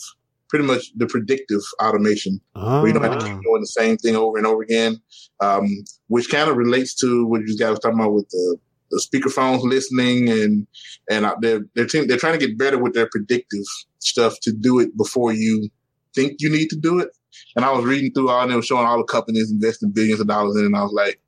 pretty 0.49 0.65
much 0.65 0.91
the 0.95 1.07
predictive 1.07 1.61
automation. 1.81 2.39
Oh, 2.55 2.81
where 2.81 2.87
you 2.87 2.93
don't 2.93 3.03
have 3.03 3.19
to 3.19 3.25
keep 3.25 3.41
doing 3.41 3.61
the 3.61 3.67
same 3.67 3.97
thing 3.97 4.15
over 4.15 4.37
and 4.37 4.47
over 4.47 4.61
again, 4.63 5.01
um, 5.41 5.67
which 6.07 6.29
kind 6.29 6.49
of 6.49 6.57
relates 6.57 6.93
to 6.95 7.25
what 7.25 7.41
you 7.41 7.57
guys 7.57 7.71
were 7.71 7.77
talking 7.77 7.99
about 7.99 8.13
with 8.13 8.29
the, 8.29 8.57
the 8.91 9.03
speakerphones 9.05 9.63
listening 9.63 10.29
and 10.29 10.67
and 11.09 11.25
uh, 11.25 11.35
they're 11.41 11.61
they're, 11.75 11.87
team, 11.87 12.07
they're 12.07 12.17
trying 12.17 12.39
to 12.39 12.45
get 12.45 12.57
better 12.57 12.77
with 12.77 12.93
their 12.93 13.09
predictive 13.11 13.65
stuff 13.99 14.35
to 14.41 14.53
do 14.53 14.79
it 14.79 14.95
before 14.97 15.33
you 15.33 15.69
think 16.15 16.37
you 16.39 16.49
need 16.49 16.69
to 16.69 16.77
do 16.77 16.99
it. 16.99 17.09
And 17.55 17.65
I 17.65 17.71
was 17.71 17.85
reading 17.85 18.11
through 18.13 18.29
all 18.29 18.41
and 18.41 18.51
they 18.51 18.55
were 18.55 18.61
showing 18.61 18.85
all 18.85 18.97
the 18.97 19.03
companies 19.03 19.51
investing 19.51 19.91
billions 19.91 20.19
of 20.19 20.27
dollars 20.27 20.55
in, 20.55 20.65
and 20.65 20.75
I 20.75 20.83
was 20.83 20.93
like, 20.93 21.19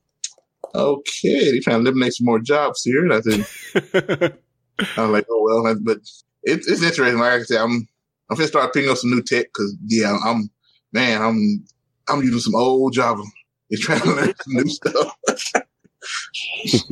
okay, 0.76 1.52
they're 1.52 1.62
trying 1.62 1.84
to 1.84 1.90
eliminate 1.90 2.14
some 2.14 2.26
more 2.26 2.40
jobs 2.40 2.84
here. 2.84 3.04
And 3.04 3.14
I 3.14 3.22
said, 3.22 4.34
I 4.98 5.02
was 5.02 5.12
like, 5.12 5.26
oh 5.30 5.44
well, 5.44 5.76
but 5.82 6.00
it's 6.44 6.68
it's 6.68 6.84
interesting. 6.84 7.20
Like 7.20 7.34
I 7.34 7.44
said, 7.44 7.62
I'm 7.62 7.88
I'm 8.30 8.38
gonna 8.38 8.48
start 8.48 8.74
picking 8.74 8.90
up 8.90 8.98
some 8.98 9.12
new 9.12 9.22
tech 9.22 9.48
because 9.48 9.76
yeah, 9.86 10.18
I'm 10.24 10.50
man, 10.92 11.22
I'm 11.22 11.66
I'm 12.08 12.24
using 12.24 12.40
some 12.40 12.56
old 12.56 12.94
Java. 12.94 13.24
They're 13.70 13.80
trying 13.82 14.02
to 14.02 14.14
learn 14.14 14.34
some 14.42 14.54
new 14.54 14.70
stuff. 14.70 15.16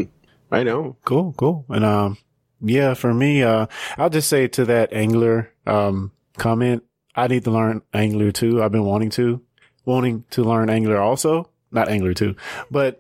I 0.52 0.64
know. 0.64 0.96
cool, 1.04 1.34
cool. 1.34 1.66
And 1.70 1.84
um, 1.84 2.18
yeah, 2.62 2.94
for 2.94 3.14
me, 3.14 3.44
uh, 3.44 3.68
I'll 3.98 4.10
just 4.10 4.30
say 4.30 4.48
to 4.50 4.66
that 4.66 4.94
Angular 4.94 5.52
um 5.66 6.12
comment, 6.38 6.84
I 7.16 7.28
need 7.28 7.44
to 7.46 7.52
learn 7.52 7.82
Angular 7.94 8.32
too. 8.32 8.64
I've 8.64 8.72
been 8.72 8.86
wanting 8.86 9.10
to, 9.12 9.42
wanting 9.86 10.24
to 10.32 10.44
learn 10.44 10.70
Angular 10.70 10.98
also, 10.98 11.50
not 11.72 11.90
Angular 11.90 12.14
too, 12.14 12.36
but 12.72 13.00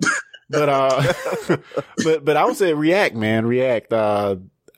but 0.50 0.70
uh, 0.70 1.14
but 2.04 2.26
but 2.26 2.38
I 2.38 2.46
would 2.46 2.56
say 2.58 2.74
React, 2.74 3.16
man, 3.16 3.46
React. 3.46 3.94
Uh, 3.94 4.36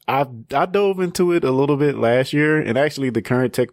I 0.07 0.26
I 0.53 0.65
dove 0.65 0.99
into 0.99 1.32
it 1.34 1.43
a 1.43 1.51
little 1.51 1.78
bit 1.78 1.97
last 1.97 2.34
year, 2.34 2.59
and 2.59 2.78
actually 2.78 3.09
the 3.09 3.22
current 3.22 3.53
tech 3.53 3.70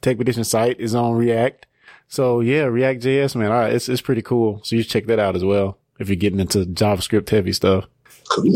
tech 0.00 0.20
edition 0.20 0.44
site 0.44 0.80
is 0.80 0.94
on 0.94 1.14
React. 1.14 1.66
So 2.08 2.40
yeah, 2.40 2.64
React 2.64 3.02
JS, 3.02 3.36
man, 3.36 3.52
I, 3.52 3.68
it's 3.68 3.88
it's 3.88 4.00
pretty 4.00 4.22
cool. 4.22 4.60
So 4.64 4.76
you 4.76 4.82
should 4.82 4.90
check 4.90 5.06
that 5.06 5.18
out 5.18 5.36
as 5.36 5.44
well 5.44 5.78
if 5.98 6.08
you're 6.08 6.16
getting 6.16 6.40
into 6.40 6.64
JavaScript 6.64 7.28
heavy 7.30 7.52
stuff. 7.52 7.86
Cool. 8.30 8.54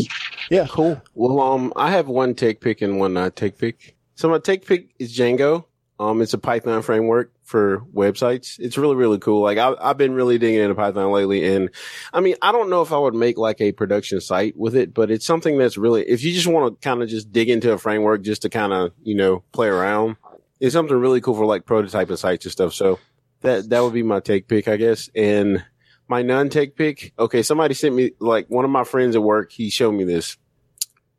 Yeah, 0.49 0.65
cool. 0.67 1.01
Well, 1.13 1.39
um, 1.39 1.73
I 1.75 1.91
have 1.91 2.07
one 2.07 2.33
take 2.33 2.59
pick 2.61 2.81
and 2.81 2.99
one 2.99 3.13
not 3.13 3.35
tech 3.35 3.57
pick. 3.57 3.95
So 4.15 4.29
my 4.29 4.39
take 4.39 4.65
pick 4.65 4.89
is 4.99 5.15
Django. 5.15 5.65
Um, 5.99 6.21
it's 6.21 6.33
a 6.33 6.37
Python 6.37 6.81
framework 6.81 7.33
for 7.43 7.79
websites. 7.93 8.57
It's 8.57 8.77
really, 8.77 8.95
really 8.95 9.19
cool. 9.19 9.41
Like 9.41 9.57
I, 9.57 9.75
I've 9.81 9.97
been 9.97 10.13
really 10.13 10.37
digging 10.37 10.61
into 10.61 10.73
Python 10.73 11.11
lately. 11.11 11.45
And 11.53 11.69
I 12.13 12.21
mean, 12.21 12.35
I 12.41 12.53
don't 12.53 12.69
know 12.69 12.81
if 12.81 12.93
I 12.93 12.97
would 12.97 13.13
make 13.13 13.37
like 13.37 13.59
a 13.59 13.73
production 13.73 14.21
site 14.21 14.55
with 14.55 14.77
it, 14.77 14.93
but 14.93 15.11
it's 15.11 15.25
something 15.25 15.57
that's 15.57 15.77
really, 15.77 16.03
if 16.03 16.23
you 16.23 16.31
just 16.31 16.47
want 16.47 16.73
to 16.73 16.87
kind 16.87 17.03
of 17.03 17.09
just 17.09 17.33
dig 17.33 17.49
into 17.49 17.73
a 17.73 17.77
framework 17.77 18.21
just 18.21 18.43
to 18.43 18.49
kind 18.49 18.71
of, 18.71 18.93
you 19.03 19.13
know, 19.13 19.43
play 19.51 19.67
around, 19.67 20.15
it's 20.61 20.73
something 20.73 20.95
really 20.95 21.19
cool 21.19 21.35
for 21.35 21.45
like 21.45 21.65
prototyping 21.65 22.17
sites 22.17 22.45
and 22.45 22.51
stuff. 22.53 22.73
So 22.73 22.97
that, 23.41 23.69
that 23.69 23.81
would 23.81 23.93
be 23.93 24.03
my 24.03 24.21
take 24.21 24.47
pick, 24.47 24.69
I 24.69 24.77
guess. 24.77 25.09
And 25.13 25.65
my 26.07 26.21
non 26.21 26.47
take 26.47 26.77
pick. 26.77 27.13
Okay. 27.19 27.43
Somebody 27.43 27.73
sent 27.73 27.93
me 27.93 28.11
like 28.19 28.47
one 28.47 28.63
of 28.63 28.71
my 28.71 28.85
friends 28.85 29.17
at 29.17 29.23
work. 29.23 29.51
He 29.51 29.69
showed 29.69 29.91
me 29.91 30.05
this. 30.05 30.37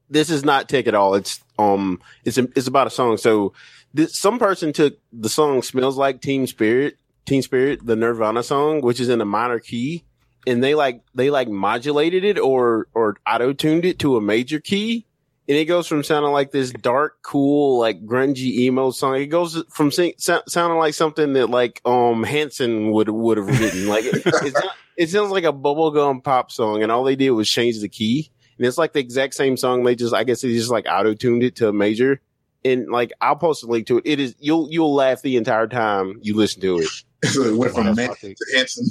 This 0.09 0.31
is 0.31 0.43
not 0.43 0.69
tech 0.71 0.87
at 0.87 0.95
all. 0.95 1.15
It's, 1.15 1.45
um, 1.59 2.01
it's, 2.25 2.39
it's 2.39 2.67
about 2.67 2.87
a 2.87 2.91
song. 2.91 3.17
So 3.17 3.53
this, 3.93 4.17
some 4.17 4.39
person 4.39 4.73
took 4.73 4.99
the 5.13 5.29
song 5.29 5.63
smells 5.63 5.97
like 5.97 6.21
Teen 6.21 6.47
Spirit, 6.47 6.97
Teen 7.27 7.43
Spirit, 7.43 7.85
the 7.85 7.97
Nirvana 7.97 8.43
song, 8.43 8.81
which 8.81 9.01
is 9.01 9.09
in 9.09 9.21
a 9.21 9.25
minor 9.25 9.59
key. 9.59 10.05
And 10.47 10.65
they 10.65 10.75
like, 10.75 11.03
they 11.15 11.31
like 11.31 11.49
modulated 11.49 12.25
it 12.25 12.39
or, 12.39 12.89
or 12.95 13.17
auto 13.27 13.53
tuned 13.53 13.85
it 13.85 13.99
to 14.01 14.17
a 14.17 14.21
major 14.21 14.59
key 14.59 15.07
and 15.51 15.59
it 15.59 15.65
goes 15.65 15.89
from 15.89 16.05
sounding 16.05 16.31
like 16.31 16.53
this 16.53 16.71
dark, 16.71 17.23
cool, 17.23 17.81
like 17.81 18.07
grungy 18.07 18.53
emo 18.61 18.93
song. 18.93 19.17
It 19.17 19.27
goes 19.27 19.61
from 19.69 19.91
sing, 19.91 20.15
so, 20.17 20.41
sounding 20.47 20.79
like 20.79 20.95
something 20.95 21.33
that 21.33 21.51
like 21.51 21.81
um 21.85 22.23
Hanson 22.23 22.93
would 22.93 23.09
would 23.09 23.37
have 23.37 23.49
written. 23.61 23.89
Like 23.89 24.05
it, 24.05 24.23
sound- 24.55 24.71
it 24.97 25.11
sounds 25.11 25.33
like 25.33 25.43
a 25.43 25.53
bubblegum 25.53 26.23
pop 26.23 26.53
song, 26.53 26.85
and 26.85 26.93
all 26.93 27.03
they 27.03 27.17
did 27.17 27.33
was 27.33 27.51
change 27.51 27.81
the 27.81 27.89
key. 27.89 28.31
And 28.59 28.67
it's 28.67 28.79
like 28.79 28.93
the 28.93 29.01
exact 29.01 29.35
same 29.35 29.57
song. 29.57 29.83
They 29.83 29.97
just, 29.97 30.15
I 30.15 30.23
guess, 30.23 30.43
they 30.43 30.53
just 30.53 30.71
like 30.71 30.87
auto 30.89 31.15
tuned 31.15 31.43
it 31.43 31.57
to 31.57 31.67
a 31.67 31.73
major. 31.73 32.21
And 32.65 32.89
like, 32.91 33.13
I'll 33.21 33.37
post 33.37 33.65
a 33.65 33.67
link 33.67 33.87
to 33.87 33.99
it. 33.99 34.03
It 34.07 34.21
is 34.21 34.35
you'll 34.39 34.69
you'll 34.71 34.95
laugh 34.95 35.23
the 35.23 35.37
entire 35.37 35.67
time 35.67 36.19
you 36.23 36.37
listen 36.37 36.61
to 36.63 36.79
it. 36.79 36.89
So 37.25 37.43
it 37.43 37.57
went 37.57 37.75
from 37.75 37.87
Wow, 37.87 37.93
man 37.95 38.15
to 38.15 38.35
Hanson. 38.55 38.87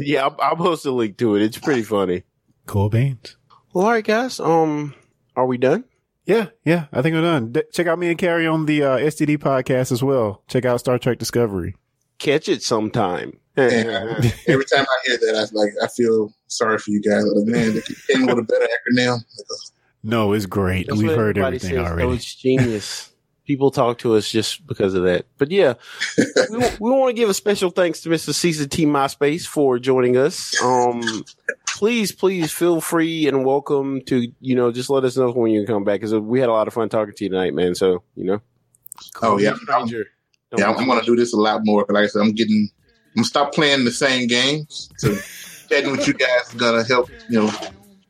yeah, 0.00 0.24
I'll, 0.24 0.36
I'll 0.40 0.56
post 0.56 0.86
a 0.86 0.90
link 0.90 1.16
to 1.18 1.36
it. 1.36 1.42
It's 1.42 1.58
pretty 1.58 1.82
funny. 1.82 2.24
Cool 2.66 2.88
beans. 2.88 3.36
Well, 3.72 3.86
all 3.86 3.92
right, 3.92 4.04
guys. 4.04 4.40
Um, 4.40 4.94
are 5.36 5.46
we 5.46 5.58
done? 5.58 5.84
Yeah, 6.26 6.48
yeah, 6.64 6.86
I 6.92 7.00
think 7.00 7.14
we're 7.14 7.22
done. 7.22 7.52
D- 7.52 7.62
check 7.72 7.86
out 7.86 7.98
me 7.98 8.08
and 8.10 8.18
Carrie 8.18 8.46
on 8.46 8.66
the 8.66 8.82
uh, 8.82 8.98
STD 8.98 9.38
podcast 9.38 9.92
as 9.92 10.02
well. 10.02 10.42
Check 10.48 10.66
out 10.66 10.80
Star 10.80 10.98
Trek 10.98 11.18
Discovery. 11.18 11.74
Catch 12.18 12.48
it 12.48 12.62
sometime. 12.62 13.38
And 13.58 13.88
every 14.46 14.64
time 14.66 14.86
I 14.88 14.96
hear 15.04 15.16
that, 15.16 15.34
I 15.52 15.56
like 15.56 15.72
I 15.82 15.88
feel 15.88 16.32
sorry 16.46 16.78
for 16.78 16.92
you 16.92 17.02
guys. 17.02 17.24
Like, 17.24 17.46
man, 17.46 17.74
they 17.74 17.80
came 18.14 18.26
with 18.26 18.38
a 18.38 18.42
better 18.42 18.66
acronym. 18.68 19.18
Like, 20.04 20.10
No, 20.10 20.32
it's 20.32 20.46
great. 20.46 20.86
That's 20.88 20.98
We've 21.00 21.10
heard 21.16 21.38
everything 21.38 21.70
says. 21.70 21.78
Oh, 21.78 21.84
already. 21.92 22.12
it's 22.14 22.34
genius. 22.34 23.12
People 23.46 23.70
talk 23.70 23.96
to 23.98 24.14
us 24.14 24.28
just 24.28 24.66
because 24.66 24.92
of 24.92 25.04
that. 25.04 25.24
But 25.38 25.50
yeah, 25.50 25.74
we, 26.50 26.58
we 26.58 26.90
want 26.90 27.08
to 27.08 27.14
give 27.14 27.30
a 27.30 27.34
special 27.34 27.70
thanks 27.70 28.02
to 28.02 28.10
Mr. 28.10 28.34
Caesar 28.34 28.66
T 28.66 28.84
MySpace 28.84 29.46
for 29.46 29.78
joining 29.78 30.18
us. 30.18 30.54
Um, 30.62 31.24
please, 31.66 32.12
please 32.12 32.52
feel 32.52 32.82
free 32.82 33.26
and 33.26 33.46
welcome 33.46 34.02
to, 34.02 34.30
you 34.40 34.54
know, 34.54 34.70
just 34.70 34.90
let 34.90 35.04
us 35.04 35.16
know 35.16 35.30
when 35.32 35.50
you 35.50 35.60
can 35.64 35.74
come 35.76 35.84
back 35.84 36.00
because 36.00 36.12
we 36.14 36.40
had 36.40 36.50
a 36.50 36.52
lot 36.52 36.68
of 36.68 36.74
fun 36.74 36.90
talking 36.90 37.14
to 37.14 37.24
you 37.24 37.30
tonight, 37.30 37.54
man. 37.54 37.74
So, 37.74 38.02
you 38.16 38.24
know. 38.24 38.42
Oh, 39.22 39.38
yeah. 39.38 39.54
Stranger. 39.54 40.04
Don't- 40.50 40.60
yeah, 40.60 40.68
I'm, 40.70 40.76
I'm 40.78 40.86
gonna 40.86 41.02
do 41.02 41.16
this 41.16 41.32
a 41.32 41.36
lot 41.38 41.62
more. 41.64 41.86
'cause 41.86 41.94
Like 41.94 42.04
I 42.04 42.08
said, 42.08 42.20
I'm 42.20 42.32
getting, 42.32 42.68
I'm 43.14 43.22
gonna 43.22 43.24
stop 43.24 43.54
playing 43.54 43.86
the 43.86 43.90
same 43.92 44.26
games. 44.28 44.90
So 44.98 45.16
chatting 45.70 45.92
with 45.92 46.06
you 46.06 46.12
guys 46.12 46.48
is 46.48 46.54
gonna 46.54 46.84
help, 46.84 47.08
you 47.30 47.40
know, 47.40 47.52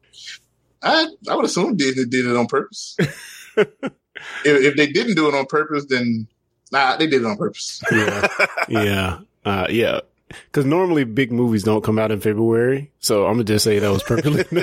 I 0.83 1.07
I 1.29 1.35
would 1.35 1.45
assume 1.45 1.75
Disney 1.75 2.05
did 2.05 2.25
it 2.25 2.35
on 2.35 2.47
purpose. 2.47 2.95
if, 4.45 4.63
if 4.63 4.75
they 4.75 4.87
didn't 4.87 5.15
do 5.15 5.27
it 5.27 5.35
on 5.35 5.45
purpose, 5.45 5.85
then 5.89 6.27
nah, 6.71 6.97
they 6.97 7.07
did 7.07 7.21
it 7.21 7.25
on 7.25 7.37
purpose. 7.37 7.81
yeah, 7.91 8.27
yeah, 8.67 9.19
uh, 9.45 9.67
yeah. 9.69 10.01
Because 10.29 10.65
normally 10.65 11.03
big 11.03 11.31
movies 11.31 11.63
don't 11.63 11.83
come 11.83 11.99
out 11.99 12.11
in 12.11 12.21
February, 12.21 12.89
so 12.99 13.25
I'm 13.25 13.33
gonna 13.33 13.43
just 13.43 13.65
say 13.65 13.79
that 13.79 13.91
was 13.91 14.03
perfectly. 14.03 14.45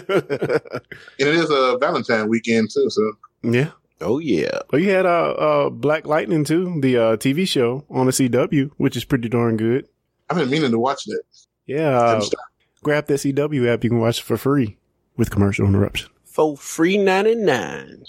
And 1.21 1.29
it 1.29 1.35
is 1.35 1.51
a 1.51 1.77
Valentine 1.79 2.29
weekend 2.29 2.71
too, 2.73 2.89
so 2.89 3.13
yeah. 3.43 3.71
Oh 4.01 4.19
yeah. 4.19 4.61
Well, 4.71 4.81
you 4.81 4.91
had 4.91 5.07
uh, 5.07 5.31
uh, 5.33 5.71
Black 5.71 6.07
Lightning 6.07 6.45
too, 6.45 6.81
the 6.81 6.97
uh, 6.97 7.17
TV 7.17 7.47
show 7.47 7.85
on 7.91 8.07
the 8.07 8.13
CW, 8.13 8.71
which 8.77 8.97
is 8.97 9.05
pretty 9.05 9.29
darn 9.29 9.57
good. 9.57 9.89
I've 10.31 10.37
been 10.37 10.51
meaning 10.51 10.71
to 10.71 10.79
watch 10.79 11.05
that. 11.05 11.23
Yeah, 11.67 11.99
uh, 11.99 12.25
grab 12.83 13.07
that 13.09 13.15
CW 13.15 13.73
app. 13.73 13.85
You 13.85 13.91
can 13.91 13.99
watch 13.99 14.21
it 14.21 14.25
for 14.25 14.37
free 14.37 14.77
with 15.17 15.31
commercial 15.31 15.67
interruption. 15.67 16.11
For 16.25 16.57
free 16.57 16.97
ninety 16.97 17.35
nine. 17.35 18.05